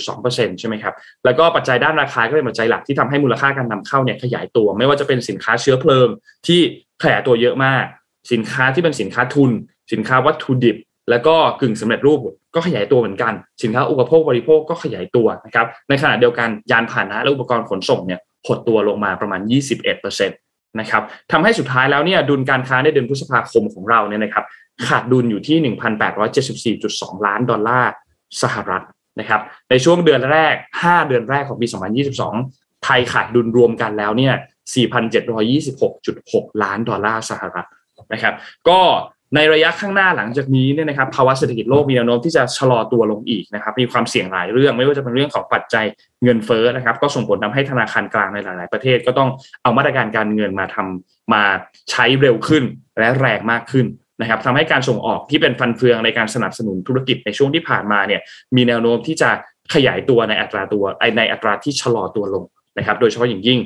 [0.00, 0.94] 24.2%ใช่ไหมครับ
[1.24, 6.08] แล้วก็ปัจจัยด้านราคาก็เป็นปัจจัยหลักที่ทำให้มูลค่าการนำเข้าเนี่ยขยายตัว ไม่ว่าจะเป็นสินค้าเชื้อเพลิง
[6.46, 6.60] ที่
[7.02, 7.84] ขยายตัวเยอะมาก
[8.32, 9.50] สินค้าที่เป็นสินค้าทุน
[9.92, 10.76] สินค้าวัตถุดิบ
[11.10, 12.18] แล้วก็กึ่งสำเร็จรูป
[12.54, 13.32] ก็ขยายตัวเหมือนกัน
[13.62, 19.40] สินค้าอุปโภคบริโภคก็ขยายตัวนะครับ ในขณะเดียวกันยานพาหนะและอุปกรณ์ขนส่งเนี่ยหดตัวลงมาประมาณ
[20.00, 20.49] 21%
[20.80, 21.02] นะครับ
[21.32, 24.44] ทำให้สุดท้ายแล้วเนี่ยดุลการค้าในเดือนพฤษภาคมของเราเนี่ยนะครับ
[24.86, 26.76] ขาดดุลอยู่ที่
[27.16, 27.90] 1,874.2 ล้านดอลลาร์
[28.42, 28.82] สหรัฐ
[29.20, 29.40] นะครับ
[29.70, 30.54] ในช่วงเดือนแรก
[30.84, 31.66] 5 เดือนแรกของปี
[32.24, 34.34] 2022 ไทยขาดดุลรวมกันแล้วเนี่ย
[35.52, 37.66] 4,726.6 ล้านดอลลาร์สหรัฐ
[38.12, 38.34] นะครับ
[38.68, 38.80] ก็
[39.34, 45.84] ในระยะข้างหน้าหลังจากนี้เนี่ยนะครับภาวะเศรษฐกิจโลกมีแนวโน้มที่จะชะลอตัวลงอีกนะครับมีความเสี่ยงหลายเรื่องไม่ว่าจะเป็นเรื่องของปัจจัย
[46.24, 49.28] เงินเฟ้อนะครับ ก็ส่งผลทาให้ธนาคารกลางในหลาย ๆ ประเทศก็ต้อง
[49.62, 51.42] เอามาตรการการเงินมาทำมา
[51.90, 52.64] ใช้เร็วขึ้น
[52.98, 53.86] และแรงมากขึ้น
[54.20, 58.20] นะครับทำให้การส่งออกที่เป็นฟันเฟืองในการสนับสนุนธุรกิจในช่วงที่ผ่านมาเนี่ย
[58.56, 59.30] มีแนวโน้มที่จะ
[59.74, 60.84] ขยายตัวในอัตราตัว
[61.18, 62.44] ในอัตราที่ชะลอตัวลง
[62.78, 63.58] นะครับ โดยเฉพาะอย่างยิ่ง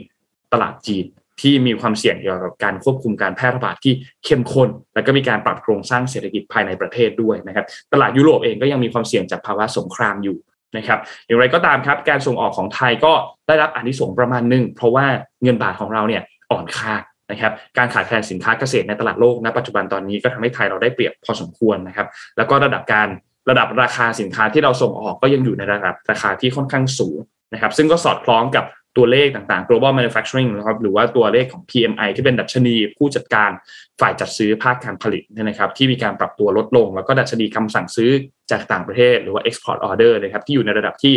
[0.53, 1.05] ตลาดจีน
[1.41, 10.37] ที่มีความเสี่ยงเกี่ยวกับการควบคุมการแพร่ระบาดที่เข้มข้น แล้วก็มีการปรับโครงสร้างเศรษฐกิจภายในประเทศด้วยนะครับตลาดยุโรปเองก็ยังมีความเสี่ยงจากภาวะสงครามอยู่
[10.77, 13.13] นะครับอย่างไรก็ตามครับการส่งออกของไทยก็
[13.49, 15.07] ได้รับอนิสงส์ประมาณหนึ่งเพราะว่า
[15.43, 16.95] เงินบาทของเราเนี่ยอ่อนค่า
[17.31, 22.07] นะครับการขาดแคลนสินค้าเกษตรในตลาดโลกณปัจจุบันตอนนี้ก็ทำให้ไทยเราได้เปรียบพอสมควรนะครับ
[22.37, 23.09] แล้วก็ระดับการ
[23.51, 27.19] ระดับราคาสินค้าที่เราส่งออกก็ยังอยู่ในระดับราคาที่ค่อนข้างสูง
[27.53, 28.65] นะครับซึ่งก็สอดคล้องกับ
[28.97, 33.51] ตัวเลขต่างๆ global manufacturing นะครับหรือว่าตัวเลขของ PMI ที่เป็นดัชนีผู้จัดการ
[34.01, 38.11] ฝ่ายจัดซื้อภาคการผลิตนะครับ ที่มีการปรับตัวลดลง แล้วก็ดัชนีคำสั่งซื้อ
[38.51, 41.15] จากต่างประเทศ หรือว่า export order นะครับที่อยู่ในระดับที่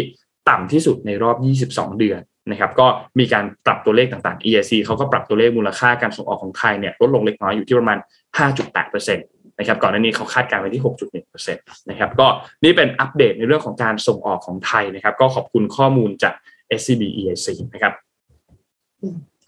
[0.49, 1.35] ต่ำที่สุดในรอบ
[1.71, 2.21] 22 เดือน
[2.51, 2.87] นะครับก็
[3.19, 7.97] มีการปรับตัวเลขต่างๆ EIC เขาก็ปรับตัวเลขมูลค่าการส่งออกของไทยเนี่ยลดลงเล็กน้อยอยู่ที่ประมาณ
[8.37, 12.27] 5.8%นะครับก่อนหน้านี้เขาคาดการไว้ที่ 6.1%นะครับก็
[12.63, 16.33] นี่เป็นอัปเดตในเรื่องของการส่งออกของไทยนะครับ ก็ขอบคุณข้อมูลจาก
[16.79, 17.93] SCB EIC นะครับ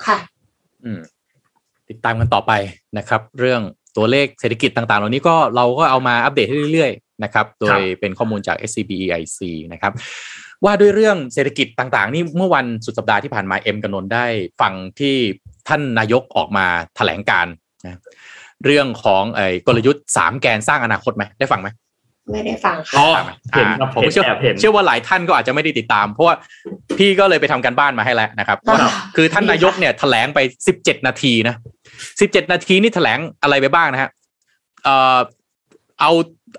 [0.05, 0.17] ค่ะ
[1.89, 2.51] ติดตามกันต่อไป
[2.97, 3.61] นะครับ เรื่อง
[3.97, 9.39] ตัวเลขเศรษฐกิจต่างๆ เหล่านี้ก็เราก็เอามาอัปเดตให้เรื่อยๆนะครับ โดยเป็นข้อมูลจาก SCB EIC
[9.73, 9.93] นะครับ
[10.65, 14.25] ว่าด้วยเรื่องเศรษฐกิจต่างๆ นี่เมื่อวันสุดสัปดาห์ที่ผ่านมาเอ็มกันนนได้
[14.61, 15.15] ฟังที่
[15.67, 16.65] ท่านนายกออกมา
[16.95, 17.47] แถลงการ
[17.85, 17.99] นะ
[18.65, 21.67] เรื่องของไอ้กลยุทธ์สามแกนสร้างอนาคตไหมได้ฟังไหม
[22.31, 22.97] ไม่ได้ฟังค่ะ
[23.53, 24.23] เห็นครับผมเชื่อ
[24.59, 26.35] เชื่อว่าหลายท่านก็อาจจะไม่ได้ติดตาม เพราะว่า
[26.97, 28.57] พี่ก็เลยไปทำการบ้านมาให้แล้วนะครับ
[29.15, 31.55] คือท่านนายกเนี่ยแถลงไปสิบเจ็ดนาทีนะ
[32.21, 34.09] สิบเจ็ดนาทีนี่แถลงอะไรไปบ้างนะฮะ
[34.83, 35.17] เอ่อ
[36.01, 36.11] เอา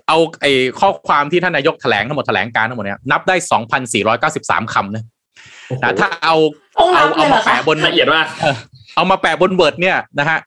[0.07, 5.03] เอาไอ้ข้อความที่ท่านนายกแถลงทั้งหมดแถลงการทั้งหมดเนี่ยนับได้สองพันสี่ร้อยเก้าสิบสามคำนะ
[5.99, 6.35] ถ้าเอา
[6.95, 8.25] เอาเอามาแปะบนละเอียดมาก
[8.95, 10.39] เอามาแปะบน Word เนี่ยนะฮะ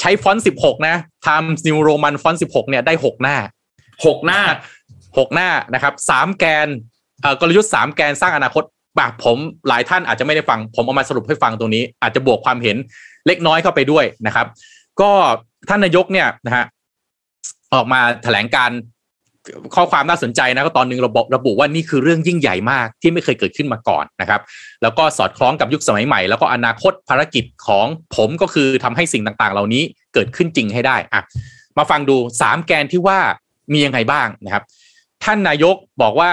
[0.00, 0.94] ใช้ฟอนต์สิบหกนะ
[1.26, 3.36] Times New Roman ฟอนต์สิบหกเนี่ยได้หกหน้า
[4.06, 4.42] หกหน้า
[5.18, 6.68] หกหน้านะครับสามแกน
[7.22, 8.64] เอ่อกลยุทธ์สามแกนสร้างอนาคต
[8.96, 9.38] แบบผม
[9.68, 12.76] หลายท่านอาจจะไม่ได้ฟัง ผมเอามาสรุปให้ฟังตรงนี้ อาจจะบวกความเห็น
[13.26, 14.46] เล็กน้อยเข้าไปด้วยนะครับ
[15.00, 15.10] ก็
[15.68, 16.64] ท่านนายกเนี่ยนะฮะ
[17.74, 18.70] ออกมาแถลงการ
[19.74, 24.40] ข้อความน่าสนใจนะก็ตอนหนึ่งระบบระบุว่านี่คือเรื่องยิ่งใหญ่มากที่ไม่เคยเกิดขึ้นมาก่อนนะครับ
[24.82, 27.86] แล้วก็สอดคล้องกับยุคสมัยใหม่ แล้วก็อนาคตภารกิจของ
[28.16, 29.82] ผมก็คือทำให้สิ่งต่างๆ เหล่านี้
[30.14, 31.22] เกิดขึ้นจริงให้ได้อะ
[31.78, 33.18] มาฟังดูสามแกนที่ว่า
[33.72, 34.62] มียังไงบ้างนะครับ
[35.24, 36.30] ท่านนายกบอกว่า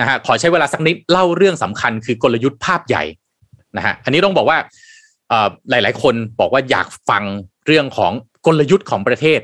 [0.00, 3.04] นะฮะขอใช้เวลาสักนิดเล่าเรื่องสำคัญคือกลยุทธ์ภาพใหญ่
[3.76, 4.58] นะฮะอันนี้ต้องบอกว่า
[5.70, 7.22] หลาย ๆ คนบอกว่าอยากฟัง
[7.66, 8.12] เรื่องของ
[8.46, 9.40] กลยุทธ์ของประเทศ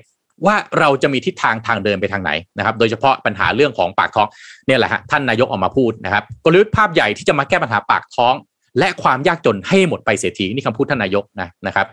[0.46, 4.28] ว่าเราจะมีทิศทางทางเดินไปทางไหนนะครับ โดยเฉพาะปัญหาเรื่องของปากท้อง
[4.66, 8.34] เนี่ยแหละฮะท่านนายกออกมาพูดนะครับ กลยุทธ์ภาพใหญ่ที่จะมาแก้ปัญหาปากท้อง
[8.78, 11.86] และความยากจนให้หมดไปเสียทีนี่คำพูดท่านนายกนะนะครับ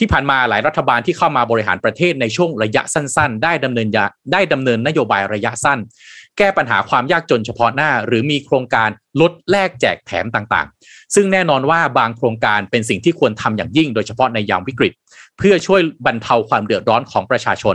[0.00, 5.78] ที่ผ่านมาหลายรัฐบาลที่เข้ามาบริหารประเทศในช่วงระยะสั้น ๆ ได้ดำเนินยาได้ดำเนินนโยบายระยะสั้น
[6.38, 8.88] แก้ปัญหาความยากจนเฉพาะหน้า หรือมีโครงการ
[9.20, 14.92] ลดแลกแจกแถมต่างๆ ซึ่งแน่นอนว่าบางโครงการเป็นสิ่งที่ควรทำอย่างยิ่ง โดยเฉพาะในยามวิกฤต
[15.38, 17.74] เพื่อช่วยบรรเทาความเดือดร้อนของประชาชน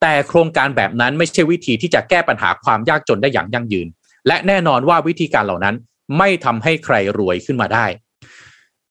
[0.00, 3.86] แต่โครงการแบบนั้นไม่ใช่วิธีที่จะแก้ปัญหาความยากจนได้อย่างยั่งยืน
[4.26, 5.76] และแน่นอนว่าวิธีการเหล่านั้น
[6.18, 7.86] ไม่ทำให้ใครรวยขึ้นมาได้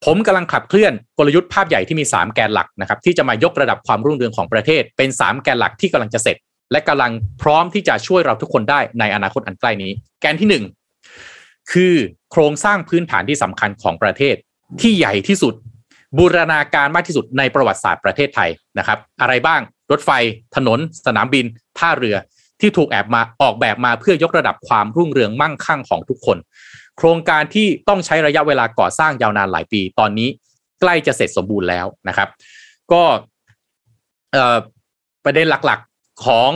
[0.04, 6.36] ผมกำลังขับเคลื่อนกลยุทธ์ภาพใหญ่ที่มี 3 แกนหลักนะครับที่จะมายกระดับความรุ่งเรืองของประเทศ เป็น 3 แกนหลักที่กำลังจะเสร็จ
[6.72, 7.12] และกำลัง
[7.42, 10.62] พร้อมที่จะช่วยเราทุกคนได้ในอนาคตอันใกล้นี้ แกนที่
[11.04, 11.94] 1 คือ
[12.32, 14.34] โครงสร้างพื้นฐานที่สำคัญของประเทศ
[14.80, 15.54] ที่ใหญ่ที่สุด
[16.18, 19.60] บูรณาการมากที่สุดในประวัติศาสตร์ประเทศไทยนะครับ อะไรบ้าง
[19.90, 20.10] รถไฟ
[20.56, 21.44] ถนน สนามบิน
[21.78, 22.16] ท่าเรือ
[22.60, 26.38] ที่ถูกแอบมาออกแบบมาเพื่อยกระดับความรุ่งเรืองมั่งคั่งของทุกคน
[27.00, 30.28] โครงการที่ต้องใช้ระยะเวลาก่อสร้างยาวนานหลายปี ตอนนี้
[30.80, 32.28] ใกล้จะเสร็จสมบูรณ์แล้วนะครับ
[32.92, 33.02] ก็
[35.24, 36.50] ประเด็นหลักๆของ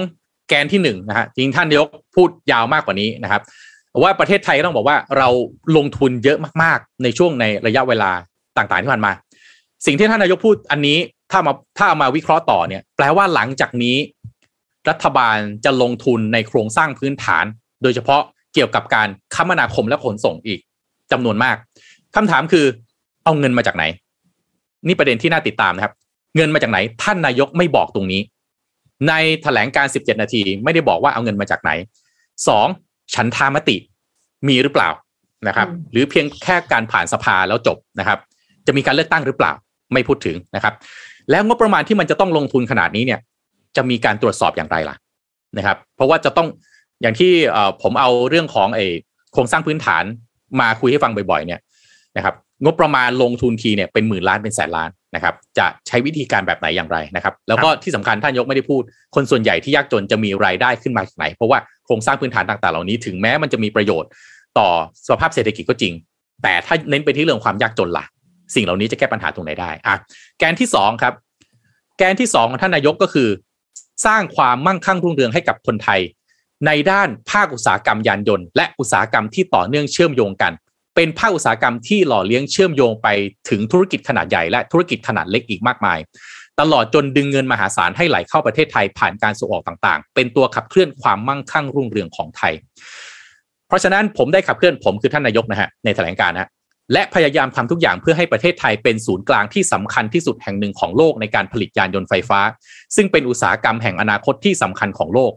[0.48, 3.42] แกนที่หนึ่งนะฮะจริงท่านนายกพูดยาวมากกว่านี้นะครับ
[4.02, 5.28] ว่าประเทศไทยต้องบอกว่าเรา
[5.76, 8.10] ลงทุนเยอะมากๆ ในช่วงในระยะเวลา
[8.56, 9.12] ต่างๆที่ผ่านมา
[9.86, 10.98] สิ่งที่ท่านนายกพูดอันนี้
[11.30, 13.96] ถ้ามาถ้ามาวิเคราะห์ต่อเนี่ย แปลว่าหลังจากนี้
[14.88, 17.44] รัฐบาลจะลงทุนในโครงสร้างพื้นฐาน
[17.82, 18.22] โดยเฉพาะ
[18.54, 20.60] เกี่ยวกับการคมนาคมและขนส่งอีก
[21.12, 21.56] จำนวนมาก
[22.16, 22.66] คำถามคือ
[23.24, 23.84] เอาเงินมาจากไหน
[24.86, 25.94] นี่ประเด็นที่น่าติดตามนะครับ
[26.36, 28.20] เงินมาจากไหน ท่านนายกไม่บอกตรงนี้
[29.08, 31.70] ในแถลงการ 17 นาที ไม่ได้บอกว่าเอาเงินมาจากไหน
[32.48, 32.66] สอง
[33.14, 33.76] ฉันทามติ
[34.48, 34.90] มีหรือเปล่า
[35.48, 38.18] นะครับ หรือเพียงแค่การผ่านสภาแล้วจบนะครับ
[38.66, 39.52] จะมีการเลือกตั้งหรือเปล่า
[39.92, 40.74] ไม่พูดถึงนะครับ
[41.30, 43.20] แล้วงบประมาณที่มันจะต้องลงทุนขนาดนี้เนี่ย
[43.76, 44.96] จะมีการตรวจสอบอย่างไรล่ะ
[45.56, 46.48] นะครับ เพราะว่าจะต้อง
[47.02, 47.32] อย่างที่
[47.82, 48.86] ผมเอาเรื่องของไอ้
[49.32, 50.04] โครงสร้างพื้นฐาน
[50.60, 51.60] มาคุยให้ฟังบ่อยๆเนี่ย
[52.16, 52.34] นะครับ
[52.64, 58.82] งบประมาณลงทุนทีเนี่ยเป็นหมื่นล้านเป็นแสนล้านนะครับจะใช้วิธีการแบบไหนอย่างไรนะครับแล้วก็ที่สำคัญท่านยกไม่ได้พูด
[59.14, 64.10] คนส่วนใหญ่ที่ยากจนจะมีรายได้ขึ้นมาจากไหน เพราะว่าโครงสร้างพื้นฐานต่างๆเหล่านี้ถึงแม้มันจะมีประโยชน์
[64.58, 64.68] ต่อ
[65.08, 65.92] สภาพเศรษฐกิจก็จริง
[66.42, 68.04] แต่ถ้าเน้นไปที่เรื่องความยากจนล่ะ
[68.54, 69.94] สิ่งเหล่านี้จะแก้ปัญหาตรงไหนได้อะ
[70.38, 71.14] แกนที่สองครับ
[71.98, 73.28] แกนที่สองของท่านนายกก็คือ
[74.06, 76.00] สร้างความมั่งคั่งรุ่งเรืองให้กับคนไทย
[76.66, 80.52] ในด้านภาคอุตสาหกรรมยานยนต์และอุตสาหกรรมที่ต่อเนื่องเชื่อมโยงกัน
[80.96, 83.08] เป็นภาคอุตสาหกรรมที่หล่อเลี้ยงเชื่อมโยงไป
[83.50, 85.98] ถึงธุรกิจขนาดใหญ่และธุรกิจขนาดเล็กอีกมากมาย
[86.60, 92.52] ตลอดจนดึงเงินมหาศาลให้ไหลเข้าประเทศไทยผ่านการส่งออกต่างๆ เป็นตัวขับเคลื่อนความมั่งคั่งรุ่งเรืองของไทย
[93.68, 96.50] เพราะฉะนั้นผมได้ขับเคลื่อนผมคือท่านนายกนะฮะในแถลงการนะ
[96.92, 102.40] และพยายามทำทุกอย่างเพื่อให้ประเทศไทยเป็นศูนย์กลางที่สำคัญที่สุดแห่งหนึ่งของโลกในการผลิตยานยนต์ไฟฟ้า
[102.96, 105.32] ซึ่งเป็นอุตสาหกรรมแห่งอนาคตที่สำคัญของโลก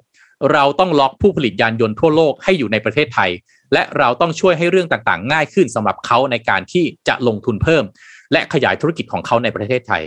[0.53, 3.29] เราต้องล็อกผู้ผลิตยานยนต์ทั่วโลกให้อยู่ในประเทศไทย
[3.73, 7.83] และเราต้องช่วยให้เรื่องต่างๆ ง่ายขึ้นสำหรับเขาในการที่จะลงทุนเพิ่ม
[8.31, 10.01] และขยายธุรกิจของเขาในประเทศไทย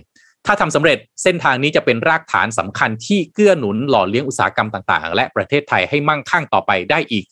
[0.47, 7.25] ถ้าทำสำเร็จเส้นทางนี้จะเป็นรากฐานสำคัญที่เกื้อหนุนหล่อเลี้ยงอุตสาหกรรมต่างๆ และประเทศไทยให้มั่งคั่งต่อไปได้อีก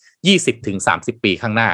[0.58, 1.68] 20-30 ปีข้างหน้า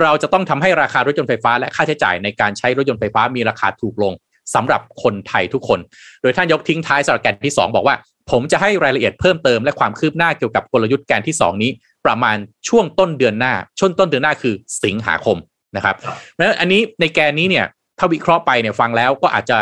[0.00, 4.12] เราจะต้องทำให้ราคารถยนต์ไฟฟ้าและค่าใช้จ่ายในการใช้รถยนต์ไฟฟ้ามีราคาถูกลง
[4.54, 5.80] สำหรับคนไทยทุกคน
[6.22, 7.96] โดยท่านยกทิ้งท้ายสำหรับแกนที่ 2 บอกว่า
[8.30, 11.70] ผมจะให้รายละเอียดเพิ่มเติมและความคืบหน้าเกี่ยวกับกลยุทธ์แกนที่ 2 นี้
[12.06, 12.36] ประมาณ
[12.68, 14.54] ช่วงต้นเดือนหน้า ช่วงต้นเดือนหน้าคือ
[14.84, 15.36] สิงหาคม
[15.76, 17.66] นะครับเพราะฉะนั้นอันนี้ในแกนนี้เนี่ย
[17.98, 19.58] ถ้าวิเคราะห์ไปเนี่ยฟังแล้วก็อาจจะ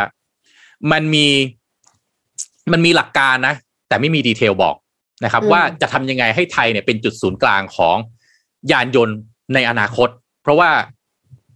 [0.93, 1.27] มันมี
[2.73, 3.55] มันมีหลักการนะ
[3.89, 4.77] แต่ไม่มีดีเทลบอก
[5.25, 7.97] นะครับ ว่าจะทำยังไงให้ไทยเนี่ยเป็นจุดศูนย์กลางของ
[8.73, 9.17] ยานยนต์
[9.55, 10.09] ในอนาคต
[10.43, 10.71] เพราะว่า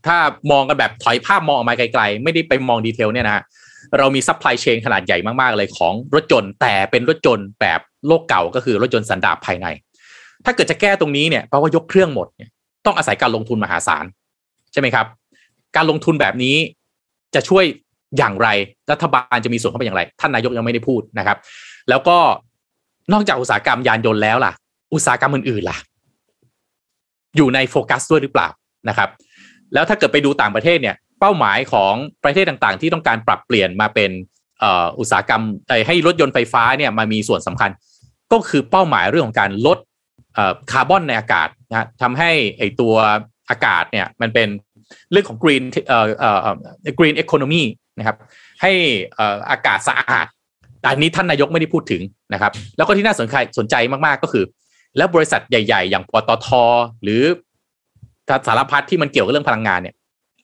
[0.06, 0.18] ถ้า
[0.50, 3.42] มองกันแบบถอยภาพมองออกมาไกล ๆ ไม่ได้ไปมอง detail เนี่ยนะ
[3.98, 9.66] เรามี supply chain ขนาดใหญ่มากๆเลยของรถยนต์แต่เป็นรถยนต์แบบโลกเก่าก็คือรถยนต์สันดาปภายใน
[10.44, 12.50] ถ้าเกิดจะแก้ตรงนี้เนี่ยแปลว่ายกเครื่องหมดเนี่ย
[12.86, 14.04] ต้องอาศัยการลงทุนมหาศาล
[14.72, 15.06] ใช่ไหมครับ
[15.76, 16.56] การลงทุนแบบนี้
[17.34, 17.64] จะช่วย
[18.18, 18.48] อย่างไร
[18.92, 21.38] รัฐบาลจะมีส่วนเข้าไปอย่างไร ท่านนายกยังไม่ได้พูดนะครับ
[21.88, 22.16] แล้วก็
[23.12, 24.52] นอกจากอุตสาหกรรมยานยนต์แล้วล่ะ
[24.94, 25.76] อุตสาหกรรมอื่นๆล่ะ
[27.36, 28.48] อยู่ในโฟกัสด้วยหรือเปล่า
[28.88, 29.08] นะครับ
[29.74, 31.94] แล้วถ้าเกิดไปดูต่างประเทศเนี่ย เป้าหมายของ
[32.24, 34.10] ประเทศต่างๆ ที่ต้องการปรับเปลี่ยนมาเป็น
[34.98, 35.42] อุตสาหกรรม
[35.86, 37.70] ให้รถยนต์ไฟฟ้าเนี่ยมามีส่วนสำคัญ
[38.32, 39.78] ก็คือเป้าหมายเรื่องของการลด
[40.70, 42.94] คาร์บอนในอากาศนะทำให้ไอตัว
[43.50, 44.48] อากาศเนี่ยมันเป็น
[45.10, 46.48] เรื่องของ green เอ่อเอ่อ
[46.98, 47.62] green economy
[47.98, 48.16] นะครับ
[48.62, 48.72] ให้
[49.50, 50.26] อากาศสะอาด
[50.88, 52.02] อันนี้ท่านนายกไม่ได้พูดถึง
[52.32, 53.74] นะครับ แล้วก็ที่น่าสนใจสนใจ
[54.06, 54.44] มากๆก็คือ
[54.96, 56.48] แล้วบริษัทใหญ่ ๆ อย่างปตท
[57.02, 57.22] หรือ
[58.46, 59.94] สารพัดที่มันเกี่ยวกับเรื่องพลังงานเนี่ย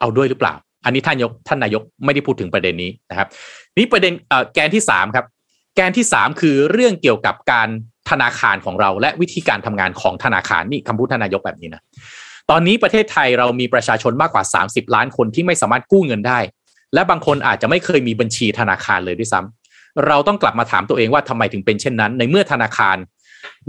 [0.00, 3.28] เอาด้วยหรือเปล่า อันนี้ท่านยกท่านนายกไม่ได้พูดถึงประเด็นนี้นะครับ
[3.76, 4.12] นี่ประเด็น
[4.54, 5.26] แกนที่สามครับ
[5.76, 7.68] แกนที่สามคือเรื่องเกี่ยวกับการ
[8.10, 11.82] ธนาคารของเรา และวิธีการทำงานของธนาคารนี่คำพูดท่านนายกแบบนี้นะ
[12.50, 16.38] ตอนนี้ประเทศไทยเรามีประชาชนมากกว่า 30 ล้านคนที่ไม่สามารถกู้เงินได้
[16.94, 22.96] และบางคนอาจจะไม่เคยมีบัญชีธนาคารเลยด้วยซ้ำเราต้องกลับมาถามตัวเองว่าทำไมถึงเป็นเช่นนั้น ในเมื่อธนาคาร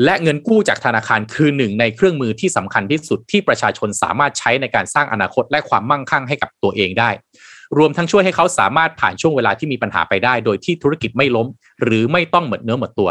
[0.04, 7.10] และเงินกู้จากธนาคารคือหนึ่งในเครื่องมือที่สำคัญที่สุดที่ประชาชนสามารถใช้ในการสร้างอนาคตและความมั่งคั่งให้กับตัวเองได้
[7.78, 11.48] รวมทั้งช่วยให้เขาสามารถผ่านช่วงเวลาที่มีปัญหาไปได้ โดยที่ธุรกิจไม่ล้ม
[11.84, 13.10] หรือไม่ต้องหมดเนื้อหมดตัว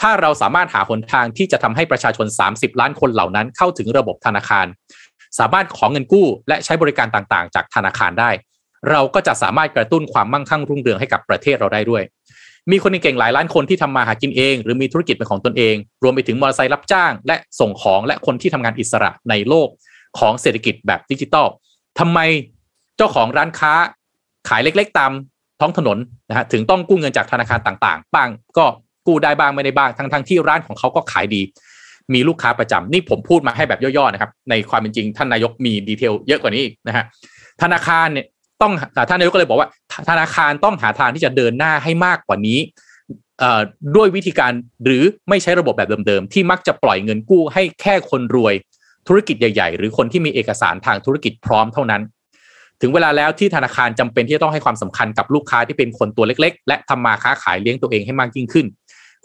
[0.00, 4.66] ถ้าเราสามารถหาหนทางที่จะทำให้ประชาชน 30 ล้านคนเหล่านั้นเข้าถึงระบบธนาคาร
[5.38, 8.30] สามารถขอเงินกู้ และใช้บริการต่างๆ จากธนาคารได้
[8.90, 12.02] เราก็จะสามารถกระตุ้นความมั่งคั่งรุ่งเรืองให้กับประเทศเราได้ด้วย
[12.70, 19.68] มีคนเก่งหลายล้านคนที่ทำมาหากินเอง หรือมีธุรกิจเป็นของตนเอง รวมไปถึงมอเตอร์ไซค์รับจ้าง และส่งของและคนที่ทำงานอิสระในโลก
[20.18, 21.46] ของเศรษฐกิจแบบดิจิตอล
[21.98, 22.18] ทำไม
[22.96, 23.72] เจ้าของร้านค้า
[24.48, 25.12] ขายเล็ก ๆ ตาม
[25.60, 25.98] ท้องถนน
[26.28, 28.64] นะฮะถึงต้องกู้เงินจากธนาคารต่างๆ บ้างก็
[29.06, 31.42] กู้ได้บ้างไม่ได้บ้างทั้งๆที่ร้านของเขาก็ขายดี
[32.14, 37.04] มีลูกค้าประจำนี่ผมพูดมาให้แบบย่อๆนะครับ ในความเป็นจริงท่านนายกมีดีเทลเยอะกว่านี้นะฮะ
[37.62, 38.26] ธนาคารเนี่ย
[38.62, 38.72] ต้อง
[39.08, 39.68] ท่านนายกก็เลยบอกว่า
[40.08, 42.58] ธนาคารต้องหาทางที่จะเดินหน้าให้มากกว่านี้
[43.96, 44.52] ด้วยวิธีการ
[44.84, 48.54] หรือไม่ใช้ระบบแบบเดิมๆ ที่มักจะปล่อยเงินกู้ให้แค่คนรวย
[49.08, 52.02] ธุรกิจใหญ่ ๆ หรือคนที่มีเอกสารทางธุรกิจพร้อมเท่านั้น
[52.80, 58.66] ถึงเวลาแล้วที่ธนาคารจำเป็นที่จะต้องให้ความสำคัญกับลูกค้าที่เป็นคนตัวเล็ก ๆ และทำมาค้าขายเลี้ยงตัวเองให้มากยิ่งขึ้น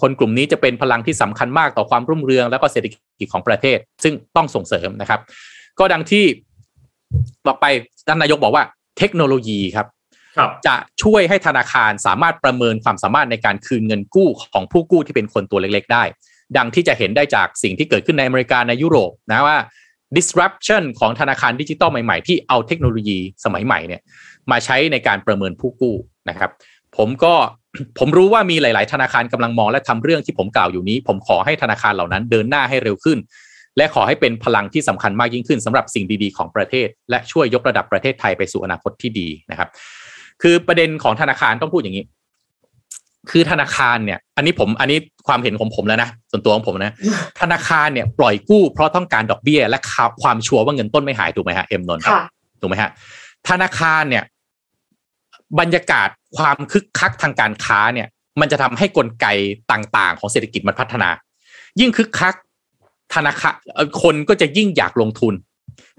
[0.01, 2.87] คนกลุ่มนี้จะเป็นพลังที่สำคัญมากต่อความรุ่งเรืองแล้วก็เศรษฐ
[3.19, 5.19] กิจของประเทศ ซึ่งต้องส่งเสริมนะครับ
[5.79, 6.23] ก็ดังที่
[7.45, 7.65] บอกไป
[8.07, 8.63] ท่านนายกบอกว่า
[8.97, 9.87] เทคโนโลยีครับ
[10.67, 16.03] จะช่วยให้ธนาคารสามารถประเมินความสามารถในการคืนเงินกู้ของผู้กู้ที่เป็นคนตัวเล็กๆ ได้
[16.57, 19.57] ดังที่จะเห็นได้จากสิ่งที่เกิดขึ้นในอเมริกาในยุโรปนะว่า
[20.17, 24.01] disruption ของธนาคารดิจิตอลใหม่ๆ ที่เอาเทคโนโลยีสมัยใหม่เนี่ย
[24.51, 25.95] มาใช้ในการประเมินผู้กู้
[26.29, 26.49] นะครับ
[26.97, 27.33] ผมก็
[27.99, 33.17] ผมรู้ว่ามีหลาย ๆ ธนาคารกำลังมองและทำเรื่องที่ผมกล่าวอยู่นี้ ผมขอให้ธนาคารเหล่านั้นเดินหน้าให้เร็วขึ้น
[33.77, 39.69] และขอให้เป็นพลังที่สำคัญมากยิ่งขึ้นสำหรับสิ่งดีๆของประเทศ และช่วยยกระดับประเทศไทยไปสู่อนาคตที่ดีนะครับ
[40.41, 42.05] คือประเด็นของธนาคารต้องพูดอย่างนี้
[43.31, 44.97] คือธนาคารเนี่ย อันนี้ผมอันนี้
[45.27, 46.93] ความเห็นของผมแล้วนะส่วนตัวของผมนะ
[47.41, 49.79] ธนาคารเนี่ยปล่อยกู้เพราะต้องการดอกเบี้ย และ
[50.23, 52.03] ความชัวร์ว่าเงินต้นไม่หายถูกไหมฮะเอ็มนนท์
[52.61, 52.89] ถูกไหมฮะ
[53.49, 54.23] ธนาคารเนี่ย
[55.59, 58.07] บรรยากาศความคึกคักทางการค้าเนี่ย
[58.41, 59.27] มันจะทำให้กลไก
[59.71, 61.09] ต่างๆ ของเศรษฐกิจมันพัฒนา
[61.79, 62.35] ยิ่งคึกคัก
[63.15, 63.55] ธนาคาร
[64.01, 65.33] คนก็จะยิ่งอยากลงทุน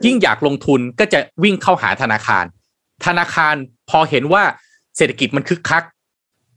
[0.04, 2.44] ยิ่งอยากลงทุนก็จะวิ่งเข้าหาธนาคาร
[3.06, 3.54] ธนาคาร
[3.90, 4.42] พอเห็นว่า
[4.96, 5.82] เศรษฐกิจมันคึกคัก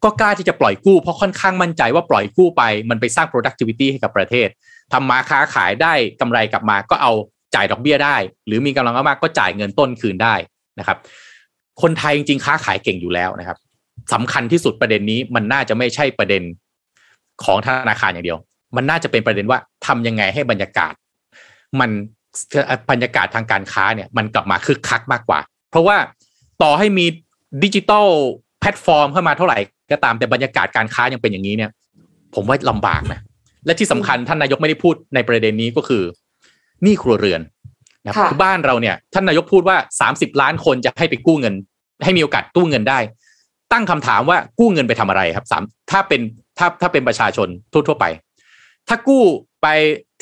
[0.04, 4.48] ก็กล้าที่จะปล่อยกู้เพราะค่อนข้างมั่นใจว่าปล่อยกู้ไป มันไปสร้าง productivity ให้กับประเทศ
[4.94, 7.12] ทำมาค้าขายได้กำไรกลับมาก็เอา
[7.56, 10.36] จ่ายดอกเบี้ยได้ หรือมีกำลังมากก็จ่ายเงินต้นคืนได้
[10.80, 10.98] นะครับ
[11.82, 13.58] คนไทยจริงๆค้าขายเก่งอยู่แล้วนะครับ
[14.14, 16.44] สำคัญที่สุดประเด็นนี้มันน่าจะไม่ใช่ประเด็น
[17.44, 18.40] ของธนาคารอย่างเดียว
[18.76, 20.94] มันน่าจะเป็นประเด็นว่าทำยังไงให้บรรยากาศ
[21.80, 21.90] มัน
[22.92, 25.40] บรรยากาศทางการค้าเนี่ยมันกลับมาคึกคักมากกว่า
[25.72, 25.98] เพราะว่า
[26.64, 27.06] ต่อให้มี
[27.64, 28.08] ดิจิตอล
[28.60, 29.58] แพลตฟอร์มเข้ามาเท่าไหร่
[29.92, 31.70] ก็ตามแต่บรรยากาศการค้ายังเป็นอย่างนี้เนี่ย
[32.36, 33.20] ผมว่าลำบากนะ
[33.66, 36.04] และที่สำคัญท่านนายกไม่ได้พูดในประเด็นนี้ก็คือ
[36.84, 37.42] หนี้ครัวเรือน
[38.04, 41.54] นะคือบ้านเราเนี่ย ท่านนายกพูดว่าสามสิบล้านคนจะให้ไปกู้เงิน
[42.04, 43.00] ให้มีโอกาสกู้เงินได้
[43.72, 46.22] ตั้งคำถามว่ากู้เงินไปทำอะไรครับสามถ้าเป็น
[46.58, 48.06] ถ้าถ้าเป็นประชาชนทั่ว ๆ ไป
[48.90, 49.24] ถ้ากู้
[49.62, 49.68] ไป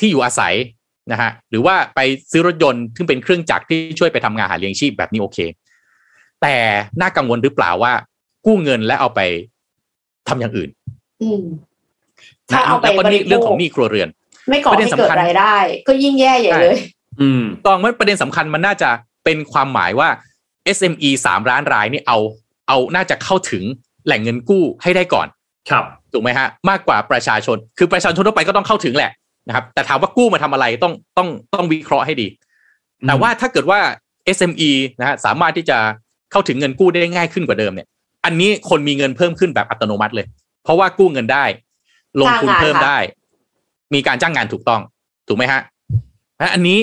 [0.00, 0.54] ที่อยู่อาศัย
[1.12, 2.00] นะฮะหรือว่าไป
[2.30, 5.38] ซื้อรถยนต์ซึ่งเป็นเครื่องจักรที่ช่วยไปทำงานหาเลี้ยงชีพแบบนี้โอเค
[6.42, 6.54] แต่
[7.00, 7.92] น่ากังวลหรือเปล่าว่า
[8.46, 9.20] กู้เงินและเอาไป
[10.28, 10.70] ทำอย่างอื่น
[11.22, 11.42] อืม
[12.50, 14.08] ถ้าเอาไปบริโภคเรื่องของหนี้ครัวเรือน
[14.48, 15.56] ไม่ก่อให้เกิดรายได้
[15.88, 16.78] ก็ยิ่งแย่ใหญ่เลย
[17.20, 18.90] อืมตองว่าประเด็นสำคัญมันน่าจะ
[19.24, 20.08] เป็นความหมายว่า
[20.76, 22.18] SME สามล้านรายนี่เอา
[22.68, 23.64] เอาน่าจะเข้าถึง
[24.06, 25.26] แหล่งเงินกู้ให้ได้ก่อน
[25.70, 29.10] ครับ ถูกไหมฮะมากกว่าประชาชน คือประชาชนทั่วไปก็ต้องเข้าถึงแหละ
[29.48, 32.28] นะครับ แต่ถามว่ากู้มาทำอะไรต้องต้องต้องวิเคราะห์ให้ดี
[33.06, 33.80] แต่ว่าถ้าเกิดว่า
[34.36, 34.70] SME
[35.00, 35.78] นะฮะสามารถที่จะ
[36.32, 37.86] เข้าถึงเงินกู้ได้ง่ายขึ้นกว่าเดิมเนี่ย
[38.24, 40.26] อันนี้คนมีเงินเพิ่มขึ้นแบบอัตโนมัติเลย
[40.64, 41.44] เพราะว่ากู้เงินได้
[42.20, 42.98] ลงทุนเพิ่มได้
[43.94, 44.80] มีการจ้างงานถูกต้อง
[45.28, 45.60] ถูกไหมฮะ
[46.38, 46.78] และอันนี้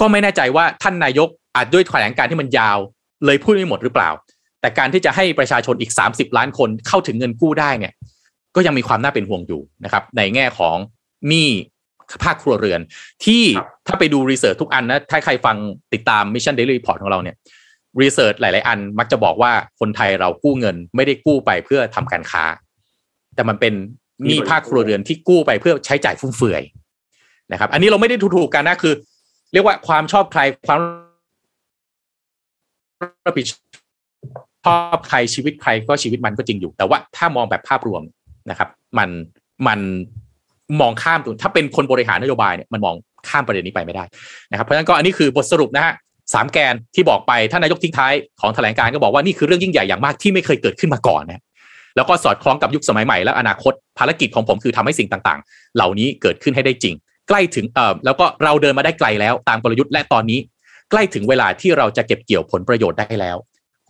[0.00, 2.78] ก็ไม่แน่ใจว่าท่านนายกอาจด้วยแถลงการที่มันยาว
[3.26, 4.10] เลยพูดไม่หมดหรือเปล่า
[4.60, 7.92] แต่การที่จะให้ประชาชนอีก 30 ล้านคนเข้าถึงเงินกู้ได้เนี่ย
[8.56, 10.76] ก็ยังมีความน่าเป็นห่วงอยู่นะครับ ในแง่ของ
[11.28, 11.48] หนี้
[12.24, 12.80] ภาคครัวเรือน
[13.24, 15.56] ที่ครับถ้าไปดูรีเสิร์ชทุกอันนะถ้าใครฟัง
[15.92, 17.36] ติดตาม Mission Daily Report ของเราเนี่ย
[18.02, 22.44] รีเสิร์ชหลาย ๆ อันมักจะบอกว่าคนไทยเรากู้เงินไม่ได้กู้ไปเพื่อทำการค้า
[23.34, 23.74] แต่มันเป็น
[24.26, 26.62] หนี้ภาคครัวเรือนที่กู้ไปเพื่อใช้จ่ายฟุ่มเฟือย
[27.52, 28.94] นะครับ อันนี้เราไม่ได้ถูกๆกันนะคือ
[29.52, 30.78] เรียกว่าความชอบใครความ
[33.26, 33.46] รับผิด
[34.66, 38.02] ชอบใครชีวิตใครก็ชีวิตมันก็จริงอยู่ แต่ว่าถ้ามองแบบภาพรวม
[38.50, 38.68] นะครับ
[38.98, 39.08] มัน
[39.66, 39.80] มัน
[40.80, 42.94] มองข้ามตัวถ้าเป็นคนบริหารนโยบายเนี่ยมันมอง
[43.28, 44.04] ข้ามประเด็นนี้ไปไม่ได้
[44.50, 45.94] นะครับเพราะฉะนั้นก็อันนี้คือบทสรุปนะฮะ
[46.34, 51.42] สามแกนที่บอกไปท่านนายกทิ้งท้ายของแถลงการก็บอกว่านี่คือเรื่องยิ่งใหญ่อย่างมากที่ไม่เคยเกิดขึ้นมาก่อนนะ
[51.96, 56.94] แล้วก็สอดคล้องกับยุคสมัยใหม่และอนาคตภารกิจของผมคือทำให้สิ่งต่างๆ เหล่านี้เกิดขึ้นให้ได้จริง
[57.28, 60.38] ใกล้ถึงเอ่อแล้วก็เราเดินมาได้ไกลแล้วตามกลยุทธ์และตอนนี้
[60.90, 63.36] ใกล้ถึงเวลาที่เราจะเก็บเกี่ยวผลประโยชน์ได้แล้ว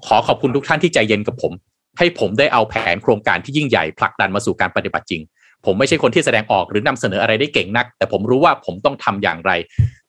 [0.07, 1.53] ขอขอบคุณทุกท่านที่ใจเย็นกับผม
[1.99, 5.23] ให้ผมได้เอาแผนโครงการที่ยิ่งใหญ่ผลักดันมาสู่การปฏิบัติจริง
[5.67, 9.53] ผมไม่ใช่คนที่แสดงออกหรือนำเสนออะไรได้เก่งนัก แต่ผมรู้ว่าผมต้องทำอย่างไร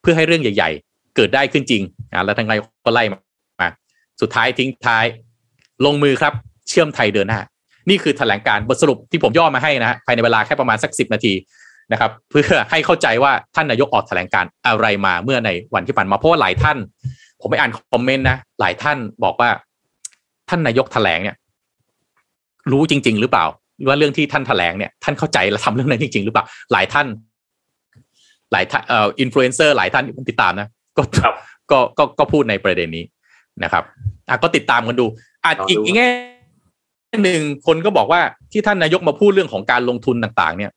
[0.02, 2.54] เพื่อให้เรื่องใหญ่ ๆ เกิดได้ขึ้นจริงนะแล้วทางไง
[2.86, 3.20] ก็ไล่มา
[4.22, 5.06] สุดท้ายทิ้งท้าย
[5.86, 6.34] ลงมือครับ
[6.70, 7.40] เชื่อมไทยเดินหน้า
[7.90, 11.34] นี่คือแถลงการบทสรุปที่ผมย่อมาให้นะฮะภายในเวลาแค่ประมาณสักสินาที
[11.92, 16.78] นะครับเพื่อให้เข้าใจว่าท่านนายกออกแถลงการอะไรมาเมื่อในวันที่ผ่านมาเพราะว่าหลายท่าน
[17.42, 19.50] ผมไปอ่านคอมเมนต์นะหลายท่านบอกว่า
[20.50, 21.36] ท่านนายกแถลงเนี่ย
[22.72, 23.46] รู้จริง ๆ หรือเปล่า
[23.88, 27.08] ว่าเรื่องที่ท่านแถลงเนี่ยท่านเข้าใจและทำเรื่องนั้นจริง ๆ หรือเปล่า หลายท่าน
[28.52, 30.68] หลายท่านเอ่ออินฟลูเอนเซอร์หลายท่านที่ผมติดตามนะ
[30.98, 31.34] ก็ครับ
[31.72, 33.06] ก็ก็ก็พูดในประเด็นนี้
[33.64, 33.84] นะครับ
[34.30, 35.06] อะก็ติดตามกันดู
[35.46, 36.10] อาจรอดูอีกอีกแง่
[37.24, 38.22] หนึ่งคนก็บอกว่า
[38.52, 40.72] ที่ท่านนายกมาพูดเรื่องของการลงทุนต่าง ๆ เนี่ย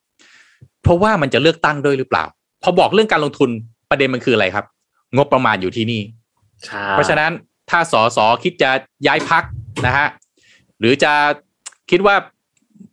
[0.83, 2.25] เพราะว่ามันจะเลือกตั้งด้วยหรือเปล่า
[2.63, 3.51] พอบอกเรื่องการลงทุน
[3.91, 4.65] ประเด็นมันคืออะไรครับ
[5.17, 6.01] งบประมาณอยู่ที่นี่
[6.67, 7.31] ใช่เพราะฉะนั้น
[7.71, 8.71] ถ้าสสคิดจะ
[9.07, 9.45] ย้ายพัก
[9.87, 10.07] นะฮะ
[10.79, 11.13] หรือจะ
[11.93, 12.15] คิดว่า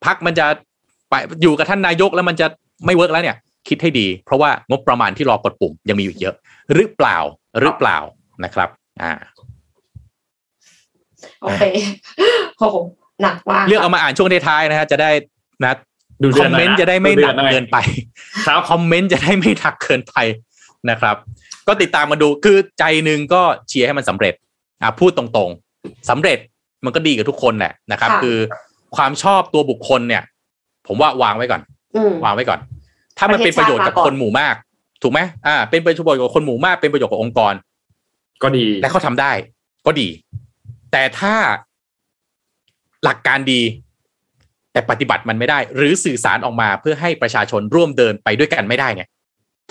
[0.06, 0.46] พักมันจะ
[1.10, 2.48] ไปอยู่กับท่านนายกแล้วมันจะ
[2.86, 6.36] ไม่เวิร์กแล้วเนี่ย คิดให้ดี เพราะว่างบประมาณที่รอกดปุ่มยังมีอยู่เยอะ
[6.74, 7.18] หรือเปล่า
[7.60, 7.98] หรือเปล่า
[8.44, 8.70] นะครับ
[9.02, 9.12] อ่า
[11.42, 11.64] โอเค
[12.58, 12.78] โอ้โห
[13.22, 15.12] หนักมากเลือกเอามาอ่านช่วงท้ายๆนะฮะจะได้
[15.64, 15.74] นะ
[16.22, 17.78] ดูคเดือมเมนต์จะได้ไม่หนักเกินไป
[18.48, 20.16] ครับคอมเมนต์จะได้ไม่หนักเกินไป
[20.90, 21.16] นะครับ
[21.68, 24.34] ก็ติดตามมาดูคือใจหนึ่งก็เชียร์ให้มันสำเร็จ
[24.82, 26.40] อะพูดตรงๆสำเร็จ
[26.86, 28.38] มันก็ดีกับทุกคนแหละนะครับค่ะคือ
[28.96, 30.24] ความชอบตัวบุคคลเนี่ย
[30.88, 31.62] ผมว่าวางไว้ก่อน
[31.96, 32.60] อืมวางไว้ก่อน
[33.18, 34.56] ถ้ามันเป็นประโยชน์กับประเทศชาติมาก่อนคนหมู่มาก
[35.04, 37.54] ถูกไหมอ่า เป็นประโยชน์กับคนหมู่มาก เป็นประโยชน์กับองค์กร
[38.44, 39.32] ก็ดีและเขาทำได้
[39.86, 40.08] ก็ดี
[40.92, 41.36] แต่ถ้า
[43.04, 43.62] หลักการดี
[44.72, 49.08] แต่ปฏิบัติมันไม่ได้ หรือสื่อสารออกมาเพื่อให้ประชาชนร่วมเดินไปด้วยกันไม่ได้เนี่ย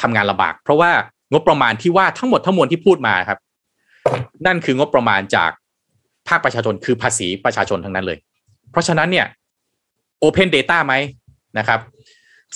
[0.01, 0.91] ทำงานลำบาก เพราะว่า
[1.33, 3.39] งบประมาณที่ว่าทั้งหมดทั้งมวลที่พูดมาครับ
[4.47, 5.51] นั่นคืองบประมาณจาก
[6.29, 8.19] ภาคประชาชนคือภาษีประชาชนทั้งนั้นเลย
[8.73, 9.27] เพราะฉะนั้นเนี่ย
[10.23, 10.95] Open Data ไหม
[11.59, 11.81] นะครับ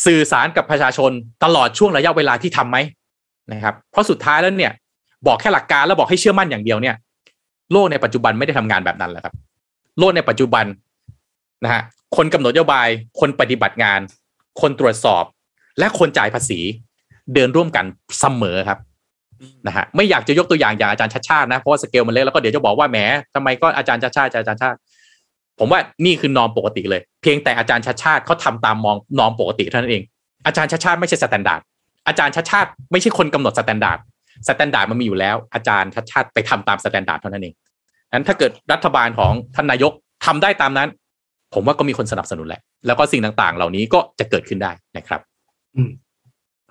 [0.06, 1.10] สื่อสารกับประชาชน
[1.44, 2.78] ตลอดช่วงระยะเวลาที่ทำไหม
[3.52, 4.72] นะครับ เพราะสุดท้ายแล้วเนี่ย
[5.26, 6.97] บอกแค่หลักการแล้วบอกให้เชื่อมั่นอย่างเดียวเนี่ย
[7.72, 9.34] โลกในปัจจุบันไม่ได้ทำงานแบบนั้นแหละครับ
[9.98, 10.64] โลกในปัจจุบัน
[11.64, 11.82] นะฮะ
[12.16, 12.89] คนกำหนดนโยบาย
[13.20, 14.01] คนปฏิบัติงาน
[14.60, 15.24] คนตรวจสอบ
[15.78, 16.60] และคนจ่ายภาษี
[17.34, 17.84] เดินร่วมกัน
[18.20, 18.78] เสมอครับ
[19.66, 22.98] นะฮะไม่อยากจะยกตัวอย่างอย่างอาจารย์ชาติชาตินะเพราะว่าสเกลมันเล็กแล้วก็เดี๋ยวจะบอกว่าแหม
[23.34, 24.78] ทำไมก็อาจารย์ชาติชาติอาจารย์ชาติ
[25.59, 30.03] ผมว่านี่คือนอมปกติเลย เพียงแต่อาจารย์ชาติชาติเขาทำตามมองนอมปกติเท่านั้นเอง
[30.47, 31.60] อาจารย์ชัชชาติไม่ใช่ standard
[32.07, 33.98] อาจารย์ชัชชาติไม่ใช่คนกำหนด standard
[34.48, 37.55] standard มันมีอยู่แล้ว อาจารย์ชัชชาติไปทำตาม standard เท่านั้นเอง
[38.12, 39.93] นั้นถ้าเกิดรัฐบาลของท่านนายก
[40.27, 40.89] ทำได้ตามนั้น
[41.55, 45.20] ผมว่าก็มีคนสนับสนุนแหละ แล้วก็สิ่งต่างๆ เหล่านี้ก็จะเกิดขึ้นได้นะครับ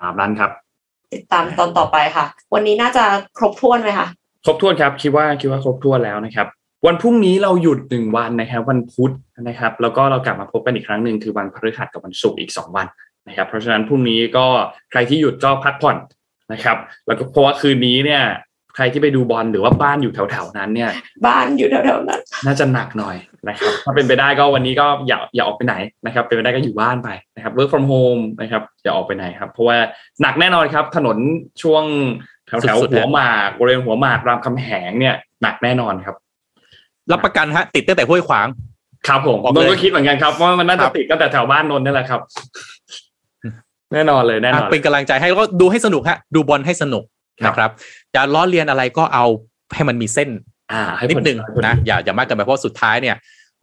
[0.01, 0.51] ตามนั้นครับ
[1.13, 3.03] ติดตามตอนต่อไปค่ะ วันนี้น่าจะ
[3.37, 4.07] ครบถ้วนไหมคะ
[4.45, 6.47] ครบถ้วนครับ คิดว่าคิดว่าครบถ้วนแล้วนะครับ
[6.85, 9.13] วันพรุ่งนี้เราหยุดหนึ่งวันนะครับวันพุธ
[9.47, 12.87] นะครับ แล้วก็เรากลับมาพบกันอีกครั้งหนึ่งคือวันพฤหัสกับวันศุกร์อีกสองวัน
[13.27, 14.45] นะครับ เพราะฉะนั้นพรุ่งนี้ก็
[14.91, 15.97] ใครที่หยุดก็พักผ่อน
[16.53, 16.77] นะครับ
[17.07, 18.23] แล้วก็เพราะว่าคืนนี้เนี่ย
[18.75, 20.91] ใครที่ไปดูบอลหรือว่าบ้านอยู่แถวๆนั้นเนี่ย
[21.25, 23.15] บ้านอยู่แถวๆนั้น น่าจะหนักหน่อย
[23.49, 25.75] นะครับ ถ้าเป็นไปได้ก็วันนี้ก็อย่าอย่าออกไปไหน
[26.05, 29.77] นะครับ เป็นไปได้ก็อยู่บ้านไปนะครับ work from home นะครับอย่าออกไปไหนครับ เพราะว่า
[30.21, 31.17] หนักแน่นอนครับ ถนน
[31.61, 31.83] ช่วง
[32.47, 36.15] แถวแถวสุดๆหัวหมากบริเวณหัวหมากรามคำแหงเนี่ยหนักแน่นอนครับ
[37.11, 38.47] รับประกันฮะ ติดตั้งแต่ห้วยขวาง
[39.07, 42.21] ครับผมบอกนเลยนท์ก็คิดเหมือนกันครับว่ามันน่าคจะรับติดก็แต่แถวบ้านนนท์นี่แหละครับ
[43.93, 47.03] แน่นอนเลยแน่นอนอะเป็นกำลังใจให้แล้วก็ดูให้สนุกฮะ ดูบอลให้สนุก
[47.43, 47.69] ครับนะครับ
[48.15, 49.25] จะล้อเลียนอะไรก็เอา
[49.75, 50.29] ให้มันมีเส้น
[50.71, 53.15] อ่าให้นิดพอนึงพอนะอย่าอย่ามากเกินไปเพราะสุดท้ายเนี่ย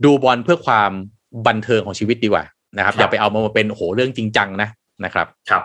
[0.04, 0.90] ดูบอลเพื่อความ
[1.46, 2.44] บันเทิงของชีวิตดีกว่า
[2.76, 4.68] นะครับครับอย่าไปเอามาเป็นโอ้โหเรื่องจริงจังนะ
[5.04, 5.62] นะครับครับ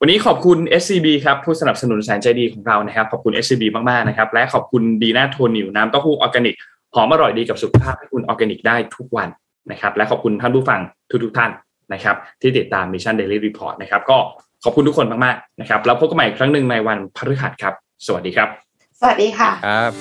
[0.00, 6.56] วันนี้ขอบคุณ SCB ครับ ผู้สนับสนุนแสนใจดีของเรานะครับ ขอบคุณ SCB มาก ๆ นะครับ และขอบคุณดีน่าโทนิวน้ำเต้าหู้ออร์แกนิก
[6.94, 9.28] หอมอร่อยดีกับสุขภาพให้คุณออร์แกนิกได้ทุกวัน
[9.70, 10.80] นะครับและขอบคุณท่านผู้ฟัง
[11.24, 11.50] ทุกๆท่าน
[11.92, 14.18] นะครับที่ติดตาม Mission Daily Report นะครับก็
[14.64, 17.74] ขอบคุณทุกคนมากๆนะครับแล้วพบกันใหม่อีกครั้งหนึ่งในวันพฤหัสครับ
[18.06, 18.48] สวัสดีครับ
[19.00, 19.92] สวัสดีค่ะครับ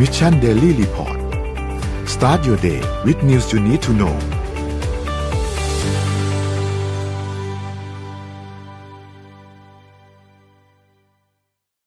[0.00, 1.18] Mission Daily Report
[2.14, 4.35] start your day with news you need to know